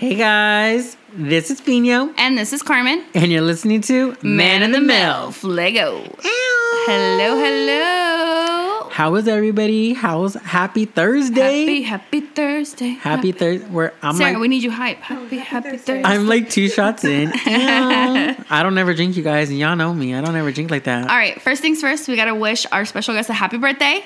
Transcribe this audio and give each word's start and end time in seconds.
Hey 0.00 0.14
guys, 0.14 0.96
this 1.12 1.50
is 1.50 1.60
Fino, 1.60 2.10
And 2.16 2.38
this 2.38 2.54
is 2.54 2.62
Carmen. 2.62 3.04
and 3.12 3.30
you're 3.30 3.42
listening 3.42 3.82
to 3.82 4.16
Man 4.22 4.62
in 4.62 4.72
the 4.72 4.78
Milf. 4.78 5.44
Lego. 5.44 6.02
Hello, 6.22 7.36
hello. 7.36 8.88
How 8.88 9.14
is 9.16 9.28
everybody? 9.28 9.92
How's 9.92 10.34
happy 10.36 10.86
Thursday? 10.86 11.60
Happy, 11.66 11.82
happy 11.82 12.20
Thursday. 12.22 12.88
Happy 12.88 13.32
Thursday. 13.32 13.66
Where 13.68 13.92
I'm 14.00 14.16
Sarah, 14.16 14.32
like, 14.32 14.40
we 14.40 14.48
need 14.48 14.62
you 14.62 14.70
hype. 14.70 15.00
Happy, 15.00 15.36
happy 15.36 15.76
Thursday. 15.76 16.02
I'm 16.02 16.26
like 16.26 16.48
two 16.48 16.70
shots 16.70 17.04
in. 17.04 17.30
I 17.34 18.62
don't 18.62 18.78
ever 18.78 18.94
drink, 18.94 19.18
you 19.18 19.22
guys, 19.22 19.50
and 19.50 19.58
y'all 19.58 19.76
know 19.76 19.92
me. 19.92 20.14
I 20.14 20.22
don't 20.22 20.34
ever 20.34 20.50
drink 20.50 20.70
like 20.70 20.84
that. 20.84 21.10
All 21.10 21.16
right, 21.16 21.40
first 21.42 21.60
things 21.60 21.82
first, 21.82 22.08
we 22.08 22.16
got 22.16 22.24
to 22.24 22.34
wish 22.34 22.64
our 22.72 22.86
special 22.86 23.12
guest 23.14 23.28
a 23.28 23.34
happy 23.34 23.58
birthday. 23.58 24.02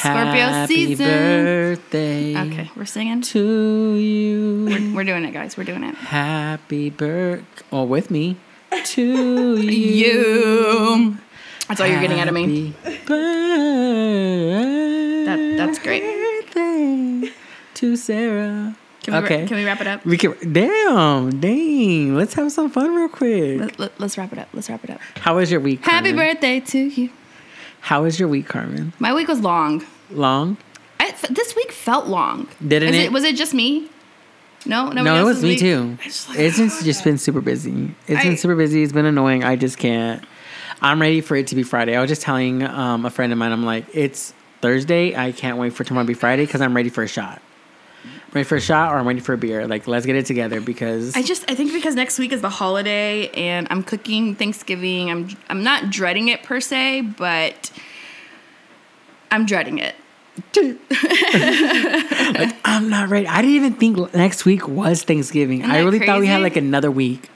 Scorpio 0.00 0.46
Happy 0.48 0.74
season. 0.86 1.06
birthday 1.06 2.36
Okay, 2.36 2.70
we're 2.74 2.86
singing. 2.86 3.20
to 3.20 3.94
you. 3.96 4.92
We're 4.94 5.04
doing 5.04 5.24
it, 5.24 5.32
guys. 5.32 5.56
We're 5.58 5.64
doing 5.64 5.84
it. 5.84 5.94
Happy 5.94 6.88
birthday. 6.90 7.44
Oh, 7.70 7.84
with 7.84 8.10
me. 8.10 8.36
To 8.84 9.56
you. 9.58 9.70
You. 9.70 11.16
That's 11.68 11.80
all 11.80 11.86
you're 11.86 12.00
getting 12.00 12.20
out 12.20 12.28
of 12.28 12.34
me. 12.34 12.72
Happy. 12.82 13.00
That- 15.24 15.54
that's 15.58 15.78
great. 15.78 16.02
Birthday 16.02 17.32
to 17.74 17.96
Sarah. 17.96 18.76
Can 19.02 19.14
we, 19.14 19.20
okay. 19.20 19.46
can 19.46 19.56
we 19.56 19.64
wrap 19.64 19.80
it 19.80 19.86
up? 19.86 20.04
We 20.04 20.16
can. 20.18 20.34
Damn, 20.52 21.40
dang. 21.40 22.14
Let's 22.14 22.34
have 22.34 22.52
some 22.52 22.70
fun 22.70 22.94
real 22.94 23.08
quick. 23.08 23.60
Let, 23.60 23.78
let, 23.78 24.00
us 24.02 24.18
wrap 24.18 24.32
it 24.32 24.38
up. 24.38 24.48
Let's 24.52 24.68
wrap 24.70 24.84
it 24.84 24.90
up. 24.90 25.00
How 25.16 25.36
was 25.36 25.50
your 25.50 25.60
week? 25.60 25.84
Happy 25.84 26.12
birthday 26.12 26.60
to 26.60 26.78
you. 26.78 27.10
How 27.80 28.02
was 28.02 28.18
your 28.20 28.28
week, 28.28 28.46
Carmen? 28.46 28.92
My 28.98 29.14
week 29.14 29.28
was 29.28 29.40
long. 29.40 29.84
Long? 30.10 30.56
I, 30.98 31.12
this 31.30 31.56
week 31.56 31.72
felt 31.72 32.06
long. 32.06 32.48
Didn't 32.66 32.90
Is 32.94 32.96
it? 33.06 33.12
Was 33.12 33.24
it 33.24 33.36
just 33.36 33.54
me? 33.54 33.88
No, 34.66 34.84
nobody 34.86 35.04
no, 35.04 35.20
it 35.20 35.24
was 35.24 35.42
me 35.42 35.50
week? 35.50 35.58
too. 35.60 35.96
Just 36.04 36.28
like- 36.28 36.38
It's 36.38 36.58
just, 36.58 36.84
just 36.84 37.04
been 37.04 37.16
super 37.18 37.40
busy. 37.40 37.94
It's 38.06 38.20
I- 38.20 38.24
been 38.28 38.36
super 38.36 38.54
busy. 38.54 38.82
It's 38.82 38.92
been 38.92 39.06
annoying. 39.06 39.42
I 39.44 39.56
just 39.56 39.78
can't. 39.78 40.22
I'm 40.82 41.00
ready 41.00 41.20
for 41.20 41.36
it 41.36 41.46
to 41.48 41.54
be 41.54 41.62
Friday. 41.62 41.96
I 41.96 42.00
was 42.00 42.08
just 42.10 42.22
telling 42.22 42.62
um, 42.62 43.04
a 43.04 43.10
friend 43.10 43.32
of 43.32 43.38
mine, 43.38 43.52
I'm 43.52 43.64
like, 43.64 43.86
it's 43.94 44.32
Thursday. 44.60 45.16
I 45.16 45.32
can't 45.32 45.56
wait 45.58 45.72
for 45.72 45.84
tomorrow 45.84 46.04
to 46.04 46.08
be 46.08 46.14
Friday 46.14 46.44
because 46.46 46.60
I'm 46.60 46.74
ready 46.76 46.88
for 46.90 47.02
a 47.02 47.08
shot. 47.08 47.40
I'm 48.30 48.34
ready 48.34 48.44
for 48.44 48.54
a 48.54 48.60
shot 48.60 48.92
or 48.92 48.98
I'm 48.98 49.08
ready 49.08 49.18
for 49.18 49.32
a 49.32 49.38
beer. 49.38 49.66
Like, 49.66 49.88
let's 49.88 50.06
get 50.06 50.14
it 50.14 50.24
together 50.24 50.60
because 50.60 51.16
I 51.16 51.22
just 51.22 51.50
I 51.50 51.56
think 51.56 51.72
because 51.72 51.96
next 51.96 52.16
week 52.16 52.30
is 52.30 52.42
the 52.42 52.48
holiday 52.48 53.28
and 53.30 53.66
I'm 53.70 53.82
cooking 53.82 54.36
Thanksgiving. 54.36 55.10
I'm 55.10 55.36
I'm 55.48 55.64
not 55.64 55.90
dreading 55.90 56.28
it 56.28 56.44
per 56.44 56.60
se, 56.60 57.00
but 57.00 57.72
I'm 59.32 59.46
dreading 59.46 59.78
it. 59.78 59.96
like, 60.56 62.56
I'm 62.64 62.88
not 62.88 63.08
ready. 63.08 63.26
I 63.26 63.42
didn't 63.42 63.56
even 63.56 63.74
think 63.74 64.14
next 64.14 64.44
week 64.44 64.68
was 64.68 65.02
Thanksgiving. 65.02 65.64
I 65.64 65.78
that 65.78 65.84
really 65.84 65.98
thought 65.98 66.20
we 66.20 66.28
had 66.28 66.40
like 66.40 66.56
another 66.56 66.90
week. 66.90 67.28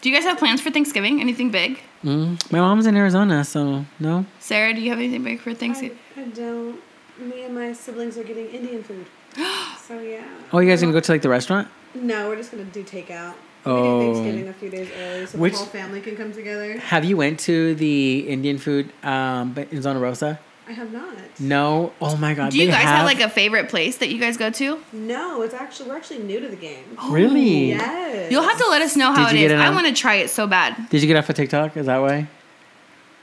Do 0.00 0.08
you 0.08 0.14
guys 0.14 0.24
have 0.24 0.38
plans 0.38 0.62
for 0.62 0.70
Thanksgiving? 0.70 1.20
Anything 1.20 1.50
big? 1.50 1.80
Mm. 2.02 2.50
My 2.50 2.60
mom's 2.60 2.86
in 2.86 2.96
Arizona, 2.96 3.44
so 3.44 3.84
no. 4.00 4.24
Sarah, 4.40 4.72
do 4.72 4.80
you 4.80 4.88
have 4.88 4.98
anything 4.98 5.22
big 5.22 5.40
for 5.40 5.50
I, 5.50 5.54
Thanksgiving? 5.54 5.98
I 6.16 6.24
don't. 6.24 6.80
Me 7.18 7.44
and 7.44 7.54
my 7.54 7.74
siblings 7.74 8.18
are 8.18 8.24
getting 8.24 8.48
Indian 8.48 8.82
food. 8.82 9.06
so 9.86 10.00
yeah. 10.00 10.24
Oh, 10.52 10.58
you 10.60 10.68
guys 10.70 10.80
gonna 10.80 10.92
go 10.92 11.00
to 11.00 11.12
like 11.12 11.22
the 11.22 11.28
restaurant? 11.28 11.68
No, 11.94 12.28
we're 12.28 12.36
just 12.36 12.50
gonna 12.50 12.64
do 12.64 12.82
takeout. 12.84 13.34
Oh. 13.66 13.98
We 13.98 14.04
did 14.06 14.14
Thanksgiving 14.14 14.48
a 14.48 14.52
few 14.52 14.70
days 14.70 14.88
early, 14.98 15.26
so 15.26 15.38
Which- 15.38 15.52
the 15.52 15.58
whole 15.58 15.66
family 15.68 16.00
can 16.00 16.16
come 16.16 16.32
together. 16.32 16.78
Have 16.78 17.04
you 17.04 17.16
went 17.16 17.40
to 17.40 17.74
the 17.74 18.28
Indian 18.28 18.58
food 18.58 18.92
um, 19.02 19.56
in 19.70 19.80
Zona 19.80 19.98
Rosa? 19.98 20.38
I 20.66 20.72
have 20.72 20.92
not. 20.92 21.14
No. 21.38 21.92
Oh 22.00 22.16
my 22.16 22.32
god. 22.32 22.50
Do 22.52 22.58
you 22.58 22.66
they 22.66 22.72
guys 22.72 22.84
have, 22.84 23.04
like 23.04 23.20
a 23.20 23.28
favorite 23.28 23.68
place 23.68 23.98
that 23.98 24.08
you 24.08 24.18
guys 24.18 24.38
go 24.38 24.48
to? 24.50 24.80
No, 24.94 25.42
it's 25.42 25.52
actually 25.52 25.90
we're 25.90 25.96
actually 25.96 26.20
new 26.20 26.40
to 26.40 26.48
the 26.48 26.56
game. 26.56 26.84
really? 27.10 27.68
Yes. 27.70 28.32
You'll 28.32 28.42
have 28.42 28.56
to 28.58 28.66
let 28.70 28.80
us 28.80 28.96
know 28.96 29.12
how 29.12 29.28
Did 29.28 29.36
it 29.36 29.40
you 29.40 29.46
is. 29.46 29.52
get 29.52 29.58
it 29.60 29.62
I 29.62 29.70
want 29.70 29.86
to 29.88 29.92
try 29.92 30.14
it 30.16 30.30
so 30.30 30.46
bad. 30.46 30.88
Did 30.88 31.02
you 31.02 31.06
get 31.06 31.16
off 31.18 31.28
of 31.28 31.36
TikTok? 31.36 31.76
Is 31.76 31.84
that 31.86 31.98
why? 31.98 32.28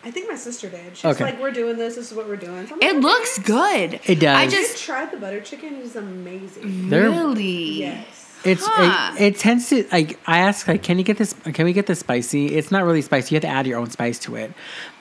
I 0.03 0.09
think 0.11 0.27
my 0.29 0.35
sister 0.35 0.67
did. 0.69 0.97
She's 0.97 1.05
Okay. 1.05 1.23
like, 1.25 1.39
"We're 1.41 1.51
doing 1.51 1.77
this. 1.77 1.95
This 1.95 2.11
is 2.11 2.17
what 2.17 2.27
we're 2.27 2.35
doing." 2.35 2.65
So 2.67 2.73
I'm 2.73 2.79
like, 2.79 2.89
It 2.89 2.95
"Okay." 2.95 2.99
looks 2.99 3.37
good. 3.39 3.99
It 4.05 4.19
does. 4.19 4.35
I 4.37 4.41
I 4.43 4.47
just 4.47 4.71
just 4.73 4.83
tried 4.85 5.11
the 5.11 5.17
butter 5.17 5.39
chicken. 5.41 5.75
It 5.75 5.85
is 5.85 5.95
amazing. 5.95 6.89
They're- 6.89 7.09
really. 7.09 7.79
Yes. 7.81 8.05
It's 8.43 8.65
Huh. 8.65 9.13
it, 9.19 9.21
it 9.35 9.37
tends 9.39 9.69
to 9.69 9.85
like 9.91 10.19
I 10.25 10.39
ask 10.39 10.67
like 10.67 10.81
can 10.81 10.97
you 10.97 11.03
get 11.03 11.17
this 11.17 11.35
can 11.53 11.65
we 11.65 11.73
get 11.73 11.85
this 11.85 11.99
spicy? 11.99 12.47
It's 12.55 12.71
not 12.71 12.83
really 12.83 13.03
spicy. 13.03 13.35
You 13.35 13.37
have 13.37 13.43
to 13.43 13.47
add 13.55 13.67
your 13.67 13.77
own 13.79 13.91
spice 13.91 14.17
to 14.19 14.35
it, 14.35 14.51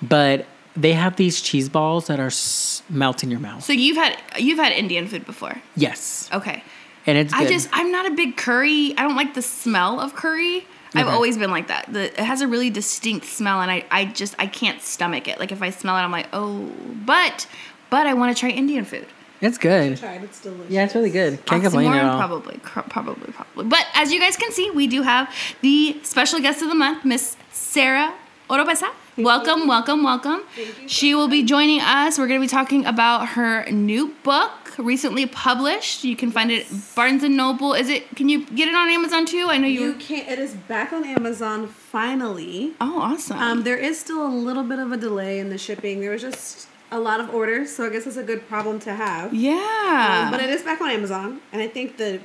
but 0.03 0.45
they 0.77 0.93
have 0.93 1.17
these 1.17 1.41
cheese 1.41 1.69
balls 1.71 2.07
that 2.09 2.21
are 2.21 2.27
s- 2.27 2.83
melt 2.91 3.23
in 3.23 3.31
your 3.31 3.41
mouth. 3.41 3.65
So 3.65 3.73
you've 3.73 3.97
had 3.97 4.19
you've 4.39 4.59
had 4.59 4.73
Indian 4.73 5.09
food 5.09 5.25
before. 5.25 5.57
Yes, 5.75 6.29
Okay. 6.35 6.63
and 7.07 7.17
it's 7.17 7.33
I 7.33 7.47
just 7.47 7.71
I'm 7.73 7.91
not 7.91 8.05
a 8.07 8.11
big 8.11 8.37
curry. 8.37 8.93
I 8.99 9.03
don't 9.05 9.17
like 9.17 9.33
the 9.33 9.43
smell 9.43 9.99
of 10.01 10.15
curry. 10.15 10.67
I've 10.95 11.09
always 11.09 11.39
been 11.39 11.51
like 11.51 11.69
that. 11.69 11.93
The, 11.93 12.05
it 12.07 12.25
has 12.25 12.41
a 12.41 12.49
really 12.49 12.71
distinct 12.71 13.27
smell, 13.27 13.61
and 13.61 13.71
I, 13.71 13.85
I 13.91 14.05
just 14.07 14.35
I 14.39 14.47
can't 14.47 14.81
stomach 14.83 15.29
it. 15.29 15.39
Like 15.39 15.53
if 15.53 15.63
I 15.63 15.71
smell 15.71 15.97
it, 15.97 16.01
I'm 16.01 16.11
like, 16.13 16.29
oh. 16.33 16.71
But 17.07 17.47
but 17.91 18.07
I 18.07 18.15
want 18.15 18.37
to 18.37 18.41
try 18.41 18.51
Indian 18.51 18.85
food. 18.85 19.07
it's 19.41 19.59
good. 19.59 19.97
Tried. 19.99 20.23
It's 20.25 20.41
delicious. 20.41 20.71
Yeah, 20.71 20.85
it's 20.85 20.95
really 20.95 21.11
good. 21.11 21.45
Can't 21.47 21.63
complain 21.63 21.93
at 21.93 22.05
Oxymoron? 22.05 22.11
all. 22.11 22.19
Probably, 22.19 22.59
probably, 22.59 23.33
probably. 23.33 23.65
But 23.65 23.87
as 23.95 24.13
you 24.13 24.21
guys 24.21 24.37
can 24.37 24.53
see, 24.53 24.71
we 24.71 24.87
do 24.87 25.03
have 25.03 25.33
the 25.63 25.99
special 26.03 26.41
guest 26.41 26.63
of 26.63 26.69
the 26.69 26.75
month, 26.75 27.05
Miss 27.05 27.37
Sarah 27.53 28.15
Oropesa. 28.49 28.91
Welcome, 29.17 29.67
welcome, 29.69 30.03
welcome. 30.03 30.41
Thank 30.57 30.83
you. 30.83 30.89
She 30.89 31.15
will 31.15 31.29
be 31.29 31.43
joining 31.43 31.81
us. 31.81 32.19
We're 32.19 32.27
going 32.27 32.41
to 32.41 32.45
be 32.45 32.49
talking 32.51 32.87
about 32.87 33.29
her 33.31 33.65
new 33.71 34.15
book, 34.23 34.51
recently 34.79 35.27
published. 35.27 36.05
You 36.05 36.17
can 36.17 36.31
find 36.31 36.51
it 36.51 36.71
at 36.71 36.95
Barnes 36.95 37.23
and 37.23 37.37
Noble. 37.37 37.75
Is 37.75 37.89
it? 37.89 38.15
Can 38.17 38.29
you 38.29 38.45
get 38.47 38.69
it 38.69 38.75
on 38.75 38.89
Amazon 38.89 39.27
too? 39.27 39.47
I 39.49 39.59
know 39.59 39.67
you. 39.67 39.81
You 39.87 39.95
can't. 39.95 40.29
It 40.29 40.39
is 40.39 40.55
back 40.55 40.93
on 40.93 41.05
Amazon 41.05 41.67
finally. 41.67 42.75
Oh, 42.81 43.01
awesome. 43.01 43.39
Um, 43.39 43.63
there 43.65 43.77
is 43.77 43.99
still 43.99 44.27
a 44.27 44.29
little 44.29 44.65
bit 44.65 44.79
of 44.79 44.93
a 44.93 44.97
delay 44.97 45.39
in 45.39 45.51
the 45.51 45.59
shipping. 45.59 46.01
There 46.01 46.11
was 46.11 46.23
just 46.23 46.69
a 46.93 46.99
lot 46.99 47.21
of 47.21 47.33
orders, 47.35 47.75
so 47.75 47.87
I 47.87 47.91
guess 47.91 48.07
it's 48.07 48.17
a 48.17 48.23
good 48.23 48.49
problem 48.49 48.79
to 48.81 48.95
have. 48.95 49.33
yeah. 49.33 50.23
Um, 50.25 50.31
but 50.31 50.41
it 50.41 50.51
is 50.51 50.63
back 50.63 50.81
on 50.81 50.91
Amazon, 50.91 51.41
and 51.53 51.61
I 51.63 51.69
think 51.69 51.97
the 51.97 52.21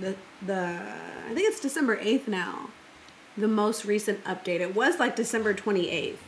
the 0.00 0.14
the 0.44 0.78
I 1.28 1.34
think 1.34 1.48
it's 1.48 1.60
December 1.60 1.98
eighth 2.00 2.28
now. 2.28 2.70
The 3.38 3.48
most 3.48 3.84
recent 3.84 4.24
update. 4.24 4.60
It 4.60 4.74
was 4.74 4.98
like 4.98 5.14
December 5.14 5.52
twenty 5.52 5.90
eighth, 5.90 6.22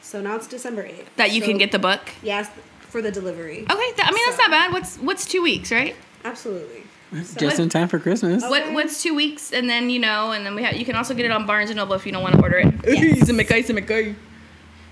so 0.00 0.22
now 0.22 0.36
it's 0.36 0.46
December 0.46 0.84
eighth. 0.86 1.10
that 1.16 1.32
you 1.32 1.42
can 1.42 1.58
get 1.58 1.70
the 1.70 1.78
book. 1.78 2.00
yes 2.22 2.48
for 2.88 3.02
the 3.02 3.10
delivery. 3.10 3.60
Okay, 3.70 3.92
that, 3.96 4.08
I 4.08 4.12
mean 4.14 4.24
that's 4.26 4.38
not 4.38 4.50
bad. 4.50 4.72
What's 4.72 4.96
what's 4.98 5.26
two 5.26 5.42
weeks, 5.42 5.70
right? 5.72 5.94
Absolutely. 6.24 6.82
So- 7.22 7.38
Just 7.40 7.60
in 7.60 7.68
time 7.68 7.88
for 7.88 7.98
Christmas. 7.98 8.42
Oh. 8.44 8.50
What 8.50 8.72
what's 8.72 9.02
two 9.02 9.14
weeks, 9.14 9.52
and 9.52 9.68
then 9.70 9.90
you 9.90 9.98
know, 9.98 10.32
and 10.32 10.44
then 10.44 10.54
we 10.54 10.62
have 10.64 10.74
you 10.76 10.84
can 10.84 10.96
also 10.96 11.14
get 11.14 11.24
it 11.24 11.30
on 11.30 11.46
Barnes 11.46 11.70
and 11.70 11.76
Noble 11.76 11.94
if 11.94 12.04
you 12.06 12.12
don't 12.12 12.22
want 12.22 12.34
to 12.36 12.42
order 12.42 12.58
it. 12.58 12.74
Yes. 12.86 13.28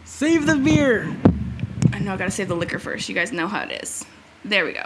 Save 0.04 0.46
the 0.46 0.56
beer. 0.56 1.14
I 1.92 1.98
know 1.98 2.14
I 2.14 2.16
gotta 2.16 2.30
save 2.30 2.48
the 2.48 2.56
liquor 2.56 2.78
first. 2.78 3.08
You 3.08 3.14
guys 3.14 3.32
know 3.32 3.46
how 3.48 3.62
it 3.62 3.82
is. 3.82 4.04
There 4.44 4.64
we 4.64 4.72
go. 4.72 4.84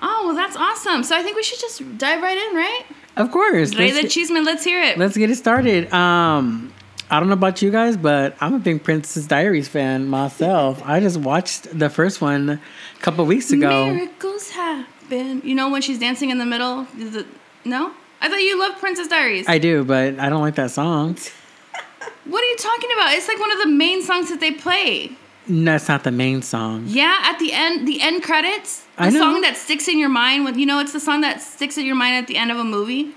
Oh 0.00 0.22
well, 0.26 0.34
that's 0.34 0.56
awesome. 0.56 1.02
So 1.04 1.16
I 1.16 1.22
think 1.22 1.36
we 1.36 1.42
should 1.42 1.60
just 1.60 1.98
dive 1.98 2.22
right 2.22 2.36
in, 2.38 2.56
right? 2.56 2.82
Of 3.16 3.30
course. 3.30 3.74
Ray 3.74 3.86
Let's 3.86 3.96
the 3.96 4.02
get, 4.02 4.10
Cheeseman, 4.10 4.44
let's 4.44 4.64
hear 4.64 4.80
it. 4.82 4.96
let's 4.98 5.16
get 5.16 5.30
it 5.30 5.36
started. 5.36 5.92
Um, 5.92 6.72
I 7.10 7.18
don't 7.18 7.28
know 7.28 7.34
about 7.34 7.60
you 7.60 7.72
guys, 7.72 7.96
but 7.96 8.36
I'm 8.40 8.54
a 8.54 8.60
big 8.60 8.84
Princess 8.84 9.26
Diaries 9.26 9.66
fan 9.66 10.06
myself. 10.06 10.80
I 10.84 11.00
just 11.00 11.16
watched 11.16 11.76
the 11.76 11.90
first 11.90 12.20
one 12.20 12.50
a 12.50 12.60
couple 13.00 13.26
weeks 13.26 13.50
ago. 13.50 13.92
Miracles 13.92 14.50
happen. 14.50 15.42
You 15.44 15.56
know 15.56 15.70
when 15.70 15.82
she's 15.82 15.98
dancing 15.98 16.30
in 16.30 16.38
the 16.38 16.46
middle? 16.46 16.86
It, 16.96 17.26
no, 17.64 17.92
I 18.20 18.28
thought 18.28 18.38
you 18.38 18.58
loved 18.60 18.78
Princess 18.78 19.08
Diaries. 19.08 19.48
I 19.48 19.58
do, 19.58 19.84
but 19.84 20.20
I 20.20 20.28
don't 20.28 20.40
like 20.40 20.54
that 20.54 20.70
song. 20.70 21.16
what 22.26 22.44
are 22.44 22.48
you 22.48 22.56
talking 22.56 22.90
about? 22.94 23.12
It's 23.14 23.26
like 23.26 23.40
one 23.40 23.50
of 23.50 23.58
the 23.58 23.68
main 23.68 24.02
songs 24.02 24.30
that 24.30 24.38
they 24.38 24.52
play. 24.52 25.16
No, 25.48 25.72
that's 25.72 25.88
not 25.88 26.04
the 26.04 26.12
main 26.12 26.42
song. 26.42 26.84
Yeah, 26.86 27.22
at 27.24 27.40
the 27.40 27.52
end, 27.52 27.88
the 27.88 28.00
end 28.00 28.22
credits, 28.22 28.86
the 28.98 29.10
song 29.10 29.40
that 29.40 29.56
sticks 29.56 29.88
in 29.88 29.98
your 29.98 30.08
mind. 30.08 30.44
When 30.44 30.56
you 30.56 30.66
know, 30.66 30.78
it's 30.78 30.92
the 30.92 31.00
song 31.00 31.22
that 31.22 31.40
sticks 31.40 31.76
in 31.76 31.86
your 31.86 31.96
mind 31.96 32.14
at 32.16 32.28
the 32.28 32.36
end 32.36 32.52
of 32.52 32.58
a 32.58 32.64
movie. 32.64 33.14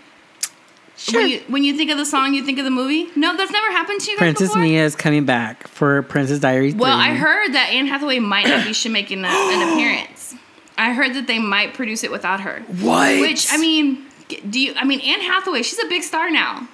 Sure. 0.96 1.22
When 1.22 1.30
you 1.30 1.40
when 1.48 1.64
you 1.64 1.76
think 1.76 1.90
of 1.92 1.98
the 1.98 2.06
song, 2.06 2.34
you 2.34 2.44
think 2.46 2.60
of 2.60 2.66
the 2.66 2.72
movie. 2.72 3.08
No, 3.16 3.36
that's 3.36 3.52
never 3.52 3.72
happened 3.72 4.00
to 4.02 4.12
you 4.12 4.18
Princess 4.18 4.50
before? 4.50 4.62
Mia 4.62 4.86
is 4.86 4.96
coming 4.96 5.26
back 5.26 5.68
for 5.68 6.04
Princess 6.04 6.40
Diaries. 6.40 6.76
Well, 6.76 6.96
3. 6.96 7.06
I 7.12 7.16
heard 7.16 7.54
that 7.54 7.70
Anne 7.72 7.88
Hathaway 7.88 8.20
might 8.20 8.48
not 8.48 8.64
be 8.66 8.90
making 8.90 9.24
a, 9.24 9.28
an 9.28 9.70
appearance. 9.74 10.36
I 10.78 10.94
heard 10.94 11.14
that 11.16 11.28
they 11.28 11.40
might 11.40 11.74
produce 11.74 12.04
it 12.04 12.12
without 12.12 12.42
her. 12.42 12.62
What? 12.82 13.20
Which 13.20 13.48
I 13.52 13.58
mean, 13.58 14.06
do 14.50 14.60
you? 14.60 14.74
I 14.76 14.86
mean, 14.86 15.00
Anne 15.02 15.22
Hathaway, 15.22 15.64
she's 15.64 15.80
a 15.84 15.88
big 15.88 16.04
star 16.04 16.30
now. 16.30 16.68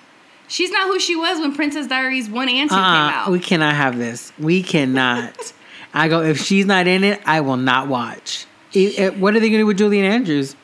She's 0.47 0.71
not 0.71 0.87
who 0.87 0.99
she 0.99 1.15
was 1.15 1.39
when 1.39 1.53
Princess 1.55 1.87
Diaries 1.87 2.29
one 2.29 2.49
and 2.49 2.69
two 2.69 2.75
came 2.75 2.83
uh, 2.83 3.11
out. 3.13 3.31
we 3.31 3.39
cannot 3.39 3.75
have 3.75 3.97
this. 3.97 4.33
We 4.39 4.63
cannot. 4.63 5.53
I 5.93 6.07
go. 6.07 6.21
If 6.21 6.39
she's 6.39 6.65
not 6.65 6.87
in 6.87 7.03
it, 7.03 7.21
I 7.25 7.41
will 7.41 7.57
not 7.57 7.87
watch. 7.87 8.45
It- 8.73 8.99
it- 8.99 9.17
what 9.17 9.35
are 9.35 9.39
they 9.39 9.47
going 9.49 9.59
to 9.59 9.63
do 9.63 9.65
with 9.67 9.77
Julie 9.77 10.01
Andrews? 10.01 10.55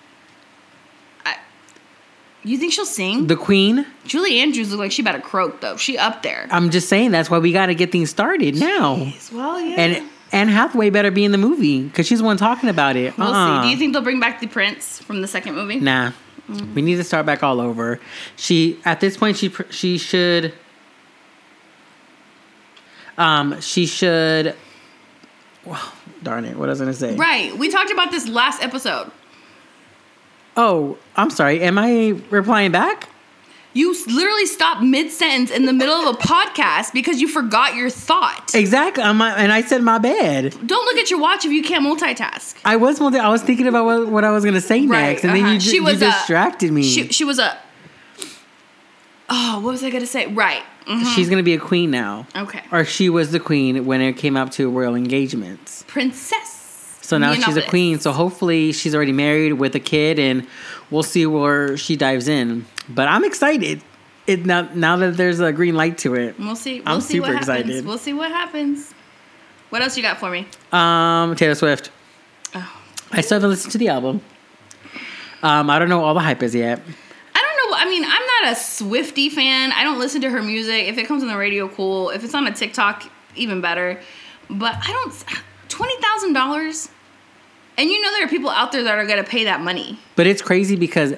You 2.45 2.57
think 2.57 2.73
she'll 2.73 2.85
sing? 2.85 3.27
The 3.27 3.35
Queen? 3.35 3.85
Julie 4.05 4.39
Andrews 4.39 4.71
look 4.71 4.79
like 4.79 4.91
she 4.91 5.01
about 5.01 5.13
to 5.13 5.21
croak 5.21 5.61
though. 5.61 5.77
She 5.77 5.97
up 5.97 6.23
there. 6.23 6.47
I'm 6.51 6.69
just 6.69 6.87
saying 6.89 7.11
that's 7.11 7.29
why 7.29 7.39
we 7.39 7.51
got 7.51 7.67
to 7.67 7.75
get 7.75 7.91
things 7.91 8.09
started 8.09 8.55
now. 8.55 9.11
Well, 9.33 9.59
yeah. 9.61 9.75
And 9.81 10.09
Anne 10.31 10.47
Hathaway 10.49 10.89
better 10.89 11.11
be 11.11 11.23
in 11.23 11.31
the 11.31 11.37
movie 11.37 11.83
because 11.83 12.07
she's 12.07 12.19
the 12.19 12.25
one 12.25 12.37
talking 12.37 12.69
about 12.69 12.95
it. 12.95 13.17
we'll 13.17 13.27
Uh-uh. 13.27 13.61
see. 13.61 13.67
Do 13.67 13.71
you 13.71 13.77
think 13.77 13.93
they'll 13.93 14.01
bring 14.01 14.19
back 14.19 14.39
the 14.39 14.47
prince 14.47 14.99
from 14.99 15.21
the 15.21 15.27
second 15.27 15.55
movie? 15.55 15.79
Nah. 15.79 16.11
We 16.75 16.81
need 16.81 16.95
to 16.97 17.03
start 17.03 17.25
back 17.25 17.41
all 17.41 17.59
over. 17.59 17.99
She 18.35 18.79
at 18.85 18.99
this 18.99 19.17
point 19.17 19.37
she 19.37 19.51
she 19.71 19.97
should 19.97 20.53
um 23.17 23.59
she 23.61 23.85
should 23.85 24.55
well, 25.65 25.81
darn 26.23 26.45
it, 26.45 26.55
what 26.57 26.69
was 26.69 26.81
I 26.81 26.85
gonna 26.85 26.93
say? 26.93 27.15
Right. 27.15 27.57
We 27.57 27.69
talked 27.69 27.91
about 27.91 28.11
this 28.11 28.27
last 28.27 28.61
episode. 28.61 29.11
Oh, 30.57 30.97
I'm 31.15 31.29
sorry. 31.29 31.61
Am 31.61 31.77
I 31.77 32.19
replying 32.29 32.71
back? 32.71 33.09
You 33.73 33.91
literally 34.07 34.45
stopped 34.45 34.81
mid 34.81 35.11
sentence 35.11 35.51
in 35.51 35.65
the 35.65 35.73
middle 35.73 35.95
of 35.95 36.15
a 36.15 36.17
podcast 36.17 36.93
because 36.93 37.19
you 37.19 37.27
forgot 37.27 37.75
your 37.75 37.89
thought. 37.89 38.55
Exactly. 38.55 39.03
I'm, 39.03 39.21
and 39.21 39.51
I 39.51 39.61
said 39.63 39.81
my 39.83 39.97
bad. 39.97 40.51
Don't 40.65 40.85
look 40.85 40.95
at 40.95 41.11
your 41.11 41.19
watch 41.19 41.43
if 41.43 41.51
you 41.51 41.61
can't 41.61 41.83
multitask. 41.85 42.55
I 42.63 42.77
was 42.77 43.01
multi- 43.01 43.19
I 43.19 43.27
was 43.27 43.43
thinking 43.43 43.67
about 43.67 43.83
what, 43.83 44.07
what 44.07 44.23
I 44.23 44.31
was 44.31 44.45
gonna 44.45 44.61
say 44.61 44.85
Right, 44.85 45.09
next, 45.09 45.25
and 45.25 45.35
then 45.35 45.43
uh-huh. 45.43 45.53
you, 45.55 45.59
She 45.59 45.75
you 45.75 45.83
was, 45.83 46.01
uh, 46.01 46.05
distracted 46.09 46.71
me. 46.71 46.83
She, 46.83 47.09
she 47.09 47.25
was 47.25 47.37
a. 47.37 47.57
Oh, 49.29 49.59
what 49.59 49.71
was 49.71 49.83
I 49.83 49.89
gonna 49.89 50.05
say? 50.05 50.27
Right. 50.27 50.63
Mhm. 50.87 51.13
She's 51.15 51.29
gonna 51.29 51.43
be 51.43 51.55
a 51.55 51.59
queen 51.59 51.91
now, 51.91 52.27
Okay. 52.33 52.61
or 52.71 52.85
she 52.85 53.09
was 53.09 53.31
the 53.31 53.39
queen 53.41 53.85
when 53.85 53.99
it 53.99 54.13
came 54.13 54.37
up 54.37 54.51
to 54.51 54.69
royal 54.69 54.95
engagements. 54.95 55.83
Princess. 55.87 56.54
So 57.05 57.17
now 57.17 57.33
she's 57.33 57.55
a 57.55 57.61
Neopolis. 57.61 57.67
queen. 57.69 57.99
So 57.99 58.11
hopefully 58.11 58.71
she's 58.71 58.95
already 58.95 59.11
married 59.13 59.53
with 59.53 59.75
a 59.75 59.79
kid, 59.79 60.19
and 60.19 60.47
we'll 60.89 61.03
see 61.03 61.25
where 61.25 61.77
she 61.77 61.95
dives 61.95 62.27
in. 62.27 62.65
But 62.89 63.07
I'm 63.07 63.23
excited. 63.23 63.81
It 64.27 64.45
now 64.45 64.67
now 64.73 64.97
that 64.97 65.17
there's 65.17 65.39
a 65.39 65.51
green 65.51 65.75
light 65.75 65.99
to 65.99 66.15
it. 66.15 66.37
We'll 66.39 66.55
see. 66.55 66.81
We'll 66.81 66.95
I'm 66.95 67.01
see 67.01 67.19
what 67.19 67.27
super 67.27 67.37
happens. 67.37 67.59
excited. 67.69 67.85
We'll 67.85 67.97
see 67.99 68.13
what 68.13 68.31
happens. 68.31 68.93
What 69.69 69.81
else 69.81 69.95
you 69.97 70.03
got 70.03 70.19
for 70.19 70.29
me? 70.31 70.47
Um, 70.71 71.35
Taylor 71.35 71.55
Swift. 71.55 71.91
Oh. 72.55 72.81
I 73.11 73.21
still 73.21 73.35
haven't 73.37 73.49
listened 73.51 73.71
to 73.73 73.77
the 73.77 73.89
album. 73.89 74.21
Um, 75.43 75.69
I 75.69 75.77
don't 75.77 75.89
know 75.89 75.99
what 75.99 76.05
all 76.07 76.13
the 76.15 76.21
hype 76.21 76.41
is 76.41 76.55
yet. 76.55 76.79
I 77.35 77.39
don't 77.39 77.71
know. 77.71 77.77
I 77.77 77.85
mean, 77.85 78.03
I'm 78.03 78.43
not 78.43 78.51
a 78.53 78.55
Swifty 78.55 79.29
fan. 79.29 79.71
I 79.73 79.83
don't 79.83 79.99
listen 79.99 80.21
to 80.21 80.29
her 80.29 80.41
music. 80.41 80.85
If 80.87 80.97
it 80.97 81.07
comes 81.07 81.21
on 81.21 81.29
the 81.29 81.37
radio, 81.37 81.67
cool. 81.67 82.09
If 82.09 82.23
it's 82.23 82.33
on 82.33 82.47
a 82.47 82.51
TikTok, 82.53 83.03
even 83.35 83.61
better. 83.61 83.99
But 84.49 84.75
I 84.81 84.91
don't. 84.91 85.23
Twenty 85.67 85.99
thousand 86.01 86.33
dollars, 86.33 86.89
and 87.77 87.89
you 87.89 88.01
know 88.01 88.11
there 88.11 88.25
are 88.25 88.29
people 88.29 88.49
out 88.49 88.71
there 88.71 88.83
that 88.83 88.97
are 88.97 89.05
gonna 89.05 89.23
pay 89.23 89.43
that 89.45 89.61
money. 89.61 89.99
But 90.15 90.27
it's 90.27 90.41
crazy 90.41 90.75
because 90.75 91.13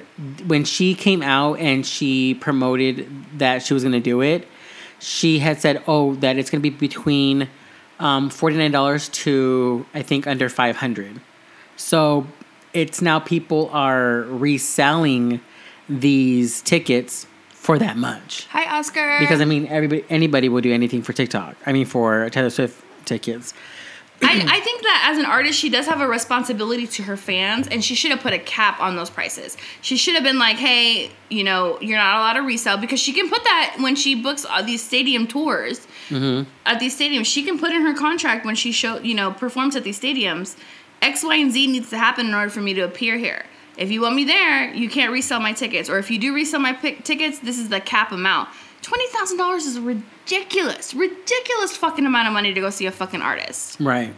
when 0.48 0.64
she 0.64 0.96
came 0.96 1.22
out 1.22 1.60
and 1.60 1.86
she 1.86 2.34
promoted 2.36 3.08
that 3.38 3.64
she 3.64 3.74
was 3.74 3.84
going 3.84 3.94
to 3.94 4.00
do 4.00 4.22
it, 4.22 4.48
she 5.00 5.40
had 5.40 5.60
said, 5.62 5.84
"Oh, 5.88 6.16
that 6.16 6.38
it's 6.38 6.50
going 6.50 6.62
to 6.62 6.70
be 6.70 6.76
between 6.76 7.48
um, 8.00 8.30
forty 8.30 8.58
nine 8.58 8.72
dollars 8.72 9.10
to 9.10 9.86
I 9.94 10.02
think 10.02 10.28
under 10.28 10.50
five 10.50 10.78
hundred. 10.78 11.22
So 11.76 12.26
it's 12.74 13.02
now 13.02 13.20
people 13.20 13.70
are 13.72 14.22
reselling 14.24 15.42
these 15.90 16.62
tickets 16.62 17.28
for 17.50 17.80
that 17.80 17.98
much 17.98 18.48
Hi, 18.52 18.78
Oscar. 18.78 19.18
because 19.20 19.42
I 19.42 19.46
mean 19.46 19.68
everybody 19.68 20.04
anybody 20.10 20.50
will 20.50 20.62
do 20.62 20.74
anything 20.74 21.02
for 21.02 21.14
TikTok. 21.14 21.56
I 21.66 21.74
mean 21.74 21.86
for 21.86 22.30
Taylor 22.30 22.50
Swift 22.50 22.84
tickets. 23.06 23.54
I, 24.22 24.58
I 24.58 24.60
think 24.60 24.82
that 24.82 25.10
as 25.12 25.18
an 25.20 25.26
artist, 25.26 25.60
she 25.60 25.70
does 25.70 25.86
have 25.88 26.02
a 26.02 26.08
responsibility 26.08 26.88
to 26.88 27.04
her 27.04 27.18
fans, 27.18 27.68
and 27.68 27.84
she 27.84 27.96
should 27.96 28.12
have 28.12 28.20
put 28.22 28.34
a 28.34 28.40
cap 28.40 28.80
on 28.80 28.96
those 28.96 29.10
prices. 29.10 29.58
She 29.82 29.96
should 29.98 30.16
have 30.16 30.24
been 30.24 30.40
like, 30.40 30.58
"Hey, 30.58 31.12
you 31.30 31.44
know, 31.44 31.78
you're 31.82 31.98
not 31.98 32.18
allowed 32.18 32.34
to 32.34 32.42
resell," 32.42 32.78
because 32.78 33.00
she 33.00 33.14
can 33.14 33.30
put 33.30 33.44
that 33.44 33.78
when 33.80 33.96
she 33.96 34.16
books 34.16 34.46
uh, 34.50 34.62
these 34.62 34.84
stadium 34.84 35.28
tours 35.28 35.88
at 36.66 36.80
these 36.80 36.98
stadiums. 36.98 37.26
She 37.26 37.44
can 37.44 37.60
put 37.60 37.72
in 37.72 37.82
her 37.84 37.94
contract 37.94 38.46
when 38.46 38.56
she 38.56 38.72
show, 38.72 38.98
you 39.00 39.14
know, 39.14 39.32
performs 39.32 39.76
at 39.76 39.84
these 39.84 40.00
stadiums. 40.00 40.56
X, 41.02 41.24
Y, 41.24 41.36
and 41.36 41.52
Z 41.52 41.68
needs 41.68 41.90
to 41.92 41.98
happen 41.98 42.26
in 42.28 42.34
order 42.34 42.50
for 42.50 42.62
me 42.62 42.74
to 42.74 42.82
appear 42.82 43.18
here. 43.18 43.46
If 43.78 43.92
you 43.92 44.02
want 44.02 44.16
me 44.16 44.24
there, 44.24 44.74
you 44.74 44.90
can't 44.90 45.12
resell 45.12 45.40
my 45.40 45.54
tickets, 45.54 45.90
or 45.90 46.00
if 46.00 46.10
you 46.10 46.18
do 46.18 46.34
resell 46.34 46.60
my 46.60 46.74
tickets, 46.74 47.38
this 47.40 47.60
is 47.60 47.70
the 47.70 47.80
cap 47.80 48.12
amount. 48.12 48.50
Twenty 48.82 49.08
thousand 49.10 49.38
dollars 49.38 49.66
is 49.66 49.78
ridiculous, 49.80 50.12
ridiculous 50.28 50.94
ridiculous 50.94 51.78
fucking 51.78 52.06
amount 52.06 52.28
of 52.28 52.34
money 52.34 52.54
to 52.54 52.62
go 52.62 52.70
see 52.70 52.86
a 52.86 52.92
fucking 52.92 53.22
artist. 53.22 53.80
Right. 53.80 54.14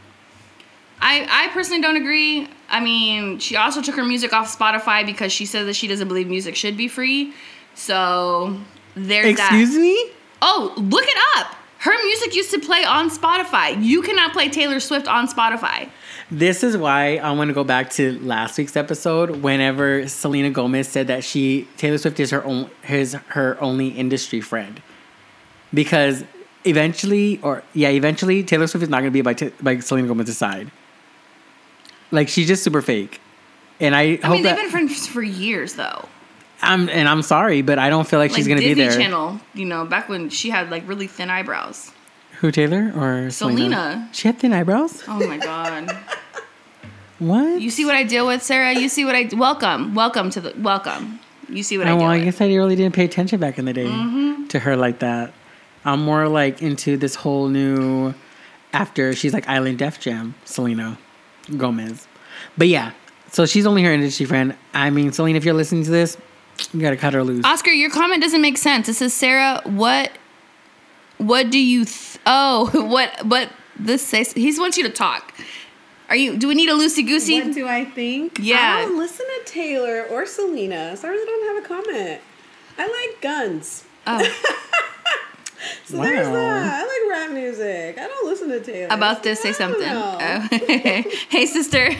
I, 1.01 1.27
I 1.29 1.53
personally 1.53 1.81
don't 1.81 1.95
agree. 1.95 2.50
I 2.69 2.81
mean, 2.81 3.39
she 3.39 3.56
also 3.56 3.81
took 3.81 3.95
her 3.95 4.03
music 4.03 4.33
off 4.33 4.56
Spotify 4.57 5.06
because 5.06 5.31
she 5.31 5.45
says 5.45 5.65
that 5.65 5.75
she 5.75 5.88
doesn't 5.88 6.09
believe 6.09 6.27
music 6.27 6.56
should 6.56 6.75
be 6.75 6.89
free. 6.89 7.33
So 7.73 8.57
there's 8.95 9.27
Excuse 9.27 9.73
that. 9.73 9.79
me? 9.79 10.11
Oh, 10.41 10.73
look 10.77 11.06
it 11.07 11.17
up. 11.38 11.56
Her 11.79 11.94
music 12.03 12.35
used 12.35 12.51
to 12.51 12.59
play 12.59 12.83
on 12.83 13.09
Spotify. 13.09 13.81
You 13.81 14.01
cannot 14.01 14.33
play 14.33 14.50
Taylor 14.50 14.81
Swift 14.81 15.07
on 15.07 15.29
Spotify. 15.29 15.89
This 16.29 16.61
is 16.61 16.75
why 16.75 17.15
I 17.15 17.31
want 17.31 17.47
to 17.47 17.53
go 17.53 17.63
back 17.63 17.89
to 17.91 18.19
last 18.19 18.57
week's 18.57 18.75
episode. 18.75 19.38
Whenever 19.38 20.06
Selena 20.09 20.50
Gomez 20.50 20.89
said 20.89 21.07
that 21.07 21.23
she 21.23 21.67
Taylor 21.77 21.97
Swift 21.97 22.19
is 22.19 22.31
her 22.31 22.44
own 22.44 22.69
his 22.83 23.13
her 23.29 23.57
only 23.61 23.88
industry 23.88 24.41
friend, 24.41 24.81
because 25.74 26.24
eventually, 26.66 27.39
or 27.42 27.63
yeah, 27.74 27.89
eventually 27.89 28.44
Taylor 28.44 28.68
Swift 28.68 28.83
is 28.83 28.89
not 28.89 29.00
going 29.00 29.12
to 29.12 29.13
be 29.13 29.21
by 29.21 29.33
t- 29.33 29.51
by 29.62 29.80
Selena 29.80 30.07
Gomez's 30.07 30.38
side. 30.38 30.71
Like 32.12 32.27
she's 32.27 32.48
just 32.48 32.63
super 32.63 32.81
fake, 32.81 33.21
and 33.80 33.95
I, 33.95 34.01
I 34.01 34.27
hope 34.27 34.33
mean, 34.33 34.44
they've 34.44 34.56
that 34.56 34.62
been 34.63 34.71
friends 34.71 35.07
for 35.07 35.21
years, 35.21 35.75
though. 35.75 36.07
I'm 36.62 36.89
and 36.89 37.07
I'm 37.07 37.21
sorry, 37.21 37.62
but 37.62 37.80
I 37.80 37.89
don't 37.89 38.07
feel 38.07 38.19
like, 38.19 38.31
Like 38.31 38.38
she's 38.38 38.48
going 38.48 38.60
to 38.60 38.66
be 38.66 38.74
there. 38.74 38.92
Channel, 38.92 39.39
you 39.54 39.66
know, 39.66 39.86
back 39.86 40.10
when 40.10 40.30
she 40.30 40.50
had 40.50 40.69
like 40.71 40.88
really 40.88 41.07
thin 41.07 41.30
eyebrows. 41.30 41.92
Who 42.39 42.51
Taylor 42.51 42.92
or 42.95 43.30
Selena? 43.30 43.60
Selena. 43.60 44.10
She 44.13 44.27
had 44.27 44.39
thin 44.39 44.54
eyebrows. 44.54 45.04
Oh 45.07 45.25
my 45.27 45.38
god. 45.38 45.95
What? 47.19 47.60
You 47.62 47.69
see 47.69 47.83
what 47.83 47.95
I 47.95 48.04
deal 48.04 48.25
with, 48.25 48.42
Sarah? 48.42 48.71
You 48.74 48.88
see 48.88 49.04
what 49.04 49.13
I 49.13 49.30
welcome, 49.36 49.94
welcome 49.94 50.30
to 50.30 50.39
the 50.39 50.54
welcome. 50.57 51.19
You 51.50 51.63
see 51.63 51.77
what 51.77 51.86
I 51.86 51.92
Oh, 51.92 51.95
deal 51.95 52.04
well, 52.04 52.12
I 52.12 52.16
with. 52.16 52.24
guess 52.25 52.39
I 52.42 52.48
really 52.48 52.77
didn't 52.77 52.95
pay 52.95 53.04
attention 53.04 53.42
back 53.42 53.60
in 53.60 53.66
the 53.66 53.74
day 53.74 53.88
Mm-hmm. 53.88 54.48
to 54.48 54.60
her 54.60 54.77
like 54.77 55.00
that. 55.00 55.33
I'm 55.85 56.01
more 56.01 56.27
like 56.27 56.61
into 56.61 56.97
this 56.97 57.15
whole 57.15 57.47
new 57.47 58.13
after 58.73 59.13
she's 59.13 59.33
like 59.33 59.47
Island 59.47 59.79
Def 59.79 59.99
Jam, 59.99 60.35
Selena 60.45 60.97
Gomez. 61.57 62.07
But 62.57 62.67
yeah, 62.67 62.91
so 63.31 63.45
she's 63.45 63.65
only 63.65 63.83
her 63.83 63.91
industry 63.93 64.25
friend. 64.25 64.55
I 64.73 64.89
mean, 64.89 65.11
Selena, 65.11 65.37
if 65.37 65.45
you're 65.45 65.53
listening 65.53 65.83
to 65.85 65.91
this, 65.91 66.17
you 66.73 66.81
gotta 66.81 66.97
cut 66.97 67.13
her 67.13 67.23
loose. 67.23 67.45
Oscar, 67.45 67.71
your 67.71 67.89
comment 67.89 68.21
doesn't 68.21 68.41
make 68.41 68.57
sense. 68.57 68.89
It 68.89 68.95
says, 68.95 69.13
Sarah, 69.13 69.61
what, 69.63 70.11
what 71.17 71.49
do 71.49 71.59
you? 71.59 71.85
Th- 71.85 72.19
oh, 72.25 72.69
what, 72.89 73.25
what 73.25 73.49
this 73.77 74.05
says? 74.05 74.33
He 74.33 74.53
wants 74.59 74.77
you 74.77 74.83
to 74.83 74.89
talk. 74.89 75.33
Are 76.09 76.15
you? 76.15 76.37
Do 76.37 76.47
we 76.47 76.55
need 76.55 76.69
a 76.69 76.73
loosey 76.73 77.03
What 77.03 77.07
goosey? 77.09 77.53
do 77.53 77.67
I 77.67 77.85
think? 77.85 78.39
Yeah. 78.41 78.77
I 78.77 78.81
don't 78.81 78.97
listen 78.97 79.25
to 79.27 79.51
Taylor 79.51 80.05
or 80.09 80.25
Selena, 80.25 80.97
so 80.97 81.07
I 81.07 81.11
really 81.11 81.25
don't 81.25 81.55
have 81.55 81.63
a 81.63 81.67
comment. 81.67 82.21
I 82.79 82.87
like 83.11 83.21
guns. 83.21 83.85
Oh, 84.07 84.18
So 85.85 85.97
there's 85.97 86.28
that. 86.28 86.81
I 86.81 86.81
like 86.81 87.19
rap 87.19 87.31
music. 87.31 87.97
I 87.97 88.07
don't 88.07 88.28
listen 88.28 88.49
to 88.49 88.59
Taylor. 88.61 88.94
about 88.94 89.23
this, 89.23 89.42
say 89.42 89.49
I 89.49 89.51
something. 89.54 89.87
Oh. 89.87 90.47
hey, 91.30 91.45
sister. 91.45 91.92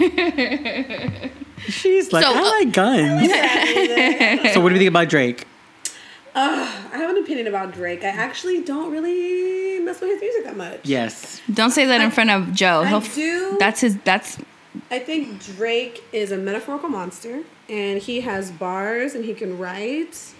She's 1.68 2.14
like, 2.14 2.24
So, 2.24 2.34
I 2.34 2.40
uh, 2.40 2.44
like 2.44 2.72
guns. 2.72 3.28
Rap 3.30 3.68
music. 3.68 4.52
so 4.54 4.62
what 4.62 4.70
do 4.70 4.76
you 4.76 4.80
think 4.80 4.90
about 4.90 5.10
Drake? 5.10 5.46
Ugh, 6.36 6.92
I 6.94 6.98
have 6.98 7.10
an 7.10 7.18
opinion 7.18 7.48
about 7.48 7.74
Drake. 7.74 8.04
I 8.04 8.10
actually 8.10 8.62
don't 8.64 8.92
really 8.92 9.80
mess 9.80 10.00
with 10.00 10.12
his 10.12 10.22
music 10.22 10.44
that 10.46 10.56
much. 10.56 10.80
Yes. 10.84 11.42
Don't 11.54 11.72
say 11.72 11.86
that 11.86 12.02
in 12.02 12.12
front 12.12 12.30
of 12.30 12.54
Joe. 12.54 12.82
I 12.82 12.88
He'll. 12.88 13.02
do. 13.02 13.58
That's 13.60 13.82
his. 13.82 13.98
That's. 14.04 14.38
I 14.92 15.00
think 15.00 15.44
Drake 15.44 16.04
is 16.14 16.32
a 16.32 16.38
metaphorical 16.38 16.90
monster, 16.90 17.42
and 17.68 18.00
he 18.00 18.22
has 18.22 18.52
bars 18.52 19.16
and 19.16 19.26
he 19.26 19.34
can 19.34 19.58
write. 19.58 20.34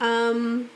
Um, 0.00 0.70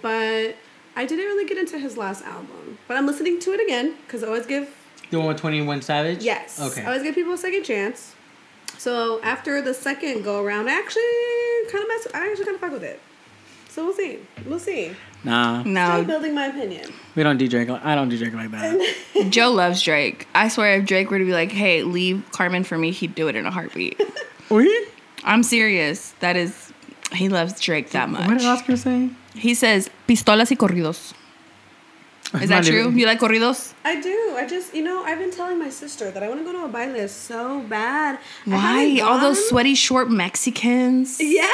but 0.00 0.54
I 0.96 1.06
didn't 1.06 1.24
really 1.26 1.46
get 1.48 1.58
into 1.58 1.78
his 1.78 1.96
last 1.96 2.24
album. 2.24 2.78
But 2.88 2.96
I'm 2.96 3.06
listening 3.06 3.40
to 3.40 3.52
it 3.52 3.60
again 3.62 3.94
because 4.06 4.22
I 4.22 4.26
always 4.26 4.46
give 4.46 4.68
The 5.10 5.18
one 5.18 5.28
with 5.28 5.38
Twenty 5.38 5.62
One 5.62 5.80
Savage. 5.82 6.22
yes, 6.22 6.60
Okay. 6.60 6.82
I 6.82 6.86
always 6.86 7.02
give 7.02 7.14
people 7.14 7.32
a 7.32 7.38
second 7.38 7.64
chance. 7.64 8.14
So 8.78 9.20
after 9.22 9.62
the 9.62 9.74
second 9.74 10.22
go 10.24 10.42
around, 10.42 10.68
I 10.68 10.72
actually 10.78 11.02
kind 11.70 11.82
of 11.84 11.88
mess. 11.88 12.06
I 12.14 12.28
actually 12.30 12.44
kind 12.46 12.54
of 12.56 12.60
fuck 12.60 12.72
with 12.72 12.82
it. 12.82 13.00
So 13.68 13.84
we'll 13.86 13.94
see. 13.94 14.18
We'll 14.46 14.58
see. 14.58 14.92
Nah, 15.24 15.60
Still 15.60 15.72
No, 15.72 16.04
building 16.04 16.34
my 16.34 16.46
opinion. 16.46 16.92
we 17.14 17.22
don't 17.22 17.38
do 17.38 17.46
Drake. 17.48 17.70
I 17.70 17.94
don't 17.94 18.08
do 18.10 18.18
Drake 18.18 18.34
like 18.34 18.50
that. 18.50 18.94
Joe 19.30 19.50
loves 19.52 19.80
Drake. 19.82 20.26
I 20.34 20.48
swear, 20.48 20.78
if 20.78 20.84
Drake 20.86 21.10
were 21.10 21.18
to 21.18 21.24
be 21.24 21.32
like, 21.32 21.52
"Hey, 21.52 21.82
leave 21.84 22.22
Carmen 22.32 22.64
for 22.64 22.76
me," 22.76 22.90
he'd 22.90 23.14
do 23.14 23.28
it 23.28 23.36
in 23.36 23.46
a 23.46 23.50
heartbeat. 23.50 24.00
We? 24.50 24.86
I'm 25.24 25.42
serious. 25.42 26.10
That 26.20 26.36
is, 26.36 26.72
he 27.12 27.30
loves 27.30 27.58
Drake 27.58 27.90
that 27.92 28.10
much. 28.10 28.26
What 28.28 28.36
did 28.38 28.46
Oscar 28.46 28.76
say? 28.76 29.08
He 29.34 29.54
says 29.54 29.90
pistolas 30.06 30.52
y 30.52 30.56
corridos. 30.56 31.14
Is 32.40 32.48
that 32.48 32.64
true? 32.64 32.90
You 32.90 33.06
like 33.06 33.20
corridos? 33.20 33.72
I 33.84 34.00
do. 34.00 34.34
I 34.36 34.46
just, 34.46 34.74
you 34.74 34.82
know, 34.82 35.02
I've 35.04 35.18
been 35.18 35.30
telling 35.30 35.58
my 35.58 35.68
sister 35.70 36.10
that 36.10 36.22
I 36.22 36.28
want 36.28 36.40
to 36.40 36.44
go 36.44 36.52
to 36.52 36.64
a 36.64 36.68
baile 36.68 37.08
so 37.08 37.60
bad. 37.68 38.18
Why? 38.44 39.00
All 39.02 39.18
those 39.20 39.48
sweaty, 39.48 39.74
short 39.74 40.10
Mexicans. 40.10 41.18
Yeah. 41.20 41.48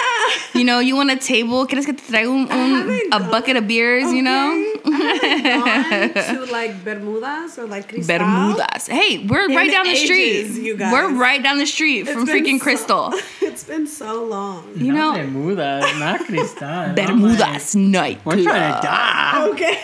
You 0.54 0.64
know, 0.64 0.78
you 0.78 0.94
want 0.96 1.10
a 1.10 1.16
table. 1.16 1.66
¿Quieres 1.66 1.84
que 1.86 1.94
te 1.94 2.02
traiga 2.12 2.28
un, 2.30 2.50
un- 2.50 2.90
a 3.12 3.18
gone- 3.18 3.30
bucket 3.30 3.56
of 3.56 3.66
beers, 3.66 4.12
you 4.12 4.22
know? 4.22 4.52
Okay. 4.86 4.92
I 4.94 5.58
haven't 5.88 6.14
gone 6.38 6.46
to 6.46 6.52
like 6.52 6.84
Bermudas 6.84 7.58
or 7.58 7.66
like 7.66 7.88
Cristal. 7.88 8.18
Bermudas. 8.18 8.86
Hey, 8.86 9.26
we're 9.26 9.48
right 9.48 9.66
In 9.66 9.72
down 9.72 9.86
the 9.86 9.96
street. 9.96 10.46
you 10.50 10.76
guys. 10.76 10.92
We're 10.92 11.12
right 11.14 11.42
down 11.42 11.58
the 11.58 11.66
street 11.66 12.00
It's 12.02 12.12
from 12.12 12.26
freaking 12.26 12.58
so- 12.58 12.62
Crystal. 12.64 13.10
It's 13.12 13.48
It's 13.58 13.64
been 13.64 13.88
so 13.88 14.22
long. 14.24 14.70
You 14.76 14.92
know, 14.92 15.14
Bermuda, 15.14 15.80
not 15.98 16.20
Cristal. 16.26 16.94
Bermuda's 16.94 17.74
night. 17.74 18.20
We're 18.24 18.40
trying 18.44 18.74
to 18.74 18.80
die. 18.86 19.48
Okay. 19.50 19.78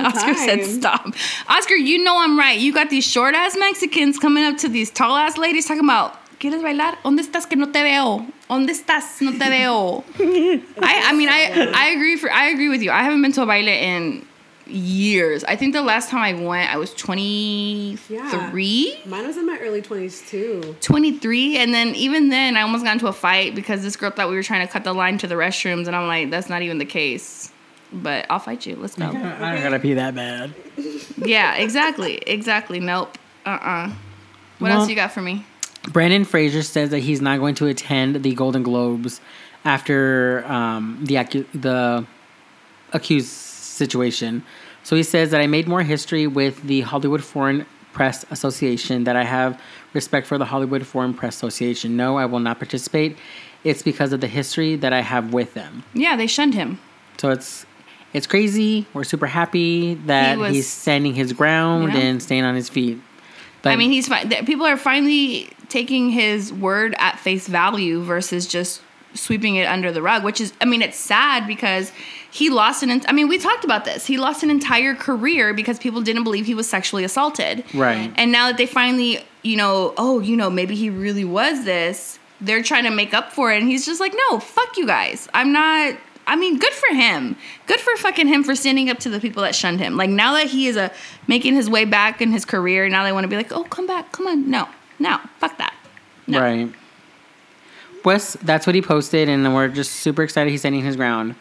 Oscar 0.06 0.34
said, 0.34 0.64
"Stop, 0.64 1.14
Oscar. 1.48 1.74
You 1.74 2.02
know 2.02 2.18
I'm 2.18 2.38
right. 2.38 2.58
You 2.58 2.72
got 2.72 2.90
these 2.90 3.06
short 3.06 3.34
ass 3.34 3.56
Mexicans 3.56 4.18
coming 4.18 4.44
up 4.44 4.58
to 4.58 4.68
these 4.68 4.90
tall 4.90 5.16
ass 5.16 5.38
ladies 5.38 5.66
talking 5.66 5.84
about." 5.84 6.14
¿Quieres 6.38 6.62
bailar? 6.62 6.98
¿Dónde 7.02 7.22
estás 7.22 7.48
que 7.48 7.56
no 7.56 7.72
te 7.72 7.82
veo? 7.82 8.26
¿Dónde 8.48 8.72
estás? 8.72 9.22
No 9.22 9.32
te 9.32 9.48
veo. 9.48 10.04
I, 10.18 11.02
I 11.06 11.12
mean, 11.14 11.30
I, 11.30 11.72
I 11.74 11.86
agree 11.94 12.16
for, 12.16 12.30
I 12.30 12.48
agree 12.48 12.68
with 12.68 12.82
you. 12.82 12.90
I 12.90 13.02
haven't 13.02 13.22
been 13.22 13.32
to 13.32 13.42
a 13.42 13.46
baile 13.46 13.68
in 13.68 14.26
years. 14.66 15.44
I 15.44 15.56
think 15.56 15.72
the 15.72 15.80
last 15.80 16.10
time 16.10 16.20
I 16.20 16.34
went, 16.34 16.70
I 16.70 16.76
was 16.76 16.92
23. 16.94 19.02
Mine 19.06 19.26
was 19.26 19.36
in 19.38 19.46
my 19.46 19.58
early 19.60 19.80
20s 19.80 20.28
too. 20.28 20.76
23 20.80 21.56
and 21.58 21.72
then 21.72 21.94
even 21.94 22.28
then 22.28 22.56
i 22.56 22.62
almost 22.62 22.84
got 22.84 22.92
into 22.94 23.06
a 23.06 23.12
fight 23.12 23.54
because 23.54 23.82
this 23.82 23.96
girl 23.96 24.10
thought 24.10 24.28
we 24.28 24.34
were 24.34 24.42
trying 24.42 24.66
to 24.66 24.72
cut 24.72 24.84
the 24.84 24.92
line 24.92 25.18
to 25.18 25.26
the 25.26 25.34
restrooms 25.34 25.86
and 25.86 25.94
i'm 25.94 26.06
like 26.08 26.30
that's 26.30 26.48
not 26.48 26.62
even 26.62 26.78
the 26.78 26.84
case 26.84 27.52
but 27.92 28.26
i'll 28.30 28.38
fight 28.38 28.66
you 28.66 28.76
let's 28.76 28.94
go 28.96 29.04
I 29.08 29.10
don't 29.12 29.62
gotta 29.62 29.78
be 29.78 29.94
that 29.94 30.14
bad. 30.14 30.52
yeah 31.18 31.54
exactly 31.56 32.16
exactly 32.18 32.80
nope 32.80 33.16
uh-uh 33.44 33.88
what 34.58 34.68
Well- 34.70 34.80
else 34.80 34.88
you 34.88 34.94
got 34.96 35.12
for 35.12 35.22
me 35.22 35.44
Brendan 35.92 36.24
Fraser 36.24 36.62
says 36.62 36.90
that 36.90 36.98
he's 36.98 37.20
not 37.20 37.38
going 37.38 37.54
to 37.56 37.66
attend 37.68 38.24
the 38.24 38.34
Golden 38.34 38.64
Globes 38.64 39.20
after 39.64 40.44
um, 40.48 40.98
the 41.04 41.14
acu- 41.14 41.46
the 41.54 42.04
accused 42.92 43.28
situation. 43.28 44.42
So 44.82 44.96
he 44.96 45.04
says 45.04 45.30
that 45.30 45.40
I 45.40 45.46
made 45.46 45.68
more 45.68 45.82
history 45.84 46.26
with 46.26 46.60
the 46.62 46.80
Hollywood 46.80 47.22
Foreign 47.22 47.66
Press 47.92 48.24
Association. 48.32 49.04
That 49.04 49.14
I 49.14 49.22
have 49.22 49.60
respect 49.92 50.26
for 50.26 50.38
the 50.38 50.44
Hollywood 50.44 50.84
Foreign 50.84 51.14
Press 51.14 51.36
Association. 51.36 51.96
No, 51.96 52.16
I 52.18 52.26
will 52.26 52.40
not 52.40 52.58
participate. 52.58 53.16
It's 53.62 53.82
because 53.82 54.12
of 54.12 54.20
the 54.20 54.26
history 54.28 54.74
that 54.74 54.92
I 54.92 55.02
have 55.02 55.32
with 55.32 55.54
them. 55.54 55.84
yeah 55.94 56.16
they 56.16 56.26
shunned 56.26 56.54
him 56.54 56.78
So 57.18 57.30
it's 57.30 57.64
it's 58.16 58.26
crazy. 58.26 58.86
We're 58.94 59.04
super 59.04 59.26
happy 59.26 59.94
that 60.06 60.36
He 60.36 60.40
was- 60.42 60.54
he's 60.54 60.68
standing 60.68 61.14
his 61.14 61.32
ground 61.32 61.92
Yeah. 61.92 62.00
and 62.00 62.22
staying 62.22 62.44
on 62.44 62.54
his 62.54 62.68
feet. 62.68 62.98
But 63.62 63.72
i 63.72 63.76
mean 63.76 63.90
he's 63.90 64.06
fi- 64.06 64.22
th- 64.24 64.46
people 64.46 64.64
are 64.66 64.76
finally 64.76 65.48
taking 65.68 66.10
his 66.10 66.52
word 66.52 66.94
at 66.98 67.18
face 67.18 67.48
value 67.48 68.02
versus 68.02 68.46
just 68.46 68.80
sweeping 69.14 69.56
it 69.56 69.66
under 69.66 69.90
the 69.90 70.00
rug 70.02 70.22
which 70.22 70.40
is 70.40 70.52
i 70.60 70.64
mean 70.64 70.82
it's 70.82 70.96
sad 70.98 71.46
because 71.48 71.90
he 72.30 72.48
lost 72.50 72.82
an 72.84 73.02
i 73.08 73.12
mean 73.12 73.26
we 73.28 73.38
talked 73.38 73.64
about 73.64 73.84
this 73.84 74.06
he 74.06 74.18
lost 74.18 74.42
an 74.44 74.50
entire 74.50 74.94
career 74.94 75.52
because 75.54 75.78
people 75.80 76.00
didn't 76.02 76.22
believe 76.22 76.46
he 76.46 76.54
was 76.54 76.68
sexually 76.68 77.02
assaulted 77.02 77.64
Right. 77.74 78.12
and 78.16 78.30
now 78.30 78.46
that 78.48 78.56
they 78.58 78.66
finally 78.66 79.24
you 79.42 79.56
know 79.56 79.94
oh 79.96 80.20
you 80.20 80.36
know 80.36 80.48
maybe 80.50 80.74
he 80.76 80.88
really 80.90 81.24
was 81.24 81.64
this 81.64 82.18
they're 82.42 82.62
trying 82.62 82.84
to 82.84 82.90
make 82.90 83.12
up 83.14 83.32
for 83.32 83.50
it 83.52 83.60
and 83.60 83.68
he's 83.68 83.84
just 83.86 84.00
like 84.00 84.14
no 84.30 84.38
fuck 84.38 84.76
you 84.76 84.86
guys 84.86 85.28
i'm 85.34 85.50
not 85.50 85.94
I 86.26 86.34
mean, 86.36 86.58
good 86.58 86.72
for 86.72 86.94
him. 86.94 87.36
Good 87.66 87.78
for 87.80 87.96
fucking 87.98 88.26
him 88.26 88.42
for 88.42 88.54
standing 88.56 88.90
up 88.90 88.98
to 89.00 89.08
the 89.08 89.20
people 89.20 89.42
that 89.42 89.54
shunned 89.54 89.78
him. 89.80 89.96
Like 89.96 90.10
now 90.10 90.32
that 90.34 90.46
he 90.48 90.66
is 90.66 90.76
a 90.76 90.90
making 91.28 91.54
his 91.54 91.70
way 91.70 91.84
back 91.84 92.20
in 92.20 92.32
his 92.32 92.44
career, 92.44 92.88
now 92.88 93.04
they 93.04 93.12
want 93.12 93.24
to 93.24 93.28
be 93.28 93.36
like, 93.36 93.52
"Oh, 93.52 93.64
come 93.64 93.86
back, 93.86 94.10
come 94.12 94.26
on." 94.26 94.50
No, 94.50 94.68
no, 94.98 95.18
fuck 95.38 95.56
that. 95.58 95.74
No. 96.26 96.40
Right. 96.40 96.72
Wes, 98.04 98.34
that's 98.42 98.66
what 98.66 98.74
he 98.74 98.82
posted, 98.82 99.28
and 99.28 99.54
we're 99.54 99.68
just 99.68 99.92
super 99.92 100.22
excited 100.22 100.50
he's 100.50 100.60
standing 100.60 100.82
his 100.82 100.96
ground. 100.96 101.34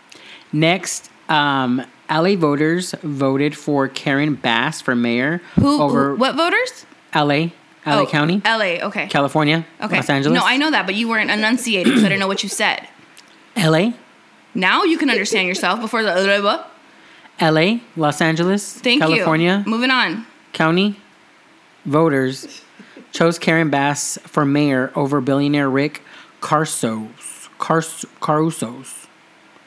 Next, 0.51 1.12
um, 1.30 1.86
LA 2.10 2.36
voters 2.36 2.94
voted 3.04 3.56
for 3.58 3.88
Karen 3.88 4.36
Bass 4.36 4.82
for 4.82 4.96
mayor 4.96 5.42
Who? 5.56 5.82
over 5.82 6.12
who- 6.12 6.15
what 6.18 6.36
voters? 6.36 6.86
LA, 7.13 7.51
LA 7.86 8.01
Oh, 8.01 8.06
County, 8.08 8.42
L.A. 8.46 8.82
Okay. 8.82 9.08
California, 9.08 9.65
Okay. 9.82 9.96
Los 9.98 10.10
Angeles. 10.10 10.39
No, 10.39 10.46
I 10.46 10.58
know 10.58 10.72
that, 10.72 10.86
but 10.86 10.96
you 10.96 11.08
weren't 11.08 11.30
enunciating, 11.30 12.00
so 12.00 12.06
I 12.06 12.10
don't 12.10 12.20
know 12.20 12.27
what 12.27 12.42
you 12.44 12.50
said. 12.50 12.88
LA, 13.56 13.92
Now 14.56 14.84
you 14.84 14.98
can 14.98 15.10
understand 15.10 15.48
yourself 15.48 15.82
before 15.82 16.02
the. 16.04 16.12
Other. 16.12 16.66
LA, 17.42 17.80
Los 17.98 18.22
Angeles, 18.22 18.74
Thank 18.80 19.02
California 19.02 19.62
you. 19.66 19.70
Moving 19.70 19.92
on. 19.92 20.26
County 20.54 20.96
voters 21.84 22.62
chose 23.12 23.38
Karen 23.38 23.70
Bass 23.70 24.18
for 24.24 24.46
mayor 24.46 24.92
over 24.96 25.20
billionaire 25.22 25.70
Rick 25.70 26.02
Carsos, 26.42 27.50
Cars, 27.58 28.06
Carusos, 28.22 29.08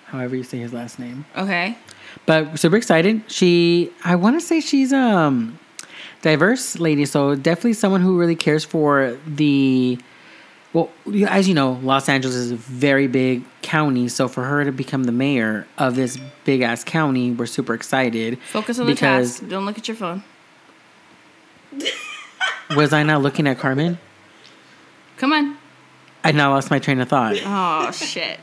however 0.07 0.35
you 0.37 0.42
say 0.45 0.59
his 0.59 0.73
last 0.73 0.99
name. 0.99 1.26
Okay. 1.37 1.76
but 2.25 2.59
super 2.59 2.76
excited. 2.76 3.23
She, 3.30 3.90
I 4.02 4.16
want 4.16 4.40
to 4.40 4.47
say 4.47 4.61
she's 4.61 4.92
um 4.92 5.59
diverse 6.23 6.78
lady, 6.78 7.04
so 7.04 7.35
definitely 7.35 7.75
someone 7.75 8.00
who 8.00 8.18
really 8.18 8.37
cares 8.37 8.64
for 8.64 9.18
the. 9.26 9.99
Well, 10.72 10.90
as 11.26 11.48
you 11.48 11.54
know, 11.54 11.72
Los 11.82 12.08
Angeles 12.08 12.37
is 12.37 12.52
a 12.52 12.56
very 12.56 13.06
big 13.06 13.42
county, 13.62 14.08
so 14.08 14.28
for 14.28 14.44
her 14.44 14.64
to 14.64 14.72
become 14.72 15.04
the 15.04 15.12
mayor 15.12 15.66
of 15.78 15.96
this 15.96 16.18
big 16.44 16.60
ass 16.60 16.84
county, 16.84 17.32
we're 17.32 17.46
super 17.46 17.72
excited. 17.72 18.38
Focus 18.50 18.78
on 18.78 18.87
the 18.87 18.94
task. 18.94 19.48
Don't 19.48 19.64
look 19.64 19.78
at 19.78 19.88
your 19.88 19.96
phone. 19.96 20.22
was 22.76 22.92
I 22.92 23.02
not 23.02 23.22
looking 23.22 23.46
at 23.46 23.58
Carmen? 23.58 23.98
Come 25.16 25.32
on. 25.32 25.56
I 26.22 26.32
now 26.32 26.50
lost 26.50 26.70
my 26.70 26.78
train 26.78 27.00
of 27.00 27.08
thought. 27.08 27.37
Oh 27.44 27.90
shit. 27.90 28.38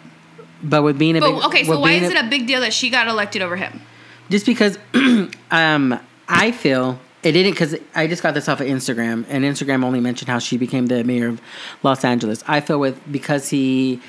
But 0.64 0.82
with 0.82 0.98
being 0.98 1.16
a 1.18 1.22
big, 1.22 1.34
okay, 1.46 1.64
so 1.64 1.80
why 1.80 1.92
is 1.92 2.10
it 2.10 2.18
a 2.18 2.28
big 2.28 2.48
deal 2.48 2.62
that 2.62 2.74
she 2.74 2.90
got 2.90 3.08
elected 3.08 3.42
over 3.42 3.56
him? 3.56 3.82
just 4.30 4.46
because 4.46 4.78
um 5.52 6.00
I 6.28 6.52
feel 6.52 7.00
it 7.26 7.32
didn't 7.32 7.54
because 7.54 7.76
I 7.96 8.06
just 8.06 8.22
got 8.22 8.36
this 8.36 8.48
off 8.48 8.62
of 8.62 8.68
Instagram 8.68 9.26
and 9.28 9.44
Instagram 9.44 9.84
only 9.84 10.00
mentioned 10.00 10.30
how 10.30 10.38
she 10.38 10.58
became 10.58 10.86
the 10.86 11.04
mayor 11.04 11.30
of 11.30 11.42
Los 11.82 12.06
Angeles. 12.06 12.44
I 12.48 12.62
feel 12.62 12.80
with 12.80 13.02
because 13.12 13.50
he 13.50 14.00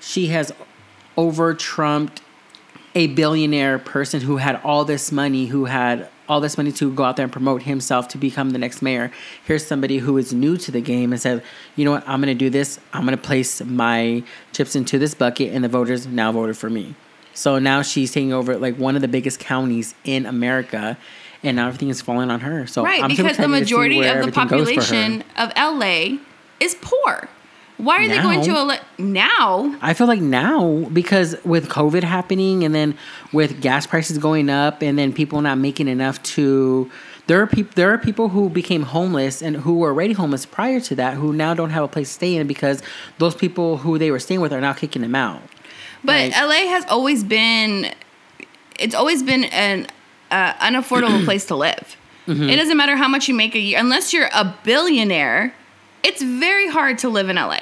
she 0.00 0.28
has 0.28 0.52
over 1.18 1.52
trumped 1.52 2.22
a 2.94 3.08
billionaire 3.08 3.78
person 3.78 4.22
who 4.22 4.38
had 4.38 4.58
all 4.64 4.86
this 4.86 5.12
money, 5.12 5.46
who 5.46 5.66
had 5.66 6.08
all 6.30 6.40
this 6.40 6.56
money 6.56 6.72
to 6.72 6.90
go 6.90 7.04
out 7.04 7.16
there 7.16 7.24
and 7.24 7.32
promote 7.32 7.62
himself 7.62 8.08
to 8.08 8.16
become 8.16 8.50
the 8.50 8.58
next 8.58 8.80
mayor. 8.80 9.12
Here's 9.44 9.66
somebody 9.66 9.98
who 9.98 10.16
is 10.16 10.32
new 10.32 10.56
to 10.56 10.70
the 10.70 10.80
game 10.80 11.12
and 11.12 11.20
said, 11.20 11.42
you 11.76 11.84
know 11.84 11.90
what, 11.90 12.08
I'm 12.08 12.20
gonna 12.20 12.34
do 12.34 12.48
this. 12.48 12.80
I'm 12.94 13.04
gonna 13.04 13.18
place 13.18 13.62
my 13.62 14.22
chips 14.52 14.74
into 14.74 14.98
this 14.98 15.12
bucket, 15.14 15.52
and 15.52 15.62
the 15.62 15.68
voters 15.68 16.06
now 16.06 16.32
voted 16.32 16.56
for 16.56 16.70
me. 16.70 16.94
So 17.34 17.58
now 17.58 17.82
she's 17.82 18.12
taking 18.12 18.32
over 18.32 18.56
like 18.56 18.76
one 18.76 18.96
of 18.96 19.02
the 19.02 19.08
biggest 19.08 19.40
counties 19.40 19.94
in 20.04 20.24
America, 20.24 20.96
and 21.42 21.56
now 21.56 21.66
everything 21.68 21.88
is 21.88 22.00
falling 22.00 22.30
on 22.30 22.40
her. 22.40 22.66
So 22.66 22.84
Right, 22.84 23.02
I'm 23.02 23.08
because 23.08 23.24
the 23.24 23.30
excited 23.30 23.48
to 23.50 23.54
see 23.56 23.60
majority 23.60 23.98
of 23.98 24.04
the 24.04 24.08
everything 24.10 24.48
goes 24.48 24.68
for 24.68 24.74
her. 24.74 24.80
population 24.80 25.24
of 25.36 25.52
LA 25.56 26.18
is 26.60 26.76
poor. 26.80 27.28
Why 27.78 28.04
are 28.04 28.08
they 28.08 28.18
going 28.22 28.42
to 28.42 28.52
Now? 28.52 28.60
elect 28.62 28.84
now? 28.98 29.76
I 29.82 29.92
feel 29.94 30.06
like 30.06 30.20
now 30.20 30.86
because 30.92 31.34
with 31.44 31.68
COVID 31.68 32.04
happening 32.04 32.62
and 32.62 32.72
then 32.74 32.96
with 33.32 33.60
gas 33.60 33.86
prices 33.88 34.18
going 34.18 34.48
up 34.50 34.82
and 34.82 34.96
then 34.96 35.12
people 35.12 35.40
not 35.40 35.58
making 35.58 35.88
enough 35.88 36.22
to 36.24 36.88
there 37.26 37.40
are 37.40 37.46
people 37.46 37.72
there 37.74 37.92
are 37.92 37.98
people 37.98 38.28
who 38.28 38.48
became 38.50 38.82
homeless 38.82 39.42
and 39.42 39.56
who 39.56 39.74
were 39.78 39.88
already 39.88 40.12
homeless 40.12 40.44
prior 40.46 40.78
to 40.80 40.94
that 40.96 41.14
who 41.14 41.32
now 41.32 41.54
don't 41.54 41.70
have 41.70 41.82
a 41.82 41.88
place 41.88 42.08
to 42.08 42.14
stay 42.14 42.36
in 42.36 42.46
because 42.46 42.82
those 43.18 43.34
people 43.34 43.78
who 43.78 43.98
they 43.98 44.10
were 44.12 44.20
staying 44.20 44.40
with 44.40 44.52
are 44.52 44.60
now 44.60 44.72
kicking 44.74 45.02
them 45.02 45.14
out. 45.16 45.40
But 46.04 46.32
Like- 46.32 46.36
LA 46.40 46.68
has 46.68 46.84
always 46.88 47.24
been, 47.24 47.90
it's 48.78 48.94
always 48.94 49.22
been 49.24 49.44
an 49.44 49.86
uh, 50.32 50.54
unaffordable 50.54 51.24
place 51.26 51.44
to 51.46 51.56
live. 51.56 51.96
Mm-hmm. 52.26 52.48
It 52.48 52.56
doesn't 52.56 52.76
matter 52.76 52.96
how 52.96 53.08
much 53.08 53.28
you 53.28 53.34
make 53.34 53.54
a 53.54 53.58
year, 53.58 53.78
unless 53.78 54.12
you're 54.12 54.30
a 54.32 54.56
billionaire. 54.64 55.54
It's 56.02 56.22
very 56.22 56.68
hard 56.68 56.98
to 56.98 57.08
live 57.08 57.28
in 57.28 57.36
LA, 57.36 57.60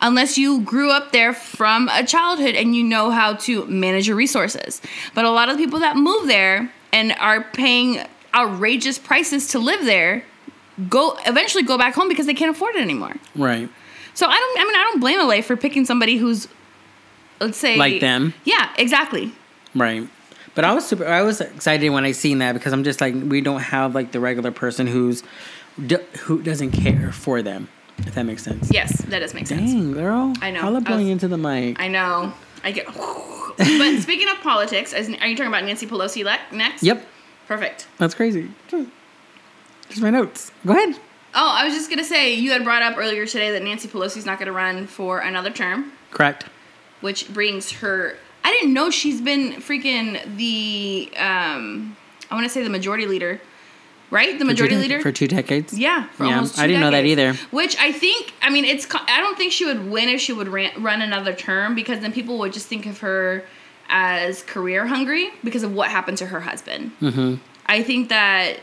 unless 0.00 0.38
you 0.38 0.60
grew 0.62 0.90
up 0.90 1.12
there 1.12 1.32
from 1.32 1.88
a 1.92 2.04
childhood 2.04 2.54
and 2.54 2.74
you 2.74 2.82
know 2.82 3.10
how 3.10 3.34
to 3.34 3.64
manage 3.66 4.08
your 4.08 4.16
resources. 4.16 4.80
But 5.14 5.24
a 5.24 5.30
lot 5.30 5.48
of 5.48 5.56
the 5.56 5.64
people 5.64 5.80
that 5.80 5.96
move 5.96 6.26
there 6.26 6.72
and 6.92 7.12
are 7.20 7.42
paying 7.42 8.00
outrageous 8.34 8.98
prices 8.98 9.48
to 9.48 9.58
live 9.58 9.84
there 9.84 10.24
go 10.88 11.16
eventually 11.26 11.64
go 11.64 11.78
back 11.78 11.94
home 11.94 12.08
because 12.08 12.26
they 12.26 12.34
can't 12.34 12.50
afford 12.54 12.76
it 12.76 12.82
anymore. 12.82 13.14
Right. 13.34 13.68
So 14.14 14.26
I 14.26 14.38
don't. 14.38 14.60
I 14.60 14.64
mean, 14.64 14.74
I 14.76 14.82
don't 14.90 15.00
blame 15.00 15.18
LA 15.18 15.42
for 15.42 15.56
picking 15.56 15.84
somebody 15.84 16.16
who's, 16.16 16.48
let's 17.40 17.58
say, 17.58 17.76
Like 17.76 18.00
them. 18.00 18.34
Yeah, 18.44 18.70
exactly. 18.78 19.32
Right. 19.74 20.08
But 20.56 20.64
I 20.64 20.74
was 20.74 20.84
super 20.86 21.06
I 21.06 21.22
was 21.22 21.40
excited 21.40 21.90
when 21.90 22.04
I 22.04 22.10
seen 22.12 22.38
that 22.38 22.54
because 22.54 22.72
I'm 22.72 22.82
just 22.82 23.00
like 23.00 23.14
we 23.14 23.40
don't 23.42 23.60
have 23.60 23.94
like 23.94 24.10
the 24.10 24.18
regular 24.18 24.50
person 24.50 24.88
who's 24.88 25.22
d- 25.86 25.98
who 26.20 26.42
doesn't 26.42 26.72
care 26.72 27.12
for 27.12 27.42
them. 27.42 27.68
If 27.98 28.14
that 28.14 28.24
makes 28.24 28.42
sense. 28.42 28.70
Yes, 28.72 29.02
that 29.02 29.20
does 29.20 29.34
make 29.34 29.46
sense. 29.46 29.70
Dang, 29.70 29.92
girl. 29.92 30.34
I 30.40 30.50
know. 30.50 30.60
Holla 30.62 30.78
I 30.78 30.80
blowing 30.80 31.08
into 31.08 31.28
the 31.28 31.38
mic. 31.38 31.80
I 31.80 31.88
know. 31.88 32.32
I 32.64 32.72
get. 32.72 32.86
but 32.96 34.00
speaking 34.00 34.28
of 34.28 34.40
politics, 34.42 34.92
as, 34.92 35.08
are 35.08 35.26
you 35.26 35.36
talking 35.36 35.46
about 35.46 35.64
Nancy 35.64 35.86
Pelosi 35.86 36.24
next? 36.52 36.82
yep. 36.82 37.06
Perfect. 37.46 37.86
That's 37.98 38.14
crazy. 38.14 38.50
Just 38.68 40.02
my 40.02 40.10
notes. 40.10 40.50
Go 40.66 40.72
ahead. 40.72 40.96
Oh, 41.34 41.54
I 41.54 41.64
was 41.64 41.74
just 41.74 41.90
gonna 41.90 42.02
say 42.02 42.34
you 42.34 42.50
had 42.50 42.64
brought 42.64 42.82
up 42.82 42.96
earlier 42.96 43.26
today 43.26 43.50
that 43.52 43.62
Nancy 43.62 43.88
Pelosi's 43.88 44.24
not 44.26 44.38
gonna 44.38 44.52
run 44.52 44.86
for 44.86 45.18
another 45.20 45.50
term, 45.50 45.92
Correct. 46.10 46.46
which 47.02 47.32
brings 47.32 47.70
her. 47.72 48.16
I 48.46 48.50
didn't 48.52 48.74
know 48.74 48.90
she's 48.90 49.20
been 49.20 49.54
freaking 49.54 50.36
the. 50.36 51.10
Um, 51.16 51.96
I 52.30 52.34
want 52.34 52.46
to 52.46 52.50
say 52.50 52.62
the 52.62 52.70
majority 52.70 53.06
leader 53.06 53.40
right? 54.10 54.38
The 54.38 54.38
For 54.38 54.38
two 54.38 54.46
majority 54.46 54.76
leader 54.76 55.00
for 55.00 55.10
two 55.10 55.26
decades. 55.26 55.76
Yeah, 55.76 56.06
for 56.10 56.26
Yeah, 56.26 56.36
almost 56.36 56.60
I 56.60 56.68
didn't 56.68 56.80
know 56.80 56.92
that 56.92 57.06
either. 57.06 57.34
Which 57.50 57.76
I 57.78 57.90
think, 57.90 58.34
I 58.40 58.50
mean, 58.50 58.64
it's. 58.64 58.86
I 58.90 59.18
don't 59.18 59.36
think 59.36 59.50
she 59.52 59.64
would 59.64 59.90
win 59.90 60.08
if 60.08 60.20
she 60.20 60.32
would 60.32 60.46
ran, 60.46 60.80
run 60.80 61.02
another 61.02 61.34
term 61.34 61.74
because 61.74 61.98
then 62.00 62.12
people 62.12 62.38
would 62.38 62.52
just 62.52 62.68
think 62.68 62.86
of 62.86 63.00
her 63.00 63.44
as 63.88 64.44
career 64.44 64.86
hungry 64.86 65.30
because 65.42 65.64
of 65.64 65.72
what 65.72 65.90
happened 65.90 66.18
to 66.18 66.26
her 66.26 66.40
husband. 66.40 66.92
Mm-hmm. 67.00 67.42
I 67.66 67.82
think 67.82 68.10
that 68.10 68.60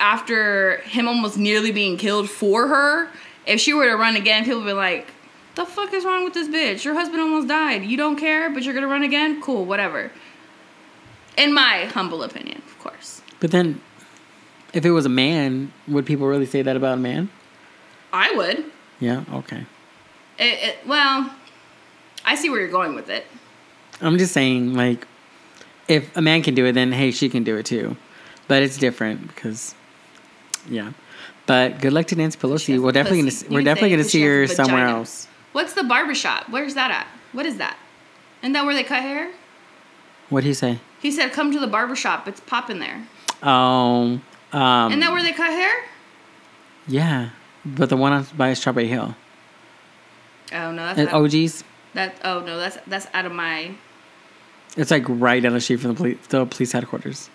after 0.00 0.78
him 0.78 1.06
almost 1.06 1.38
nearly 1.38 1.70
being 1.70 1.96
killed 1.96 2.28
for 2.28 2.66
her, 2.66 3.08
if 3.46 3.60
she 3.60 3.72
were 3.72 3.86
to 3.86 3.94
run 3.94 4.16
again, 4.16 4.44
people 4.44 4.58
would 4.58 4.66
be 4.66 4.72
like, 4.72 5.06
"The 5.54 5.64
fuck 5.64 5.92
is 5.92 6.04
wrong 6.04 6.24
with 6.24 6.34
this 6.34 6.48
bitch? 6.48 6.84
Your 6.84 6.94
husband 6.94 7.20
almost 7.20 7.48
died. 7.48 7.84
You 7.84 7.96
don't 7.96 8.16
care, 8.16 8.50
but 8.50 8.62
you're 8.62 8.74
gonna 8.74 8.88
run 8.88 9.02
again? 9.02 9.40
Cool, 9.40 9.64
whatever." 9.64 10.10
In 11.36 11.52
my 11.52 11.86
humble 11.86 12.22
opinion, 12.22 12.62
of 12.66 12.78
course. 12.78 13.20
But 13.40 13.50
then, 13.50 13.80
if 14.72 14.84
it 14.84 14.90
was 14.92 15.06
a 15.06 15.10
man, 15.10 15.72
would 15.88 16.06
people 16.06 16.26
really 16.26 16.46
say 16.46 16.62
that 16.62 16.76
about 16.76 16.94
a 16.94 17.00
man? 17.00 17.28
I 18.12 18.32
would. 18.36 18.64
Yeah. 19.00 19.24
Okay. 19.32 19.66
It, 20.38 20.42
it, 20.62 20.76
well, 20.86 21.34
I 22.24 22.36
see 22.36 22.48
where 22.50 22.60
you're 22.60 22.70
going 22.70 22.94
with 22.94 23.08
it. 23.08 23.26
I'm 24.00 24.18
just 24.18 24.32
saying, 24.32 24.74
like, 24.74 25.06
if 25.88 26.16
a 26.16 26.22
man 26.22 26.42
can 26.42 26.54
do 26.54 26.64
it, 26.66 26.72
then 26.72 26.92
hey, 26.92 27.10
she 27.10 27.28
can 27.28 27.44
do 27.44 27.56
it 27.56 27.66
too. 27.66 27.96
But 28.48 28.62
it's 28.62 28.76
different 28.78 29.28
because, 29.28 29.74
yeah. 30.68 30.92
But 31.46 31.80
good 31.80 31.92
luck 31.92 32.06
to 32.06 32.16
Nancy 32.16 32.38
Pelosi. 32.38 32.80
We're 32.80 32.92
definitely 32.92 33.22
gonna, 33.22 33.54
we're 33.54 33.62
definitely 33.62 33.90
gonna 33.90 34.04
see 34.04 34.22
her 34.22 34.46
somewhere 34.46 34.86
else. 34.86 35.28
What's 35.54 35.72
the 35.72 35.84
barbershop? 35.84 36.50
Where's 36.50 36.74
that 36.74 36.90
at? 36.90 37.06
What 37.32 37.46
is 37.46 37.56
that? 37.58 37.76
Isn't 38.42 38.52
that 38.52 38.64
where 38.66 38.74
they 38.74 38.82
cut 38.84 39.02
hair? 39.02 39.30
What'd 40.28 40.46
he 40.46 40.52
say? 40.52 40.80
He 41.00 41.10
said, 41.10 41.32
"Come 41.32 41.52
to 41.52 41.60
the 41.60 41.66
barbershop. 41.68 42.26
It's 42.28 42.40
popping 42.40 42.80
there." 42.80 43.06
Oh, 43.42 44.20
um, 44.52 44.88
Isn't 44.90 45.00
that 45.00 45.12
where 45.12 45.22
they 45.22 45.32
cut 45.32 45.50
hair? 45.50 45.72
yeah. 46.88 47.30
But 47.64 47.88
the 47.88 47.96
one 47.96 48.12
on 48.12 48.26
by 48.36 48.52
Strawberry 48.52 48.88
Hill 48.88 49.14
Oh 50.52 50.70
no, 50.72 50.84
that's 50.86 50.98
and 50.98 51.08
out, 51.08 51.14
OG's. 51.24 51.64
that. 51.94 52.14
Oh 52.24 52.40
no, 52.40 52.58
that's 52.58 52.76
that's 52.86 53.06
out 53.14 53.24
of 53.24 53.32
my. 53.32 53.74
It's 54.76 54.90
like 54.90 55.04
right 55.08 55.42
down 55.42 55.52
the 55.52 55.60
street 55.60 55.76
from 55.80 55.90
the 55.90 55.96
police, 55.96 56.18
the 56.28 56.44
police 56.46 56.72
headquarters. 56.72 57.30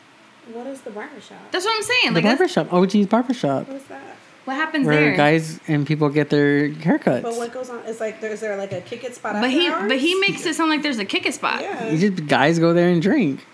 What 0.52 0.68
is 0.68 0.82
the 0.82 0.92
barbershop? 0.92 1.38
That's 1.52 1.64
what 1.66 1.76
I'm 1.76 1.84
saying. 1.84 2.14
The 2.14 2.22
Like, 2.22 2.24
that's, 2.26 2.54
barbershop, 2.54 2.74
OG's 2.74 3.08
barbershop, 3.08 3.68
What 3.68 3.78
is 3.78 3.84
that? 3.86 4.18
What 4.50 4.56
happens 4.56 4.88
where 4.88 4.96
there? 4.96 5.16
guys 5.16 5.60
and 5.68 5.86
people 5.86 6.10
get 6.10 6.32
their 6.32 6.70
haircuts. 6.70 7.22
But 7.22 7.36
what 7.36 7.54
goes 7.54 7.70
on? 7.70 7.86
Is 7.86 8.00
like, 8.00 8.20
there, 8.20 8.32
is 8.32 8.40
there 8.40 8.58
like 8.58 8.72
a 8.72 8.82
kick 8.82 9.04
it 9.04 9.14
spot? 9.14 9.34
but 9.34 9.44
after 9.46 9.50
he 9.50 9.68
hours? 9.68 9.88
but 9.88 10.00
he 10.00 10.16
makes 10.16 10.44
it 10.44 10.56
sound 10.56 10.72
like 10.72 10.82
there's 10.82 10.98
a 10.98 11.06
kick 11.06 11.28
it 11.28 11.36
spot. 11.36 11.62
Yeah. 11.62 11.90
You 11.92 12.10
just 12.10 12.26
guys 12.28 12.58
go 12.58 12.74
there 12.74 12.90
and 12.90 13.00
drink. 13.00 13.46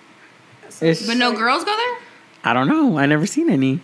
So 0.70 0.86
it's- 0.86 1.00
it's 1.02 1.08
But 1.10 1.18
no 1.18 1.32
like- 1.32 1.38
girls 1.38 1.66
go 1.66 1.76
there. 1.76 1.98
I 2.46 2.54
don't 2.54 2.70
know. 2.70 2.98
I 2.98 3.08
never 3.08 3.26
seen 3.26 3.50
any. 3.50 3.82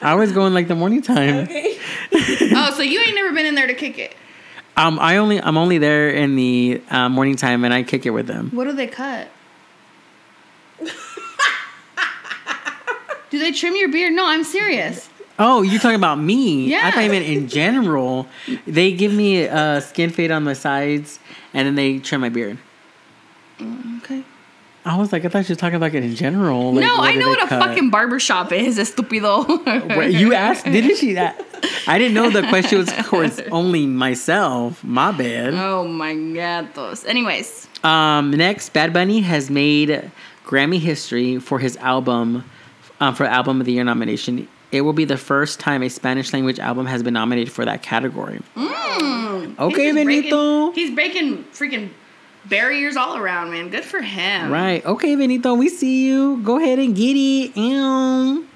I 0.00 0.12
always 0.12 0.32
go 0.32 0.46
in 0.46 0.54
like 0.54 0.66
the 0.66 0.74
morning 0.74 1.02
time. 1.02 1.40
Okay. 1.40 1.76
oh, 2.14 2.72
so 2.74 2.80
you 2.80 3.00
ain't 3.00 3.14
never 3.14 3.34
been 3.34 3.44
in 3.44 3.54
there 3.54 3.66
to 3.66 3.74
kick 3.74 3.98
it. 3.98 4.14
Um, 4.78 4.98
I 4.98 5.18
only 5.18 5.42
I'm 5.42 5.58
only 5.58 5.76
there 5.76 6.08
in 6.08 6.36
the 6.36 6.80
uh, 6.88 7.10
morning 7.10 7.36
time 7.36 7.66
and 7.66 7.74
I 7.74 7.82
kick 7.82 8.06
it 8.06 8.10
with 8.10 8.26
them. 8.26 8.48
What 8.54 8.64
do 8.64 8.72
they 8.72 8.86
cut? 8.86 9.28
do 13.28 13.38
they 13.38 13.52
trim 13.52 13.76
your 13.76 13.90
beard? 13.90 14.14
No, 14.14 14.24
I'm 14.26 14.42
serious. 14.44 15.09
Oh, 15.42 15.62
you're 15.62 15.80
talking 15.80 15.96
about 15.96 16.18
me? 16.20 16.66
Yeah. 16.66 16.82
I 16.84 16.90
thought 16.90 17.04
you 17.04 17.10
meant 17.10 17.24
in 17.24 17.48
general. 17.48 18.28
They 18.66 18.92
give 18.92 19.12
me 19.12 19.42
a 19.44 19.80
skin 19.80 20.10
fade 20.10 20.30
on 20.30 20.44
the 20.44 20.54
sides 20.54 21.18
and 21.54 21.66
then 21.66 21.74
they 21.74 21.98
trim 21.98 22.20
my 22.20 22.28
beard. 22.28 22.58
Okay. 23.98 24.22
I 24.84 24.96
was 24.96 25.12
like, 25.12 25.24
I 25.24 25.28
thought 25.28 25.48
you 25.48 25.52
were 25.54 25.58
talking 25.58 25.76
about 25.76 25.94
it 25.94 26.02
in 26.02 26.14
general. 26.14 26.72
Like, 26.72 26.84
no, 26.84 26.96
I 26.98 27.14
know 27.14 27.28
what 27.28 27.42
a 27.42 27.46
cut? 27.46 27.62
fucking 27.62 27.90
barbershop 27.90 28.50
is, 28.52 28.78
estupido. 28.78 29.96
Wait, 29.96 30.14
you 30.14 30.32
asked, 30.34 30.64
didn't 30.64 30.96
she? 30.96 31.14
That 31.14 31.42
I 31.86 31.98
didn't 31.98 32.14
know 32.14 32.30
the 32.30 32.46
question 32.48 32.78
was 32.78 32.90
towards 33.04 33.40
only 33.52 33.86
myself. 33.86 34.82
My 34.82 35.12
bad. 35.12 35.52
oh 35.54 35.86
my 35.86 36.14
gatos. 36.14 37.04
Anyways, 37.04 37.68
Um, 37.84 38.30
next, 38.30 38.70
Bad 38.72 38.92
Bunny 38.94 39.20
has 39.20 39.50
made 39.50 40.10
Grammy 40.46 40.78
history 40.80 41.38
for 41.38 41.58
his 41.58 41.76
album, 41.78 42.44
um, 43.00 43.14
for 43.14 43.24
Album 43.24 43.60
of 43.60 43.66
the 43.66 43.72
Year 43.72 43.84
nomination. 43.84 44.48
It 44.72 44.82
will 44.82 44.92
be 44.92 45.04
the 45.04 45.16
first 45.16 45.58
time 45.58 45.82
a 45.82 45.88
Spanish 45.88 46.32
language 46.32 46.58
album 46.58 46.86
has 46.86 47.02
been 47.02 47.14
nominated 47.14 47.52
for 47.52 47.64
that 47.64 47.82
category. 47.82 48.40
Mm. 48.56 49.58
Okay, 49.58 49.86
he's 49.86 49.94
Benito. 49.94 50.66
Breaking, 50.66 50.74
he's 50.74 50.94
breaking 50.94 51.44
freaking 51.52 51.90
barriers 52.46 52.96
all 52.96 53.16
around, 53.16 53.50
man. 53.50 53.70
Good 53.70 53.84
for 53.84 54.00
him. 54.00 54.50
Right. 54.50 54.84
Okay, 54.84 55.16
Benito, 55.16 55.54
we 55.54 55.68
see 55.68 56.06
you. 56.06 56.40
Go 56.42 56.58
ahead 56.58 56.78
and 56.78 56.94
get 56.94 57.16
it. 57.16 57.56
Ew. 57.56 58.46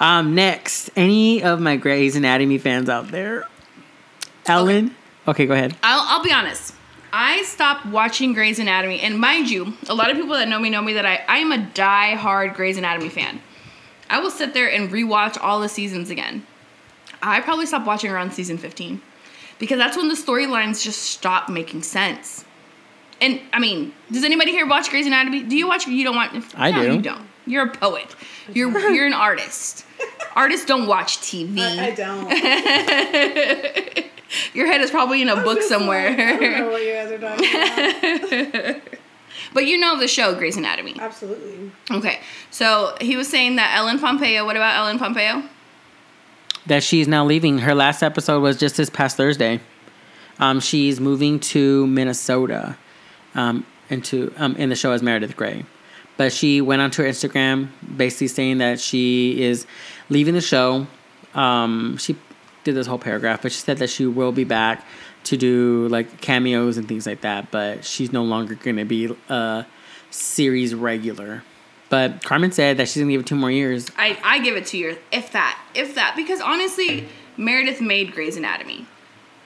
Um, 0.00 0.34
next, 0.34 0.90
any 0.96 1.42
of 1.42 1.60
my 1.60 1.76
Grey's 1.76 2.16
Anatomy 2.16 2.58
fans 2.58 2.88
out 2.88 3.08
there? 3.08 3.46
Ellen? 4.46 4.94
Okay, 5.28 5.46
go 5.46 5.54
ahead. 5.54 5.76
I'll, 5.82 6.04
I'll 6.08 6.24
be 6.24 6.32
honest. 6.32 6.74
I 7.12 7.42
stopped 7.42 7.86
watching 7.86 8.32
Grey's 8.32 8.58
Anatomy, 8.58 9.00
and 9.00 9.20
mind 9.20 9.48
you, 9.48 9.74
a 9.88 9.94
lot 9.94 10.10
of 10.10 10.16
people 10.16 10.34
that 10.34 10.48
know 10.48 10.58
me 10.58 10.68
know 10.68 10.82
me 10.82 10.94
that 10.94 11.06
I 11.06 11.24
I 11.28 11.38
am 11.38 11.52
a 11.52 11.58
die-hard 11.58 12.54
Grey's 12.54 12.76
Anatomy 12.76 13.08
fan. 13.08 13.40
I 14.10 14.20
will 14.20 14.30
sit 14.30 14.54
there 14.54 14.70
and 14.70 14.90
rewatch 14.90 15.38
all 15.40 15.60
the 15.60 15.68
seasons 15.68 16.10
again. 16.10 16.46
I 17.22 17.40
probably 17.40 17.66
stopped 17.66 17.86
watching 17.86 18.10
around 18.10 18.32
season 18.32 18.58
15 18.58 19.00
because 19.58 19.78
that's 19.78 19.96
when 19.96 20.08
the 20.08 20.14
storylines 20.14 20.82
just 20.82 21.02
stop 21.02 21.48
making 21.48 21.82
sense. 21.82 22.44
And 23.20 23.40
I 23.52 23.58
mean, 23.58 23.94
does 24.12 24.24
anybody 24.24 24.50
here 24.50 24.66
watch 24.66 24.90
Grey's 24.90 25.06
Anatomy? 25.06 25.42
Do 25.44 25.56
you 25.56 25.66
watch? 25.68 25.86
You 25.86 26.04
don't 26.04 26.16
watch? 26.16 26.32
I 26.54 26.70
no, 26.70 26.82
do. 26.82 26.94
You 26.94 27.02
don't. 27.02 27.26
You're 27.46 27.66
a 27.66 27.70
poet. 27.70 28.14
You're 28.52 28.76
you're 28.90 29.06
an 29.06 29.12
artist. 29.12 29.86
Artists 30.34 30.66
don't 30.66 30.86
watch 30.86 31.18
TV. 31.18 31.60
I, 31.60 31.86
I 31.86 31.90
don't. 31.92 32.28
Your 34.54 34.66
head 34.66 34.80
is 34.80 34.90
probably 34.90 35.22
in 35.22 35.28
a 35.28 35.36
book 35.36 35.58
Just 35.58 35.70
like, 35.70 35.78
somewhere. 35.78 36.08
I 36.08 36.16
don't 36.16 36.40
know 36.40 36.70
what 36.70 36.82
you 36.82 36.92
guys 36.92 37.12
are 37.12 37.18
talking 37.18 38.74
about. 38.74 38.82
But 39.54 39.66
you 39.66 39.78
know 39.78 39.98
the 39.98 40.08
show 40.08 40.34
Grey's 40.34 40.56
Anatomy. 40.56 40.96
Absolutely. 40.98 41.70
Okay. 41.90 42.20
So 42.50 42.96
he 43.00 43.16
was 43.16 43.28
saying 43.28 43.56
that 43.56 43.74
Ellen 43.76 43.98
Pompeo, 43.98 44.44
what 44.44 44.56
about 44.56 44.76
Ellen 44.76 44.98
Pompeo? 44.98 45.42
that 46.66 46.82
she's 46.82 47.08
now 47.08 47.24
leaving. 47.24 47.58
Her 47.58 47.74
last 47.74 48.02
episode 48.02 48.40
was 48.40 48.58
just 48.58 48.76
this 48.76 48.90
past 48.90 49.16
Thursday. 49.16 49.60
Um, 50.38 50.60
she's 50.60 51.00
moving 51.00 51.38
to 51.40 51.86
Minnesota, 51.86 52.76
um, 53.34 53.66
into 53.90 54.32
um, 54.36 54.56
in 54.56 54.70
the 54.70 54.76
show 54.76 54.92
as 54.92 55.02
Meredith 55.02 55.36
Grey. 55.36 55.64
But 56.16 56.32
she 56.32 56.60
went 56.60 56.80
onto 56.80 57.02
her 57.02 57.08
Instagram, 57.08 57.68
basically 57.96 58.28
saying 58.28 58.58
that 58.58 58.80
she 58.80 59.42
is 59.42 59.66
leaving 60.08 60.34
the 60.34 60.40
show. 60.40 60.86
Um, 61.34 61.96
she 61.98 62.16
did 62.62 62.74
this 62.74 62.86
whole 62.86 62.98
paragraph, 62.98 63.42
but 63.42 63.52
she 63.52 63.58
said 63.58 63.78
that 63.78 63.90
she 63.90 64.06
will 64.06 64.32
be 64.32 64.44
back 64.44 64.86
to 65.24 65.36
do 65.36 65.88
like 65.88 66.20
cameos 66.20 66.76
and 66.76 66.86
things 66.88 67.06
like 67.06 67.22
that. 67.22 67.50
But 67.50 67.84
she's 67.84 68.12
no 68.12 68.22
longer 68.24 68.54
going 68.54 68.76
to 68.76 68.84
be 68.84 69.14
a 69.28 69.66
series 70.10 70.74
regular. 70.74 71.42
But 71.90 72.24
Carmen 72.24 72.50
said 72.52 72.78
that 72.78 72.88
she's 72.88 72.96
going 72.96 73.08
to 73.08 73.12
give 73.12 73.20
it 73.20 73.26
two 73.26 73.36
more 73.36 73.50
years. 73.50 73.88
I, 73.96 74.18
I 74.24 74.38
give 74.40 74.56
it 74.56 74.66
to 74.66 74.78
you, 74.78 74.96
if 75.12 75.32
that, 75.32 75.60
if 75.74 75.94
that, 75.94 76.14
because 76.16 76.40
honestly, 76.40 77.06
Meredith 77.36 77.80
made 77.80 78.12
Grey's 78.12 78.36
Anatomy, 78.36 78.86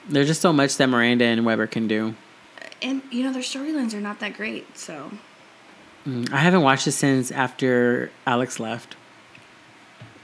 There's 0.07 0.27
just 0.27 0.41
so 0.41 0.51
much 0.53 0.77
that 0.77 0.87
Miranda 0.87 1.25
and 1.25 1.45
Weber 1.45 1.67
can 1.67 1.87
do. 1.87 2.15
and 2.81 3.01
you 3.11 3.23
know 3.23 3.33
their 3.33 3.41
storylines 3.43 3.93
are 3.93 3.99
not 4.01 4.19
that 4.21 4.33
great. 4.35 4.77
So 4.77 5.11
Mm, 6.07 6.31
I 6.31 6.37
haven't 6.37 6.61
watched 6.61 6.87
it 6.87 6.93
since 6.93 7.29
after 7.29 8.09
Alex 8.25 8.57
left. 8.59 8.95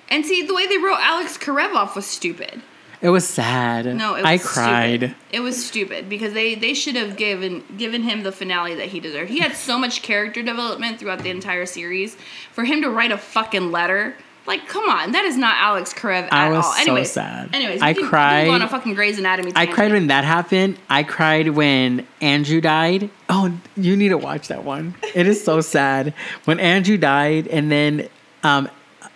and 0.09 0.25
see 0.25 0.41
the 0.41 0.53
way 0.55 0.65
they 0.67 0.77
wrote 0.77 0.99
Alex 1.01 1.37
Karev 1.37 1.75
off 1.75 1.95
was 1.97 2.05
stupid. 2.05 2.61
It 3.05 3.09
was 3.09 3.27
sad. 3.27 3.85
No, 3.85 4.15
it 4.15 4.23
was 4.23 4.25
I 4.25 4.37
stupid. 4.37 4.53
cried. 4.53 5.15
It 5.31 5.39
was 5.41 5.63
stupid 5.63 6.09
because 6.09 6.33
they 6.33 6.55
they 6.55 6.73
should 6.73 6.95
have 6.95 7.17
given 7.17 7.63
given 7.77 8.01
him 8.01 8.23
the 8.23 8.31
finale 8.31 8.73
that 8.75 8.87
he 8.87 8.99
deserved. 8.99 9.29
He 9.29 9.39
had 9.39 9.53
so 9.55 9.77
much 9.77 10.01
character 10.01 10.41
development 10.41 10.97
throughout 10.99 11.19
the 11.21 11.29
entire 11.29 11.67
series. 11.67 12.17
For 12.51 12.63
him 12.63 12.81
to 12.81 12.89
write 12.89 13.11
a 13.11 13.17
fucking 13.19 13.71
letter, 13.71 14.15
like, 14.47 14.67
come 14.67 14.89
on, 14.89 15.11
that 15.11 15.23
is 15.23 15.37
not 15.37 15.53
Alex 15.57 15.93
Karev 15.93 16.23
at 16.23 16.33
I 16.33 16.49
was 16.49 16.65
all. 16.65 16.71
so 16.73 16.81
Anyways, 16.81 17.11
sad. 17.11 17.49
Anyways, 17.53 17.81
I 17.81 17.89
we 17.89 17.93
can- 17.93 18.03
we 18.03 18.09
cried. 18.09 18.47
On 18.49 18.61
a 18.63 18.67
fucking 18.67 18.95
Grey's 18.95 19.19
Anatomy. 19.19 19.51
I 19.55 19.67
cried 19.67 19.91
when 19.91 20.07
that 20.07 20.23
happened. 20.23 20.79
I 20.89 21.03
cried 21.03 21.49
when 21.49 22.07
Andrew 22.21 22.59
died. 22.61 23.11
Oh, 23.29 23.51
you 23.77 23.95
need 23.95 24.09
to 24.09 24.17
watch 24.17 24.47
that 24.47 24.63
one. 24.63 24.95
It 25.13 25.27
is 25.27 25.43
so 25.43 25.61
sad. 25.61 26.13
When 26.45 26.59
Andrew 26.59 26.97
died, 26.97 27.47
and 27.49 27.71
then 27.71 28.09
um, 28.43 28.67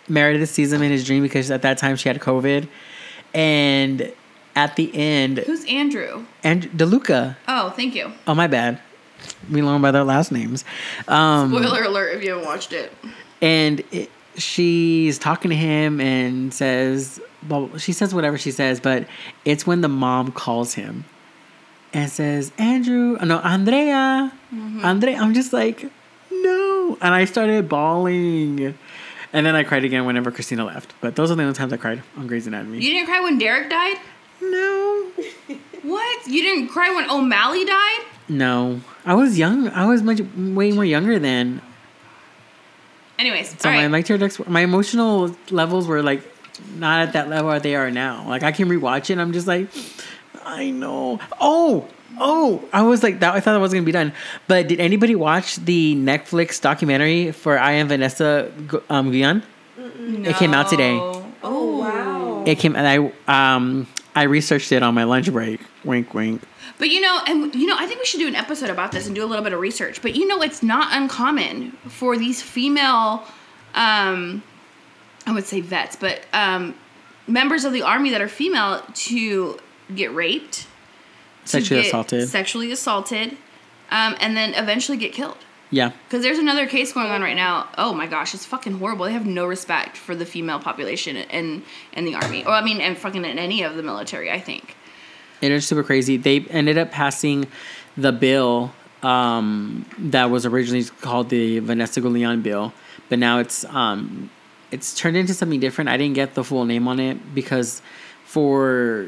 Meredith 0.08 0.50
sees 0.50 0.72
him 0.74 0.82
in 0.84 0.92
his 0.92 1.06
dream 1.06 1.24
because 1.24 1.50
at 1.50 1.64
that 1.64 1.78
time 1.80 1.96
she 1.96 2.08
had 2.10 2.20
COVID. 2.20 2.68
And 3.34 4.12
at 4.56 4.76
the 4.76 4.94
end, 4.96 5.40
Who's 5.40 5.66
Andrew? 5.66 6.26
and 6.44 6.64
DeLuca. 6.72 7.36
Oh, 7.48 7.70
thank 7.72 7.96
you. 7.96 8.12
Oh, 8.28 8.34
my 8.36 8.48
bad. 8.48 8.80
We 9.52 9.62
learned 9.62 9.82
by 9.82 9.92
their 9.92 10.04
last 10.04 10.32
names. 10.32 10.64
Um, 11.08 11.52
Spoiler 11.54 11.84
alert 11.84 12.16
if 12.16 12.24
you 12.24 12.32
haven't 12.32 12.46
watched 12.46 12.72
it. 12.74 12.92
and 13.42 13.84
it, 13.92 14.10
she's 14.36 15.20
talking 15.20 15.50
to 15.50 15.56
him 15.58 16.00
and 16.00 16.54
says 16.54 17.20
well 17.50 17.70
she 17.78 17.92
says 17.92 18.14
whatever 18.14 18.38
she 18.38 18.52
says 18.52 18.80
but 18.80 19.06
it's 19.44 19.66
when 19.68 19.82
the 19.82 19.88
mom 19.90 20.32
calls 20.32 20.74
him 20.76 21.04
and 21.94 22.10
says 22.10 22.52
andrew 22.58 23.18
no 23.24 23.40
andrea 23.40 24.32
andre 24.84 25.14
i'm 25.16 25.34
just 25.34 25.52
like 25.52 25.84
no 26.32 26.98
and 27.02 27.14
i 27.14 27.26
started 27.26 27.68
bawling 27.68 28.78
And 29.32 29.46
then 29.46 29.56
I 29.56 29.64
cried 29.64 29.84
again 29.84 30.06
whenever 30.06 30.32
Cristina 30.32 30.66
left. 30.66 30.94
But 31.02 31.16
those 31.16 31.30
are 31.32 31.36
the 31.36 31.44
only 31.44 31.54
times 31.54 31.72
I 31.72 31.78
cried 31.78 32.02
on 32.18 32.26
Grey's 32.28 32.48
Anatomy. 32.48 32.80
You 32.80 32.92
didn't 32.94 33.06
cry 33.08 33.20
when 33.22 33.38
Derek 33.38 33.70
died? 33.70 33.98
no. 34.42 35.12
What? 35.84 36.28
You 36.28 36.42
didn't 36.42 36.68
cry 36.70 36.94
when 36.94 37.10
O'Malley 37.10 37.64
died? 37.66 38.00
No. 38.28 38.82
I 39.06 39.14
was 39.14 39.38
young. 39.40 39.70
I 39.70 39.86
was 39.86 40.04
much 40.04 40.20
way 40.36 40.72
more 40.72 40.84
younger 40.86 41.20
then. 41.20 41.62
Anyways, 43.18 43.56
So 43.60 43.70
my 43.70 43.88
right. 43.88 44.06
to 44.06 44.14
ex- 44.22 44.46
my 44.48 44.62
emotional 44.62 45.36
levels 45.52 45.88
were 45.88 46.02
like 46.04 46.22
not 46.76 47.02
at 47.02 47.14
that 47.14 47.30
level 47.30 47.58
they 47.60 47.76
are 47.76 47.92
now. 47.92 48.28
Like 48.28 48.44
I 48.44 48.52
can 48.52 48.68
rewatch 48.70 49.10
it 49.10 49.12
and 49.12 49.22
I'm 49.22 49.34
just 49.34 49.48
like, 49.48 49.68
I 50.46 50.70
know. 50.70 51.20
Oh, 51.40 51.88
oh, 52.20 52.64
I 52.74 52.84
was 52.84 53.04
like 53.04 53.20
that. 53.20 53.34
I 53.34 53.40
thought 53.40 53.54
that 53.54 53.60
was 53.60 53.74
gonna 53.74 53.86
be 53.86 53.92
done. 53.92 54.14
But 54.48 54.68
did 54.68 54.80
anybody 54.80 55.16
watch 55.16 55.58
the 55.58 55.96
Netflix 55.96 56.62
documentary 56.62 57.32
for 57.32 57.58
I 57.58 57.74
am 57.74 57.88
Vanessa 57.88 58.52
um, 58.90 59.12
Guillen? 59.12 59.44
It 59.78 60.36
came 60.36 60.54
out 60.54 60.70
today. 60.70 60.98
Oh 61.44 61.78
wow. 61.80 62.44
It 62.46 62.60
came 62.60 62.76
and 62.76 62.88
I 62.88 63.58
um 63.58 63.88
I 64.16 64.24
researched 64.24 64.72
it 64.72 64.84
on 64.84 64.94
my 64.94 65.04
lunch 65.04 65.32
break. 65.32 65.62
Wink, 65.84 66.14
wink. 66.14 66.42
But 66.78 66.90
you 66.90 67.02
know, 67.02 67.20
and 67.28 67.54
you 67.54 67.68
know, 67.68 67.76
I 67.78 67.86
think 67.86 68.00
we 68.00 68.06
should 68.06 68.20
do 68.20 68.28
an 68.28 68.36
episode 68.36 68.70
about 68.70 68.92
this 68.92 69.06
and 69.06 69.16
do 69.16 69.24
a 69.24 69.28
little 69.28 69.44
bit 69.44 69.54
of 69.54 69.60
research. 69.60 70.02
But 70.02 70.16
you 70.16 70.28
know, 70.28 70.42
it's 70.42 70.64
not 70.64 70.96
uncommon 70.96 71.72
for 71.88 72.18
these 72.18 72.42
female, 72.42 73.24
um, 73.76 74.42
I 75.26 75.32
would 75.34 75.46
say 75.46 75.62
vets, 75.62 75.96
but 75.96 76.22
um, 76.34 76.76
members 77.28 77.66
of 77.66 77.74
the 77.74 77.82
army 77.82 78.10
that 78.12 78.22
are 78.22 78.30
female 78.30 78.84
to 78.94 79.60
get 79.94 80.14
raped, 80.14 80.68
Sexually 81.50 81.88
assaulted. 81.88 82.30
sexually 82.30 82.72
assaulted, 82.72 83.32
um, 83.92 84.16
and 84.20 84.38
then 84.38 84.54
eventually 84.54 84.98
get 84.98 85.14
killed. 85.14 85.38
Yeah. 85.72 85.92
Because 86.08 86.24
there's 86.24 86.40
another 86.40 86.68
case 86.68 86.94
going 86.94 87.08
on 87.08 87.22
right 87.22 87.36
now. 87.36 87.70
Oh 87.78 87.94
my 87.94 88.08
gosh, 88.08 88.34
it's 88.34 88.46
fucking 88.46 88.80
horrible. 88.80 89.06
They 89.06 89.14
have 89.14 89.26
no 89.26 89.46
respect 89.46 89.98
for 89.98 90.16
the 90.16 90.26
female 90.26 90.60
population 90.60 91.16
in 91.16 91.64
in 91.94 92.06
the 92.06 92.16
army, 92.16 92.44
or 92.46 92.52
I 92.52 92.64
mean, 92.64 92.82
and 92.82 92.98
fucking 92.98 93.24
in 93.24 93.38
any 93.38 93.64
of 93.64 93.76
the 93.76 93.84
military. 93.84 94.32
I 94.32 94.40
think. 94.40 94.76
It 95.42 95.52
is 95.52 95.66
super 95.66 95.84
crazy. 95.84 96.18
They 96.18 96.42
ended 96.50 96.78
up 96.78 96.92
passing 96.92 97.48
the 97.96 98.12
bill 98.12 98.74
um, 99.04 99.86
that 99.98 100.30
was 100.30 100.46
originally 100.46 100.84
called 101.02 101.30
the 101.30 101.60
Vanessa 101.60 102.02
Guillen 102.02 102.42
bill, 102.42 102.74
but 103.08 103.20
now 103.20 103.40
it's 103.40 103.64
um, 103.66 104.30
it's 104.72 104.96
turned 104.96 105.18
into 105.18 105.34
something 105.34 105.60
different. 105.60 105.90
I 105.90 105.98
didn't 105.98 106.16
get 106.16 106.34
the 106.34 106.44
full 106.44 106.66
name 106.66 106.88
on 106.88 107.00
it 107.00 107.34
because 107.34 107.82
for 108.26 109.08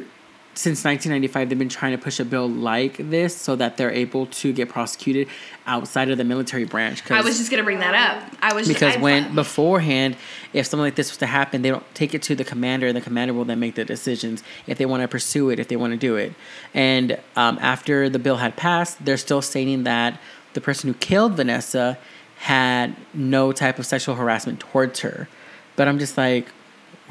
since 0.53 0.83
1995 0.83 1.49
they've 1.49 1.57
been 1.57 1.69
trying 1.69 1.91
to 1.91 1.97
push 1.97 2.19
a 2.19 2.25
bill 2.25 2.47
like 2.47 2.97
this 2.97 3.35
so 3.35 3.55
that 3.55 3.77
they're 3.77 3.91
able 3.91 4.25
to 4.27 4.51
get 4.51 4.69
prosecuted 4.69 5.27
outside 5.65 6.09
of 6.09 6.17
the 6.17 6.23
military 6.23 6.65
branch. 6.65 7.09
I 7.09 7.21
was 7.21 7.37
just 7.37 7.49
gonna 7.49 7.63
bring 7.63 7.79
that 7.79 7.95
up. 7.95 8.35
I 8.41 8.53
was 8.53 8.67
because 8.67 8.97
I, 8.97 8.99
when 8.99 9.33
beforehand 9.35 10.17
if 10.53 10.65
something 10.65 10.83
like 10.83 10.95
this 10.95 11.09
was 11.11 11.17
to 11.17 11.25
happen 11.25 11.61
they 11.61 11.69
don't 11.69 11.95
take 11.95 12.13
it 12.13 12.21
to 12.23 12.35
the 12.35 12.43
commander 12.43 12.87
and 12.87 12.95
the 12.95 13.01
commander 13.01 13.33
will 13.33 13.45
then 13.45 13.59
make 13.59 13.75
the 13.75 13.85
decisions 13.85 14.43
if 14.67 14.77
they 14.77 14.85
want 14.85 15.01
to 15.01 15.07
pursue 15.07 15.49
it 15.49 15.59
if 15.59 15.67
they 15.67 15.75
want 15.75 15.91
to 15.91 15.97
do 15.97 16.15
it 16.15 16.33
and 16.73 17.19
um, 17.35 17.57
after 17.61 18.09
the 18.09 18.19
bill 18.19 18.37
had 18.37 18.55
passed 18.55 19.03
they're 19.03 19.17
still 19.17 19.41
stating 19.41 19.83
that 19.83 20.19
the 20.53 20.61
person 20.61 20.89
who 20.89 20.93
killed 20.95 21.33
vanessa 21.33 21.97
had 22.39 22.95
no 23.13 23.51
type 23.51 23.79
of 23.79 23.85
sexual 23.85 24.15
harassment 24.15 24.59
towards 24.59 24.99
her 25.01 25.27
but 25.75 25.87
i'm 25.87 25.99
just 25.99 26.17
like 26.17 26.51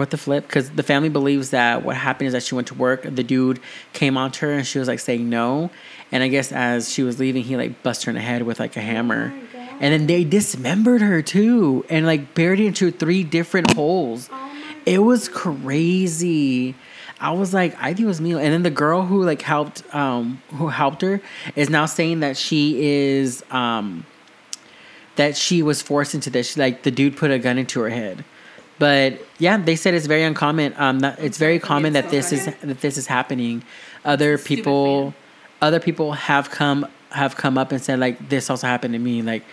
what 0.00 0.08
the 0.08 0.16
flip? 0.16 0.46
Because 0.46 0.70
the 0.70 0.82
family 0.82 1.10
believes 1.10 1.50
that 1.50 1.84
what 1.84 1.94
happened 1.94 2.28
is 2.28 2.32
that 2.32 2.42
she 2.42 2.54
went 2.54 2.68
to 2.68 2.74
work. 2.74 3.02
The 3.02 3.22
dude 3.22 3.60
came 3.92 4.16
on 4.16 4.32
to 4.32 4.46
her 4.46 4.52
and 4.52 4.66
she 4.66 4.78
was 4.78 4.88
like 4.88 4.98
saying 4.98 5.28
no. 5.28 5.70
And 6.10 6.22
I 6.22 6.28
guess 6.28 6.50
as 6.52 6.90
she 6.90 7.02
was 7.02 7.20
leaving, 7.20 7.44
he 7.44 7.54
like 7.54 7.82
busted 7.82 8.06
her 8.06 8.10
in 8.10 8.14
the 8.16 8.22
head 8.22 8.42
with 8.44 8.58
like 8.58 8.76
a 8.78 8.80
hammer. 8.80 9.30
and 9.78 9.92
then 9.92 10.06
they 10.06 10.24
dismembered 10.24 11.02
her 11.02 11.20
too 11.20 11.84
and 11.90 12.06
like 12.06 12.34
buried 12.34 12.60
into 12.60 12.90
three 12.90 13.22
different 13.22 13.74
holes. 13.74 14.30
it 14.86 15.00
was 15.00 15.28
crazy. 15.28 16.74
I 17.20 17.32
was 17.32 17.52
like, 17.52 17.76
I 17.78 17.88
think 17.88 18.00
it 18.00 18.06
was 18.06 18.22
me. 18.22 18.32
And 18.32 18.54
then 18.54 18.62
the 18.62 18.70
girl 18.70 19.02
who 19.02 19.22
like 19.22 19.42
helped, 19.42 19.82
um, 19.94 20.42
who 20.54 20.68
helped 20.68 21.02
her, 21.02 21.20
is 21.54 21.68
now 21.68 21.84
saying 21.84 22.20
that 22.20 22.38
she 22.38 22.82
is, 22.82 23.44
um, 23.50 24.06
that 25.16 25.36
she 25.36 25.62
was 25.62 25.82
forced 25.82 26.14
into 26.14 26.30
this. 26.30 26.54
She, 26.54 26.60
Like 26.60 26.84
the 26.84 26.90
dude 26.90 27.18
put 27.18 27.30
a 27.30 27.38
gun 27.38 27.58
into 27.58 27.80
her 27.80 27.90
head. 27.90 28.24
But 28.80 29.20
yeah, 29.38 29.56
they 29.58 29.76
said 29.76 29.94
it's 29.94 30.06
very 30.06 30.22
uncommon. 30.24 30.74
Um, 30.76 31.00
that, 31.00 31.18
it's 31.20 31.38
very 31.38 31.58
common 31.60 31.92
that 31.92 32.10
this 32.10 32.32
is 32.32 32.46
that 32.46 32.80
this 32.80 32.96
is 32.98 33.06
happening. 33.06 33.62
Other 34.04 34.38
people, 34.38 35.14
other 35.62 35.78
people 35.80 36.12
have 36.12 36.50
come 36.50 36.86
have 37.10 37.36
come 37.36 37.56
up 37.58 37.70
and 37.72 37.80
said 37.82 37.98
like 38.00 38.16
this 38.30 38.48
also 38.50 38.66
happened 38.66 38.94
to 38.94 38.98
me. 38.98 39.20
Like 39.22 39.44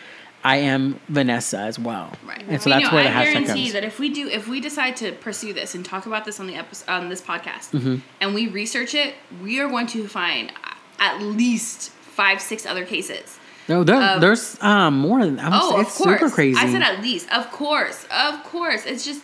I 0.43 0.57
am 0.57 0.99
Vanessa 1.09 1.57
as 1.59 1.77
well. 1.77 2.13
Right. 2.25 2.41
And 2.47 2.61
so 2.61 2.69
You 2.69 2.75
that's 2.79 2.85
know, 2.91 2.95
where 2.95 3.03
the 3.03 3.09
I 3.09 3.25
hashtag 3.25 3.33
guarantee 3.33 3.63
comes. 3.63 3.73
that 3.73 3.83
if 3.83 3.99
we 3.99 4.09
do, 4.09 4.29
if 4.29 4.47
we 4.47 4.61
decide 4.61 4.95
to 4.97 5.11
pursue 5.11 5.51
this 5.51 5.75
and 5.75 5.83
talk 5.83 6.05
about 6.05 6.23
this 6.25 6.39
on 6.39 6.47
the 6.47 6.55
episode 6.55 6.89
on 6.89 7.09
this 7.09 7.21
podcast, 7.21 7.71
Mm-hmm. 7.71 7.95
and 8.21 8.33
we 8.33 8.47
research 8.47 8.95
it, 8.95 9.15
we 9.43 9.59
are 9.59 9.67
going 9.67 9.87
to 9.87 10.07
find 10.07 10.53
at 10.99 11.21
least 11.21 11.89
five, 11.91 12.39
six 12.41 12.65
other 12.65 12.85
cases. 12.85 13.39
No, 13.67 13.84
there, 13.84 14.01
of- 14.01 14.21
there's 14.21 14.58
um 14.62 14.97
more 14.99 15.23
than 15.25 15.39
I'm 15.39 15.51
Oh, 15.53 15.80
it's 15.82 15.91
of 15.99 16.06
course. 16.06 16.19
super 16.19 16.30
crazy. 16.34 16.58
I 16.60 16.71
said 16.71 16.82
at 16.82 17.01
least. 17.01 17.30
Of 17.32 17.51
course. 17.51 18.06
Of 18.12 18.43
course. 18.43 18.86
It's 18.86 19.03
just 19.06 19.21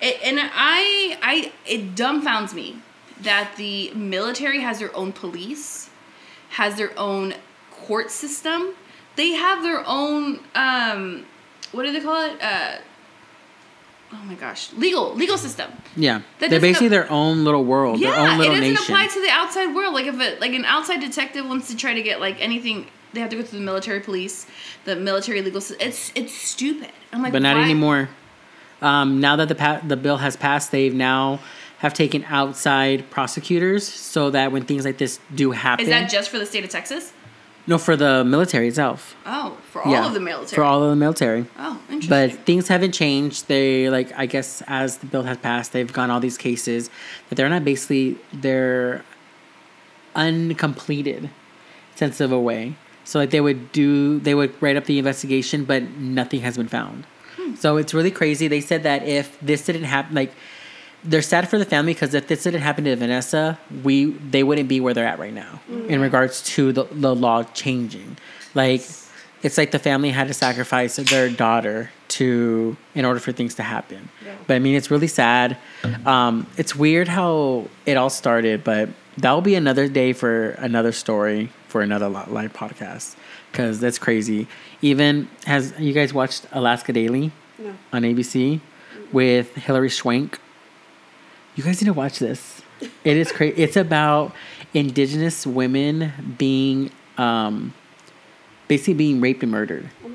it, 0.00 0.18
and 0.24 0.38
I 0.40 1.18
I 1.22 1.52
it 1.66 1.94
dumbfounds 1.94 2.52
me 2.54 2.80
that 3.22 3.56
the 3.56 3.90
military 3.94 4.60
has 4.60 4.78
their 4.78 4.94
own 4.96 5.12
police, 5.12 5.90
has 6.50 6.76
their 6.76 6.98
own 6.98 7.34
court 7.70 8.10
system. 8.10 8.74
They 9.16 9.30
have 9.32 9.62
their 9.62 9.82
own 9.86 10.40
um 10.54 11.24
what 11.72 11.84
do 11.84 11.92
they 11.92 12.00
call 12.00 12.22
it? 12.26 12.40
Uh 12.42 12.76
Oh 14.12 14.24
my 14.26 14.34
gosh, 14.34 14.72
legal 14.72 15.14
legal 15.14 15.38
system. 15.38 15.70
yeah, 15.94 16.22
that 16.40 16.50
they're 16.50 16.58
basically 16.60 16.88
their 16.88 17.08
own 17.10 17.44
little 17.44 17.64
world, 17.64 18.00
their 18.00 18.10
Yeah, 18.10 18.32
own 18.34 18.40
it 18.40 18.44
doesn't 18.48 18.60
nation. 18.60 18.76
apply 18.82 19.06
to 19.06 19.20
the 19.22 19.30
outside 19.30 19.72
world. 19.72 19.94
Like 19.94 20.06
if 20.06 20.18
it, 20.20 20.40
like 20.40 20.52
an 20.52 20.64
outside 20.64 20.98
detective 21.00 21.46
wants 21.46 21.68
to 21.68 21.76
try 21.76 21.94
to 21.94 22.02
get 22.02 22.18
like 22.20 22.40
anything, 22.40 22.88
they 23.12 23.20
have 23.20 23.30
to 23.30 23.36
go 23.36 23.42
through 23.42 23.58
the 23.58 23.64
military 23.64 24.00
police, 24.00 24.46
the 24.84 24.96
military 24.96 25.42
legal 25.42 25.60
system. 25.60 25.88
It's 25.88 26.12
it's 26.14 26.32
stupid. 26.32 26.90
I'm 27.12 27.22
like, 27.22 27.32
but 27.32 27.42
not 27.42 27.56
why- 27.56 27.62
anymore. 27.64 28.08
Um, 28.82 29.20
now 29.20 29.36
that 29.36 29.48
the 29.48 29.54
pa- 29.54 29.82
the 29.86 29.96
bill 29.96 30.16
has 30.18 30.36
passed, 30.36 30.70
they've 30.72 30.94
now 30.94 31.40
have 31.78 31.92
taken 31.94 32.24
outside 32.28 33.08
prosecutors 33.10 33.86
so 33.86 34.30
that 34.30 34.52
when 34.52 34.64
things 34.64 34.84
like 34.84 34.98
this 34.98 35.18
do 35.34 35.50
happen, 35.50 35.84
Is 35.84 35.90
that 35.90 36.10
just 36.10 36.30
for 36.30 36.38
the 36.38 36.46
state 36.46 36.64
of 36.64 36.70
Texas? 36.70 37.12
no 37.66 37.76
for 37.78 37.94
the 37.94 38.24
military 38.24 38.66
itself. 38.68 39.14
Oh, 39.26 39.56
for 39.70 39.82
all 39.82 39.92
yeah, 39.92 40.06
of 40.06 40.14
the 40.14 40.18
military. 40.20 40.56
for 40.56 40.64
all 40.64 40.82
of 40.82 40.88
the 40.90 40.96
military. 40.96 41.44
Oh, 41.58 41.78
interesting. 41.90 42.08
But 42.08 42.46
things 42.46 42.68
haven't 42.68 42.92
changed. 42.92 43.48
They 43.48 43.90
like 43.90 44.12
I 44.18 44.24
guess 44.26 44.62
as 44.66 44.96
the 44.98 45.06
bill 45.06 45.24
has 45.24 45.36
passed, 45.36 45.72
they've 45.72 45.92
gone 45.92 46.10
all 46.10 46.20
these 46.20 46.38
cases 46.38 46.88
that 47.28 47.34
they're 47.36 47.50
not 47.50 47.64
basically 47.64 48.16
they're 48.32 49.04
uncompleted 50.16 51.30
sense 51.94 52.20
of 52.20 52.32
a 52.32 52.40
way. 52.40 52.74
So 53.04 53.18
like 53.18 53.30
they 53.30 53.40
would 53.40 53.72
do 53.72 54.18
they 54.20 54.34
would 54.34 54.60
write 54.62 54.76
up 54.76 54.84
the 54.84 54.98
investigation, 54.98 55.64
but 55.64 55.82
nothing 55.98 56.40
has 56.40 56.56
been 56.56 56.68
found. 56.68 57.06
Hmm. 57.36 57.54
So 57.54 57.76
it's 57.76 57.94
really 57.94 58.10
crazy. 58.10 58.48
They 58.48 58.60
said 58.60 58.82
that 58.84 59.06
if 59.06 59.38
this 59.40 59.64
didn't 59.64 59.84
happen, 59.84 60.14
like 60.14 60.32
they're 61.02 61.22
sad 61.22 61.48
for 61.48 61.58
the 61.58 61.64
family 61.64 61.94
because 61.94 62.14
if 62.14 62.28
this 62.28 62.42
didn't 62.42 62.60
happen 62.60 62.84
to 62.84 62.94
Vanessa, 62.96 63.58
we 63.82 64.06
they 64.06 64.42
wouldn't 64.42 64.68
be 64.68 64.80
where 64.80 64.94
they're 64.94 65.06
at 65.06 65.18
right 65.18 65.32
now 65.32 65.60
in 65.88 66.00
regards 66.00 66.42
to 66.42 66.72
the, 66.72 66.84
the 66.84 67.14
law 67.14 67.42
changing. 67.42 68.16
Like 68.54 68.82
it's 69.42 69.56
like 69.56 69.70
the 69.70 69.78
family 69.78 70.10
had 70.10 70.28
to 70.28 70.34
sacrifice 70.34 70.96
their 70.96 71.30
daughter 71.30 71.90
to 72.08 72.76
in 72.94 73.04
order 73.04 73.20
for 73.20 73.32
things 73.32 73.54
to 73.54 73.62
happen. 73.62 74.08
But 74.46 74.54
I 74.54 74.58
mean, 74.58 74.74
it's 74.74 74.90
really 74.90 75.06
sad. 75.06 75.56
Um, 76.04 76.46
it's 76.56 76.76
weird 76.76 77.08
how 77.08 77.68
it 77.86 77.96
all 77.96 78.10
started, 78.10 78.62
but 78.64 78.90
that'll 79.16 79.40
be 79.40 79.54
another 79.54 79.88
day 79.88 80.12
for 80.12 80.50
another 80.50 80.92
story 80.92 81.50
for 81.70 81.80
another 81.82 82.08
live 82.08 82.52
podcast 82.52 83.14
because 83.50 83.80
that's 83.80 83.98
crazy. 83.98 84.46
Even 84.82 85.28
has 85.46 85.72
you 85.78 85.92
guys 85.92 86.12
watched 86.12 86.46
Alaska 86.52 86.92
Daily 86.92 87.32
No. 87.58 87.74
on 87.92 88.02
ABC 88.02 88.60
with 89.12 89.54
Hilary 89.54 89.90
Swank? 89.90 90.38
You 91.56 91.64
guys 91.64 91.80
need 91.80 91.86
to 91.86 91.92
watch 91.92 92.18
this. 92.18 92.62
It 93.04 93.16
is 93.16 93.30
crazy. 93.32 93.62
It's 93.62 93.76
about 93.76 94.34
indigenous 94.74 95.46
women 95.46 96.34
being 96.38 96.90
um, 97.18 97.74
basically 98.68 98.94
being 98.94 99.20
raped 99.20 99.42
and 99.42 99.52
murdered. 99.52 99.88
Oh 100.04 100.08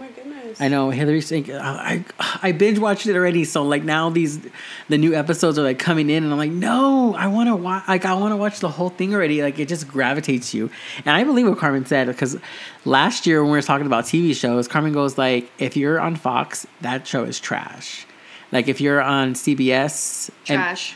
I 0.59 0.69
know 0.69 0.89
Hilary 0.89 1.19
Swank. 1.21 1.49
I 1.49 2.05
I 2.41 2.51
binge 2.53 2.79
watched 2.79 3.07
it 3.07 3.15
already, 3.15 3.43
so 3.43 3.63
like 3.63 3.83
now 3.83 4.09
these 4.09 4.39
the 4.87 4.97
new 4.97 5.13
episodes 5.13 5.59
are 5.59 5.63
like 5.63 5.79
coming 5.79 6.09
in, 6.09 6.23
and 6.23 6.31
I'm 6.31 6.39
like, 6.39 6.51
no, 6.51 7.13
I 7.15 7.27
want 7.27 7.49
to 7.49 7.55
watch. 7.55 7.83
Like 7.87 8.05
I 8.05 8.13
want 8.13 8.31
to 8.31 8.37
watch 8.37 8.59
the 8.61 8.69
whole 8.69 8.89
thing 8.89 9.13
already. 9.13 9.41
Like 9.41 9.59
it 9.59 9.67
just 9.67 9.87
gravitates 9.87 10.53
you, 10.53 10.69
and 11.05 11.15
I 11.15 11.23
believe 11.25 11.47
what 11.47 11.57
Carmen 11.57 11.85
said 11.85 12.07
because 12.07 12.37
last 12.85 13.27
year 13.27 13.41
when 13.43 13.51
we 13.51 13.57
were 13.57 13.61
talking 13.61 13.85
about 13.85 14.05
TV 14.05 14.33
shows, 14.35 14.67
Carmen 14.69 14.93
goes 14.93 15.17
like, 15.17 15.51
if 15.59 15.75
you're 15.75 15.99
on 15.99 16.15
Fox, 16.15 16.65
that 16.81 17.05
show 17.05 17.23
is 17.25 17.39
trash. 17.39 18.05
Like 18.53 18.67
if 18.69 18.79
you're 18.79 19.01
on 19.01 19.33
CBS, 19.33 20.29
and- 20.47 20.57
Trash. 20.59 20.95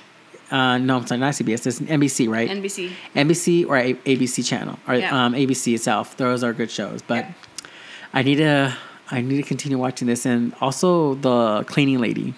uh, 0.52 0.78
no, 0.78 0.98
I'm 0.98 1.06
sorry, 1.08 1.20
not 1.20 1.34
CBS. 1.34 1.68
It's 1.68 1.80
NBC, 1.82 2.30
right? 2.30 2.50
NBC. 2.50 2.92
NBC 3.14 3.68
or 3.68 3.76
A- 3.76 3.94
ABC 3.96 4.48
channel 4.48 4.80
or 4.88 4.96
Yeah. 4.96 5.26
um, 5.26 5.34
ABC 5.34 5.74
itself. 5.76 6.16
Those 6.16 6.44
are 6.46 6.54
good 6.54 6.72
shows, 6.72 7.02
but 7.02 7.26
I 8.14 8.24
need 8.24 8.36
to 8.38 8.74
I 9.12 9.22
need 9.22 9.38
to 9.38 9.44
continue 9.44 9.78
watching 9.78 10.08
this 10.08 10.26
and 10.26 10.54
also 10.62 11.16
the 11.16 11.64
cleaning 11.68 12.00
lady. 12.00 12.34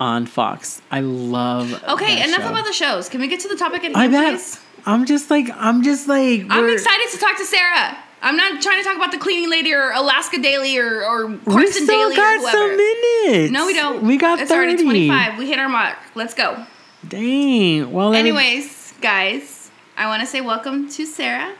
on 0.00 0.26
Fox. 0.26 0.80
I 0.90 1.00
love. 1.00 1.82
Okay, 1.84 2.22
enough 2.24 2.42
show. 2.42 2.50
about 2.50 2.64
the 2.64 2.72
shows. 2.72 3.08
Can 3.08 3.20
we 3.20 3.28
get 3.28 3.40
to 3.40 3.48
the 3.48 3.56
topic 3.56 3.84
at 3.84 3.96
I 3.96 4.08
bet. 4.08 4.34
please? 4.34 4.60
I'm 4.86 5.06
just 5.06 5.30
like 5.30 5.48
I'm 5.54 5.82
just 5.82 6.08
like. 6.08 6.46
I'm 6.50 6.68
excited 6.72 7.10
to 7.12 7.18
talk 7.18 7.36
to 7.38 7.44
Sarah. 7.44 7.96
I'm 8.22 8.36
not 8.36 8.62
trying 8.62 8.78
to 8.82 8.84
talk 8.88 8.96
about 8.96 9.12
the 9.12 9.18
cleaning 9.18 9.50
lady 9.50 9.72
or 9.74 9.90
Alaska 9.92 10.38
Daily 10.40 10.78
or, 10.78 11.04
or 11.04 11.26
We 11.26 11.66
still 11.70 11.86
Daily 11.86 12.14
or 12.14 12.16
got 12.16 12.38
whoever. 12.40 12.56
some 12.56 12.76
minutes. 12.76 13.52
No, 13.52 13.66
we 13.66 13.74
don't. 13.74 14.02
We 14.02 14.16
got 14.16 14.40
it's 14.40 14.50
30. 14.50 14.58
already 14.58 14.82
25. 14.82 15.38
We 15.38 15.46
hit 15.46 15.58
our 15.58 15.68
mark. 15.68 15.98
Let's 16.14 16.32
go. 16.32 16.64
Dang. 17.06 17.92
Well, 17.92 18.14
Anyways, 18.14 18.94
guys, 19.02 19.70
I 19.96 20.06
want 20.06 20.20
to 20.22 20.26
say 20.26 20.40
welcome 20.40 20.88
to 20.90 21.04
Sarah. 21.06 21.54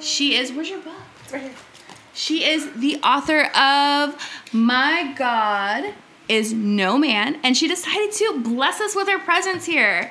She 0.00 0.36
is. 0.36 0.52
Where's 0.52 0.70
your 0.70 0.80
book? 0.80 0.94
It's 1.24 1.32
right 1.32 1.42
here. 1.42 1.52
She 2.14 2.44
is 2.44 2.72
the 2.74 2.96
author 3.02 3.44
of 3.56 4.16
My 4.52 5.14
God 5.16 5.94
is 6.28 6.52
No 6.52 6.98
Man, 6.98 7.38
and 7.42 7.56
she 7.56 7.68
decided 7.68 8.12
to 8.12 8.40
bless 8.42 8.80
us 8.80 8.94
with 8.94 9.08
her 9.08 9.18
presence 9.18 9.64
here. 9.64 10.10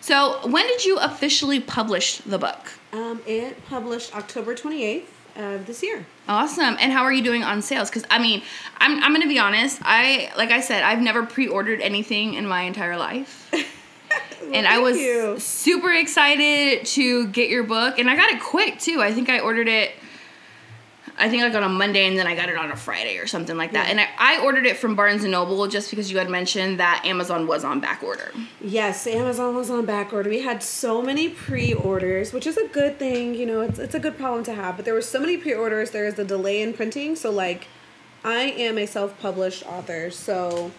So, 0.00 0.40
when 0.48 0.66
did 0.66 0.84
you 0.84 0.98
officially 0.98 1.60
publish 1.60 2.18
the 2.18 2.38
book? 2.38 2.72
Um, 2.92 3.20
it 3.26 3.62
published 3.66 4.16
October 4.16 4.54
28th 4.54 5.04
of 5.36 5.66
this 5.66 5.82
year. 5.82 6.06
Awesome. 6.26 6.76
And 6.80 6.92
how 6.92 7.02
are 7.04 7.12
you 7.12 7.22
doing 7.22 7.44
on 7.44 7.62
sales? 7.62 7.90
Because 7.90 8.04
I 8.10 8.18
mean, 8.18 8.42
I'm 8.78 9.02
I'm 9.02 9.12
gonna 9.12 9.28
be 9.28 9.38
honest. 9.38 9.80
I 9.82 10.32
like 10.36 10.50
I 10.50 10.60
said, 10.60 10.82
I've 10.82 11.00
never 11.00 11.24
pre-ordered 11.24 11.80
anything 11.80 12.34
in 12.34 12.46
my 12.46 12.62
entire 12.62 12.96
life. 12.96 13.50
and 14.52 14.66
I 14.66 14.78
was 14.78 14.98
you. 14.98 15.38
super 15.38 15.92
excited 15.92 16.86
to 16.86 17.28
get 17.28 17.50
your 17.50 17.62
book, 17.62 17.98
and 17.98 18.10
I 18.10 18.16
got 18.16 18.30
it 18.30 18.40
quick 18.40 18.78
too. 18.78 19.00
I 19.00 19.12
think 19.12 19.28
I 19.28 19.40
ordered 19.40 19.68
it. 19.68 19.92
I 21.18 21.28
think 21.28 21.42
like 21.42 21.54
on 21.54 21.64
a 21.64 21.68
Monday, 21.68 22.06
and 22.06 22.16
then 22.16 22.26
I 22.26 22.36
got 22.36 22.48
it 22.48 22.56
on 22.56 22.70
a 22.70 22.76
Friday 22.76 23.18
or 23.18 23.26
something 23.26 23.56
like 23.56 23.72
that. 23.72 23.86
Yeah. 23.86 23.90
And 23.90 24.00
I, 24.00 24.38
I 24.38 24.44
ordered 24.44 24.66
it 24.66 24.76
from 24.76 24.94
Barnes 24.94 25.24
and 25.24 25.32
Noble 25.32 25.66
just 25.66 25.90
because 25.90 26.10
you 26.10 26.18
had 26.18 26.30
mentioned 26.30 26.78
that 26.78 27.02
Amazon 27.04 27.46
was 27.46 27.64
on 27.64 27.80
back 27.80 28.02
order. 28.02 28.32
Yes, 28.60 29.06
Amazon 29.06 29.54
was 29.54 29.68
on 29.70 29.84
back 29.84 30.12
order. 30.12 30.30
We 30.30 30.42
had 30.42 30.62
so 30.62 31.02
many 31.02 31.28
pre-orders, 31.28 32.32
which 32.32 32.46
is 32.46 32.56
a 32.56 32.68
good 32.68 32.98
thing. 32.98 33.34
You 33.34 33.46
know, 33.46 33.60
it's 33.62 33.78
it's 33.78 33.94
a 33.94 34.00
good 34.00 34.16
problem 34.16 34.44
to 34.44 34.54
have. 34.54 34.76
But 34.76 34.84
there 34.84 34.94
were 34.94 35.02
so 35.02 35.18
many 35.20 35.36
pre-orders. 35.36 35.90
There 35.90 36.06
is 36.06 36.18
a 36.18 36.24
delay 36.24 36.62
in 36.62 36.72
printing. 36.72 37.16
So 37.16 37.30
like, 37.30 37.66
I 38.24 38.42
am 38.42 38.78
a 38.78 38.86
self-published 38.86 39.66
author, 39.66 40.10
so 40.10 40.70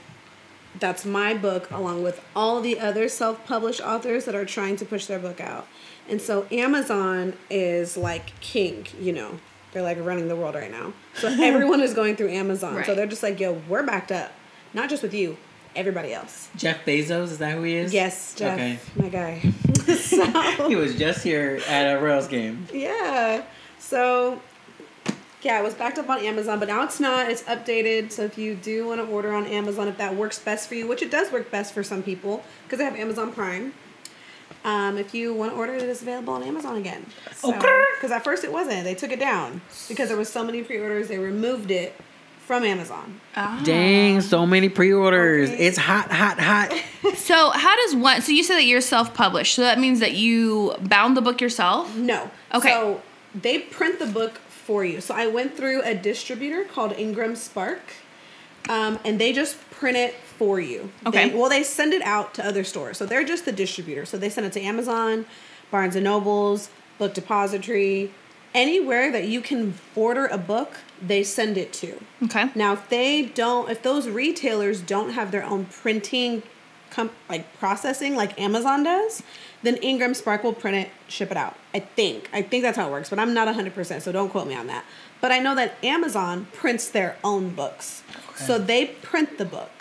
that's 0.80 1.06
my 1.06 1.34
book 1.34 1.69
along 1.71 2.04
with 2.04 2.21
all 2.36 2.62
the 2.62 2.80
other 2.80 3.10
self-published 3.10 3.82
authors 3.82 4.25
that 4.25 4.36
are 4.36 4.45
trying 4.45 4.75
to 4.78 4.86
push 4.86 5.06
their 5.08 5.19
book 5.19 5.41
out. 5.41 5.67
And 6.08 6.21
so 6.21 6.47
Amazon 6.52 7.34
is 7.49 7.97
like 7.97 8.39
king. 8.39 8.88
You 8.99 9.13
know, 9.13 9.39
they're 9.73 9.84
like 9.84 9.97
running 9.99 10.27
the 10.27 10.36
world 10.36 10.55
right 10.55 10.71
now. 10.71 10.93
So 11.15 11.27
everyone 11.41 11.82
is 11.82 11.93
going 11.93 12.15
through 12.15 12.29
Amazon. 12.29 12.84
So 12.86 12.95
they're 12.95 13.08
just 13.08 13.23
like, 13.23 13.39
yo, 13.39 13.53
we're 13.67 13.84
backed 13.84 14.12
up. 14.12 14.32
Not 14.73 14.89
just 14.89 15.01
with 15.03 15.13
you, 15.13 15.38
everybody 15.75 16.13
else. 16.13 16.49
Jeff 16.55 16.84
Bezos 16.86 17.23
is 17.25 17.38
that 17.39 17.55
who 17.55 17.63
he 17.63 17.75
is? 17.75 17.93
Yes, 17.93 18.36
Jeff, 18.36 18.53
Okay. 18.55 18.79
my 18.95 19.10
guy. 19.10 19.39
so 19.95 20.25
He 20.67 20.75
was 20.75 20.95
just 20.95 21.23
here 21.23 21.60
at 21.67 21.95
a 21.95 21.99
Royals 21.99 22.27
game. 22.27 22.67
yeah, 22.73 23.43
so 23.79 24.39
yeah, 25.41 25.58
it 25.60 25.63
was 25.63 25.73
backed 25.73 25.97
up 25.97 26.10
on 26.10 26.19
Amazon, 26.19 26.60
but 26.60 26.67
now 26.67 26.84
it's 26.84 26.99
not. 26.99 27.32
It's 27.32 27.43
updated. 27.43 28.12
So 28.12 28.23
if 28.23 28.38
you 28.38 28.55
do 28.55 28.88
want 28.88 28.99
to 28.99 29.08
order 29.08 29.34
on 29.34 29.45
Amazon, 29.45 29.88
if 29.88 29.97
that 29.97 30.13
works 30.15 30.38
best 30.38 30.67
for 30.67 30.75
you, 30.75 30.86
which 30.86 31.01
it 31.01 31.10
does 31.10 31.32
work 31.32 31.49
best 31.49 31.73
for 31.73 31.82
some 31.82 32.03
people 32.03 32.43
because 32.65 32.79
they 32.79 32.84
have 32.86 32.95
Amazon 32.97 33.32
Prime. 33.32 33.73
Um, 34.63 34.98
if 34.98 35.13
you 35.13 35.34
want 35.34 35.52
to 35.54 35.58
order 35.58 35.74
it, 35.74 35.82
it's 35.84 36.02
available 36.02 36.34
on 36.34 36.43
Amazon 36.43 36.76
again. 36.78 37.06
So, 37.36 37.56
Okay. 37.56 37.84
Because 37.95 38.12
at 38.12 38.24
first 38.24 38.43
it 38.43 38.52
wasn't. 38.52 38.84
They 38.84 38.95
took 38.95 39.12
it 39.12 39.19
down 39.19 39.62
because 39.88 40.10
there 40.10 40.17
was 40.17 40.30
so 40.30 40.43
many 40.43 40.63
pre-orders. 40.63 41.08
They 41.08 41.17
removed 41.17 41.72
it 41.72 41.95
from 42.45 42.63
Amazon. 42.63 43.22
Ah. 43.36 43.62
Dang, 43.63 44.19
so 44.22 44.45
many 44.45 44.69
pre-orders. 44.69 45.50
Okay. 45.50 45.67
It's 45.67 45.78
hot, 45.78 46.12
hot, 46.12 46.39
hot. 46.39 46.74
So 47.15 47.52
how 47.52 47.76
does 47.76 47.95
one? 47.95 48.22
So 48.22 48.32
you 48.32 48.43
said 48.43 48.56
that 48.56 48.65
you're 48.65 48.82
self-published. 48.82 49.54
So 49.56 49.62
that 49.62 49.80
means 49.80 50.00
that 50.00 50.13
you 50.13 50.76
bound 50.82 51.15
the 51.15 51.22
book 51.22 51.41
yourself. 51.41 51.95
No. 51.95 52.30
Okay. 52.54 52.69
So 52.69 53.02
they 53.36 53.60
print 53.60 54.00
the 54.00 54.06
book 54.08 54.38
for 54.50 54.84
you. 54.84 55.00
So 55.00 55.13
I 55.15 55.28
went 55.28 55.56
through 55.56 55.82
a 55.84 55.93
distributor 55.95 56.63
called 56.63 56.93
Ingram 56.93 57.36
Spark, 57.36 57.82
um, 58.67 59.00
and 59.06 59.19
they 59.19 59.32
just 59.34 59.58
print 59.72 59.95
it 59.98 60.13
for 60.38 60.60
you. 60.60 60.91
Okay. 61.06 61.30
They- 61.30 61.36
well, 61.36 61.50
they 61.50 61.63
send 61.63 61.93
it 61.93 62.02
out 62.02 62.34
to 62.36 62.45
other 62.45 62.63
stores. 62.63 62.98
So 62.98 63.06
they're 63.06 63.24
just 63.24 63.45
the 63.45 63.52
distributor. 63.52 64.06
So 64.06 64.17
they 64.17 64.30
send 64.30 64.45
it 64.48 64.54
to 64.54 64.62
Amazon, 64.62 65.26
Barnes 65.72 65.95
and 65.95 66.04
Nobles, 66.04 66.69
Book 66.98 67.13
Depository, 67.13 68.12
anywhere 68.54 69.12
that 69.12 69.26
you 69.28 69.41
can 69.41 69.76
order 69.95 70.26
a 70.26 70.38
book, 70.38 70.78
they 71.02 71.24
send 71.24 71.58
it 71.58 71.72
to. 71.74 72.00
Okay. 72.26 72.50
Now, 72.56 72.74
if 72.74 72.89
they 72.89 73.24
don't, 73.26 73.69
if 73.69 73.82
those 73.84 74.08
retailers 74.10 74.82
don't 74.82 75.12
have 75.12 75.32
their 75.32 75.43
own 75.45 75.65
printing, 75.65 76.43
com- 76.89 77.12
like 77.30 77.58
processing, 77.60 78.15
like 78.15 78.39
Amazon 78.41 78.84
does, 78.84 79.24
then 79.63 79.76
Ingram 79.78 80.13
Spark 80.13 80.43
will 80.43 80.54
print 80.54 80.78
it, 80.78 80.89
ship 81.08 81.32
it 81.32 81.38
out. 81.38 81.56
I 81.74 81.80
think. 81.80 82.30
I 82.32 82.41
think 82.41 82.63
that's 82.63 82.78
how 82.78 82.88
it 82.88 82.91
works, 82.91 83.10
but 83.10 83.19
I'm 83.19 83.34
not 83.34 83.54
100%, 83.54 84.02
so 84.02 84.12
don't 84.12 84.30
quote 84.30 84.48
me 84.48 84.56
on 84.56 84.67
that. 84.67 84.86
But 85.22 85.32
I 85.32 85.39
know 85.39 85.56
that 85.56 85.76
Amazon 85.84 86.48
prints 86.54 86.88
their 86.89 87.17
own 87.24 87.50
books. 87.50 88.04
So 88.36 88.58
they 88.58 88.86
print 88.86 89.38
the 89.38 89.45
book. 89.45 89.72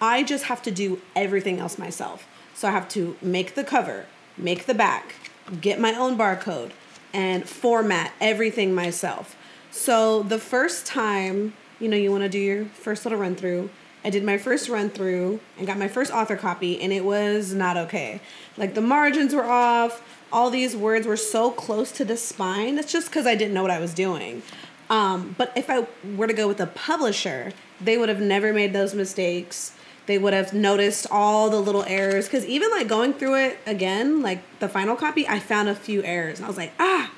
I 0.00 0.24
just 0.24 0.44
have 0.44 0.60
to 0.62 0.72
do 0.72 1.00
everything 1.14 1.60
else 1.60 1.78
myself. 1.78 2.26
So 2.54 2.66
I 2.68 2.72
have 2.72 2.88
to 2.90 3.16
make 3.22 3.54
the 3.54 3.62
cover, 3.62 4.06
make 4.36 4.66
the 4.66 4.74
back, 4.74 5.14
get 5.60 5.78
my 5.78 5.94
own 5.94 6.18
barcode, 6.18 6.72
and 7.14 7.48
format 7.48 8.12
everything 8.20 8.74
myself. 8.74 9.36
So 9.70 10.22
the 10.22 10.38
first 10.38 10.84
time, 10.84 11.54
you 11.78 11.88
know, 11.88 11.96
you 11.96 12.10
want 12.10 12.24
to 12.24 12.28
do 12.28 12.38
your 12.38 12.64
first 12.64 13.04
little 13.04 13.18
run 13.18 13.36
through, 13.36 13.70
I 14.04 14.10
did 14.10 14.24
my 14.24 14.38
first 14.38 14.68
run 14.68 14.90
through 14.90 15.40
and 15.58 15.66
got 15.66 15.78
my 15.78 15.88
first 15.88 16.12
author 16.12 16.36
copy, 16.36 16.80
and 16.80 16.92
it 16.92 17.04
was 17.04 17.54
not 17.54 17.76
okay. 17.76 18.20
Like 18.56 18.74
the 18.74 18.80
margins 18.80 19.34
were 19.34 19.44
off, 19.44 20.02
all 20.32 20.50
these 20.50 20.74
words 20.74 21.06
were 21.06 21.16
so 21.16 21.50
close 21.50 21.92
to 21.92 22.04
the 22.04 22.16
spine. 22.16 22.76
That's 22.76 22.90
just 22.90 23.08
because 23.08 23.26
I 23.26 23.34
didn't 23.34 23.54
know 23.54 23.62
what 23.62 23.70
I 23.70 23.78
was 23.78 23.94
doing. 23.94 24.42
Um, 24.90 25.34
but 25.38 25.52
if 25.56 25.70
I 25.70 25.86
were 26.16 26.26
to 26.26 26.32
go 26.32 26.48
with 26.48 26.60
a 26.60 26.66
publisher, 26.66 27.52
they 27.80 27.96
would 27.96 28.08
have 28.08 28.20
never 28.20 28.52
made 28.52 28.72
those 28.72 28.94
mistakes. 28.94 29.72
They 30.06 30.18
would 30.18 30.32
have 30.32 30.52
noticed 30.52 31.06
all 31.10 31.48
the 31.48 31.60
little 31.60 31.84
errors. 31.84 32.26
Because 32.26 32.44
even 32.46 32.70
like 32.70 32.88
going 32.88 33.12
through 33.14 33.36
it 33.36 33.58
again, 33.66 34.22
like 34.22 34.40
the 34.58 34.68
final 34.68 34.96
copy, 34.96 35.28
I 35.28 35.38
found 35.38 35.68
a 35.68 35.74
few 35.74 36.02
errors. 36.02 36.38
And 36.38 36.46
I 36.46 36.48
was 36.48 36.56
like, 36.56 36.72
ah. 36.78 37.10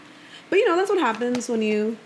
But 0.50 0.58
you 0.58 0.68
know, 0.68 0.76
that's 0.76 0.90
what 0.90 1.00
happens 1.00 1.48
when 1.48 1.62
you 1.62 1.96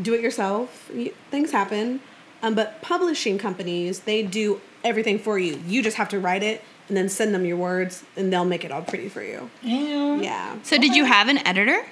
do 0.00 0.14
it 0.14 0.20
yourself. 0.20 0.90
You, 0.92 1.14
things 1.30 1.52
happen. 1.52 2.00
Um, 2.44 2.54
but 2.54 2.82
publishing 2.82 3.38
companies, 3.38 4.00
they 4.00 4.22
do 4.22 4.60
everything 4.84 5.18
for 5.18 5.38
you. 5.38 5.62
You 5.66 5.82
just 5.82 5.96
have 5.96 6.10
to 6.10 6.20
write 6.20 6.42
it 6.42 6.62
and 6.88 6.96
then 6.96 7.08
send 7.08 7.34
them 7.34 7.46
your 7.46 7.56
words, 7.56 8.04
and 8.16 8.30
they'll 8.30 8.44
make 8.44 8.62
it 8.66 8.70
all 8.70 8.82
pretty 8.82 9.08
for 9.08 9.22
you. 9.22 9.48
Damn. 9.62 10.22
Yeah. 10.22 10.56
So 10.62 10.76
did 10.76 10.94
you 10.94 11.06
have 11.06 11.28
an 11.28 11.38
editor? 11.46 11.86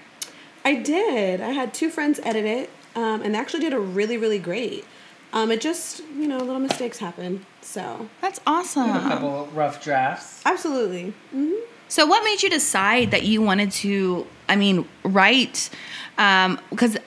I 0.62 0.74
did. 0.74 1.40
I 1.40 1.52
had 1.52 1.72
two 1.72 1.88
friends 1.88 2.20
edit 2.22 2.44
it, 2.44 2.70
um, 2.94 3.22
and 3.22 3.34
they 3.34 3.38
actually 3.38 3.60
did 3.60 3.72
a 3.72 3.80
really, 3.80 4.18
really 4.18 4.38
great. 4.38 4.84
Um, 5.32 5.50
it 5.50 5.62
just, 5.62 6.00
you 6.14 6.28
know, 6.28 6.36
little 6.36 6.58
mistakes 6.60 6.98
happen. 6.98 7.46
So, 7.62 8.10
That's 8.20 8.38
awesome. 8.46 8.90
A 8.90 8.92
awesome. 8.92 9.08
couple 9.08 9.46
rough 9.54 9.82
drafts. 9.82 10.42
absolutely. 10.44 11.14
hmm 11.30 11.54
So 11.88 12.04
what 12.04 12.22
made 12.22 12.42
you 12.42 12.50
decide 12.50 13.10
that 13.12 13.22
you 13.22 13.40
wanted 13.40 13.72
to? 13.82 14.26
I 14.50 14.56
mean, 14.56 14.86
write? 15.04 15.70
Because 16.16 16.98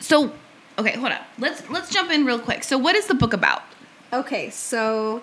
so 0.00 0.32
okay, 0.78 0.96
hold 0.96 1.12
on. 1.12 1.20
Let's 1.38 1.68
let's 1.70 1.90
jump 1.90 2.10
in 2.10 2.24
real 2.24 2.38
quick. 2.38 2.64
So 2.64 2.78
what 2.78 2.96
is 2.96 3.06
the 3.06 3.14
book 3.14 3.32
about? 3.32 3.62
Okay, 4.12 4.50
so 4.50 5.22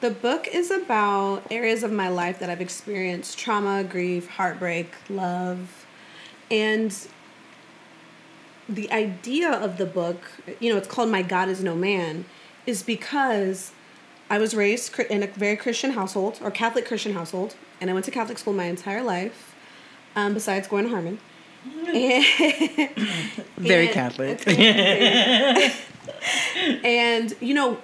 the 0.00 0.10
book 0.10 0.48
is 0.48 0.70
about 0.70 1.44
areas 1.50 1.82
of 1.82 1.92
my 1.92 2.08
life 2.08 2.40
that 2.40 2.50
I've 2.50 2.60
experienced 2.60 3.38
trauma, 3.38 3.84
grief, 3.84 4.28
heartbreak, 4.28 4.92
love. 5.08 5.86
And 6.50 6.94
the 8.68 8.90
idea 8.90 9.50
of 9.50 9.78
the 9.78 9.86
book, 9.86 10.18
you 10.60 10.72
know, 10.72 10.78
it's 10.78 10.88
called 10.88 11.10
My 11.10 11.22
God 11.22 11.48
is 11.48 11.62
No 11.62 11.74
Man, 11.74 12.24
is 12.66 12.82
because 12.82 13.72
I 14.28 14.38
was 14.38 14.54
raised 14.54 14.98
in 14.98 15.22
a 15.22 15.26
very 15.26 15.56
Christian 15.56 15.92
household 15.92 16.38
or 16.42 16.50
Catholic 16.50 16.86
Christian 16.86 17.12
household, 17.12 17.54
and 17.80 17.90
I 17.90 17.92
went 17.92 18.04
to 18.06 18.10
Catholic 18.10 18.38
school 18.38 18.54
my 18.54 18.64
entire 18.64 19.02
life, 19.02 19.54
um, 20.16 20.34
besides 20.34 20.66
going 20.68 20.84
to 20.84 20.90
Harmon. 20.90 21.18
Very 23.58 23.86
and- 23.86 23.92
Catholic. 23.94 24.46
and 26.84 27.34
you 27.40 27.54
know 27.54 27.78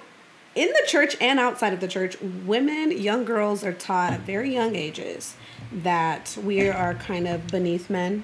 in 0.55 0.67
the 0.67 0.83
church 0.87 1.15
and 1.21 1.39
outside 1.39 1.73
of 1.73 1.79
the 1.79 1.87
church 1.87 2.17
women 2.21 2.91
young 2.91 3.23
girls 3.25 3.63
are 3.63 3.73
taught 3.73 4.13
at 4.13 4.21
very 4.21 4.53
young 4.53 4.75
ages 4.75 5.35
that 5.71 6.37
we 6.43 6.67
are 6.69 6.93
kind 6.95 7.27
of 7.27 7.47
beneath 7.47 7.89
men 7.89 8.23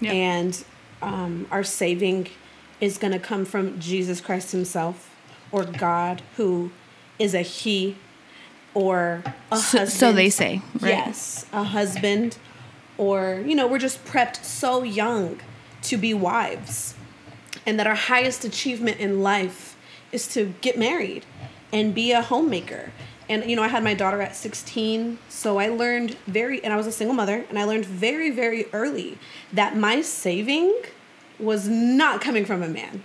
Yep. 0.00 0.14
and 0.14 0.64
um, 1.02 1.46
our 1.50 1.64
saving 1.64 2.28
is 2.80 2.98
going 2.98 3.12
to 3.12 3.18
come 3.18 3.44
from 3.44 3.78
jesus 3.80 4.20
christ 4.20 4.52
himself 4.52 5.14
or 5.52 5.64
god 5.64 6.22
who 6.36 6.70
is 7.18 7.34
a 7.34 7.42
he 7.42 7.96
or 8.74 9.22
a 9.50 9.56
So, 9.56 9.78
husband 9.78 9.88
so 9.90 10.12
they 10.12 10.30
say, 10.30 10.62
right? 10.80 10.90
Yes, 10.90 11.46
a 11.52 11.64
husband, 11.64 12.36
or 12.98 13.42
you 13.46 13.54
know, 13.54 13.66
we're 13.66 13.78
just 13.78 14.04
prepped 14.04 14.44
so 14.44 14.82
young 14.82 15.40
to 15.82 15.96
be 15.96 16.12
wives, 16.12 16.94
and 17.64 17.78
that 17.78 17.86
our 17.86 17.94
highest 17.94 18.44
achievement 18.44 18.98
in 18.98 19.22
life 19.22 19.76
is 20.12 20.26
to 20.34 20.54
get 20.60 20.78
married 20.78 21.24
and 21.72 21.94
be 21.94 22.12
a 22.12 22.20
homemaker. 22.20 22.92
And 23.28 23.48
you 23.48 23.56
know, 23.56 23.62
I 23.62 23.68
had 23.68 23.84
my 23.84 23.94
daughter 23.94 24.20
at 24.20 24.34
16, 24.34 25.18
so 25.28 25.58
I 25.58 25.68
learned 25.68 26.16
very 26.26 26.62
and 26.64 26.72
I 26.72 26.76
was 26.76 26.86
a 26.86 26.92
single 26.92 27.14
mother 27.14 27.44
and 27.48 27.58
I 27.58 27.64
learned 27.64 27.86
very 27.86 28.30
very 28.30 28.66
early 28.72 29.18
that 29.52 29.76
my 29.76 30.00
saving 30.00 30.82
was 31.38 31.68
not 31.68 32.20
coming 32.20 32.44
from 32.44 32.62
a 32.62 32.68
man. 32.68 33.02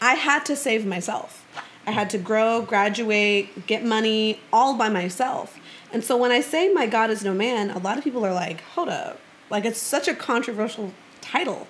I 0.00 0.14
had 0.14 0.44
to 0.46 0.56
save 0.56 0.86
myself. 0.86 1.44
I 1.86 1.92
had 1.92 2.10
to 2.10 2.18
grow, 2.18 2.62
graduate, 2.62 3.66
get 3.66 3.84
money 3.84 4.40
all 4.52 4.76
by 4.76 4.88
myself. 4.88 5.58
And 5.92 6.02
so 6.02 6.16
when 6.16 6.32
I 6.32 6.40
say 6.40 6.72
my 6.72 6.86
God 6.86 7.10
is 7.10 7.24
no 7.24 7.32
man, 7.32 7.70
a 7.70 7.78
lot 7.78 7.96
of 7.96 8.04
people 8.04 8.24
are 8.24 8.34
like, 8.34 8.60
hold 8.60 8.88
up. 8.88 9.20
Like 9.50 9.64
it's 9.64 9.80
such 9.80 10.08
a 10.08 10.14
controversial 10.14 10.92
title. 11.20 11.66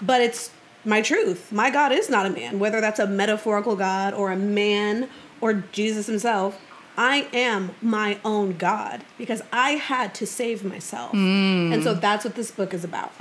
But 0.00 0.20
it's 0.20 0.50
my 0.84 1.02
truth. 1.02 1.52
My 1.52 1.70
God 1.70 1.92
is 1.92 2.08
not 2.08 2.26
a 2.26 2.30
man, 2.30 2.58
whether 2.58 2.80
that's 2.80 2.98
a 2.98 3.06
metaphorical 3.06 3.76
God 3.76 4.14
or 4.14 4.30
a 4.30 4.36
man 4.36 5.08
or 5.40 5.64
Jesus 5.72 6.06
himself. 6.06 6.60
I 6.96 7.28
am 7.32 7.76
my 7.80 8.18
own 8.24 8.56
God 8.56 9.04
because 9.18 9.42
I 9.52 9.72
had 9.72 10.14
to 10.16 10.26
save 10.26 10.64
myself. 10.64 11.14
And 11.14 11.82
so 11.84 11.94
that's 11.94 12.24
what 12.24 12.34
this 12.34 12.50
book 12.50 12.74
is 12.74 12.82
about. 12.82 13.12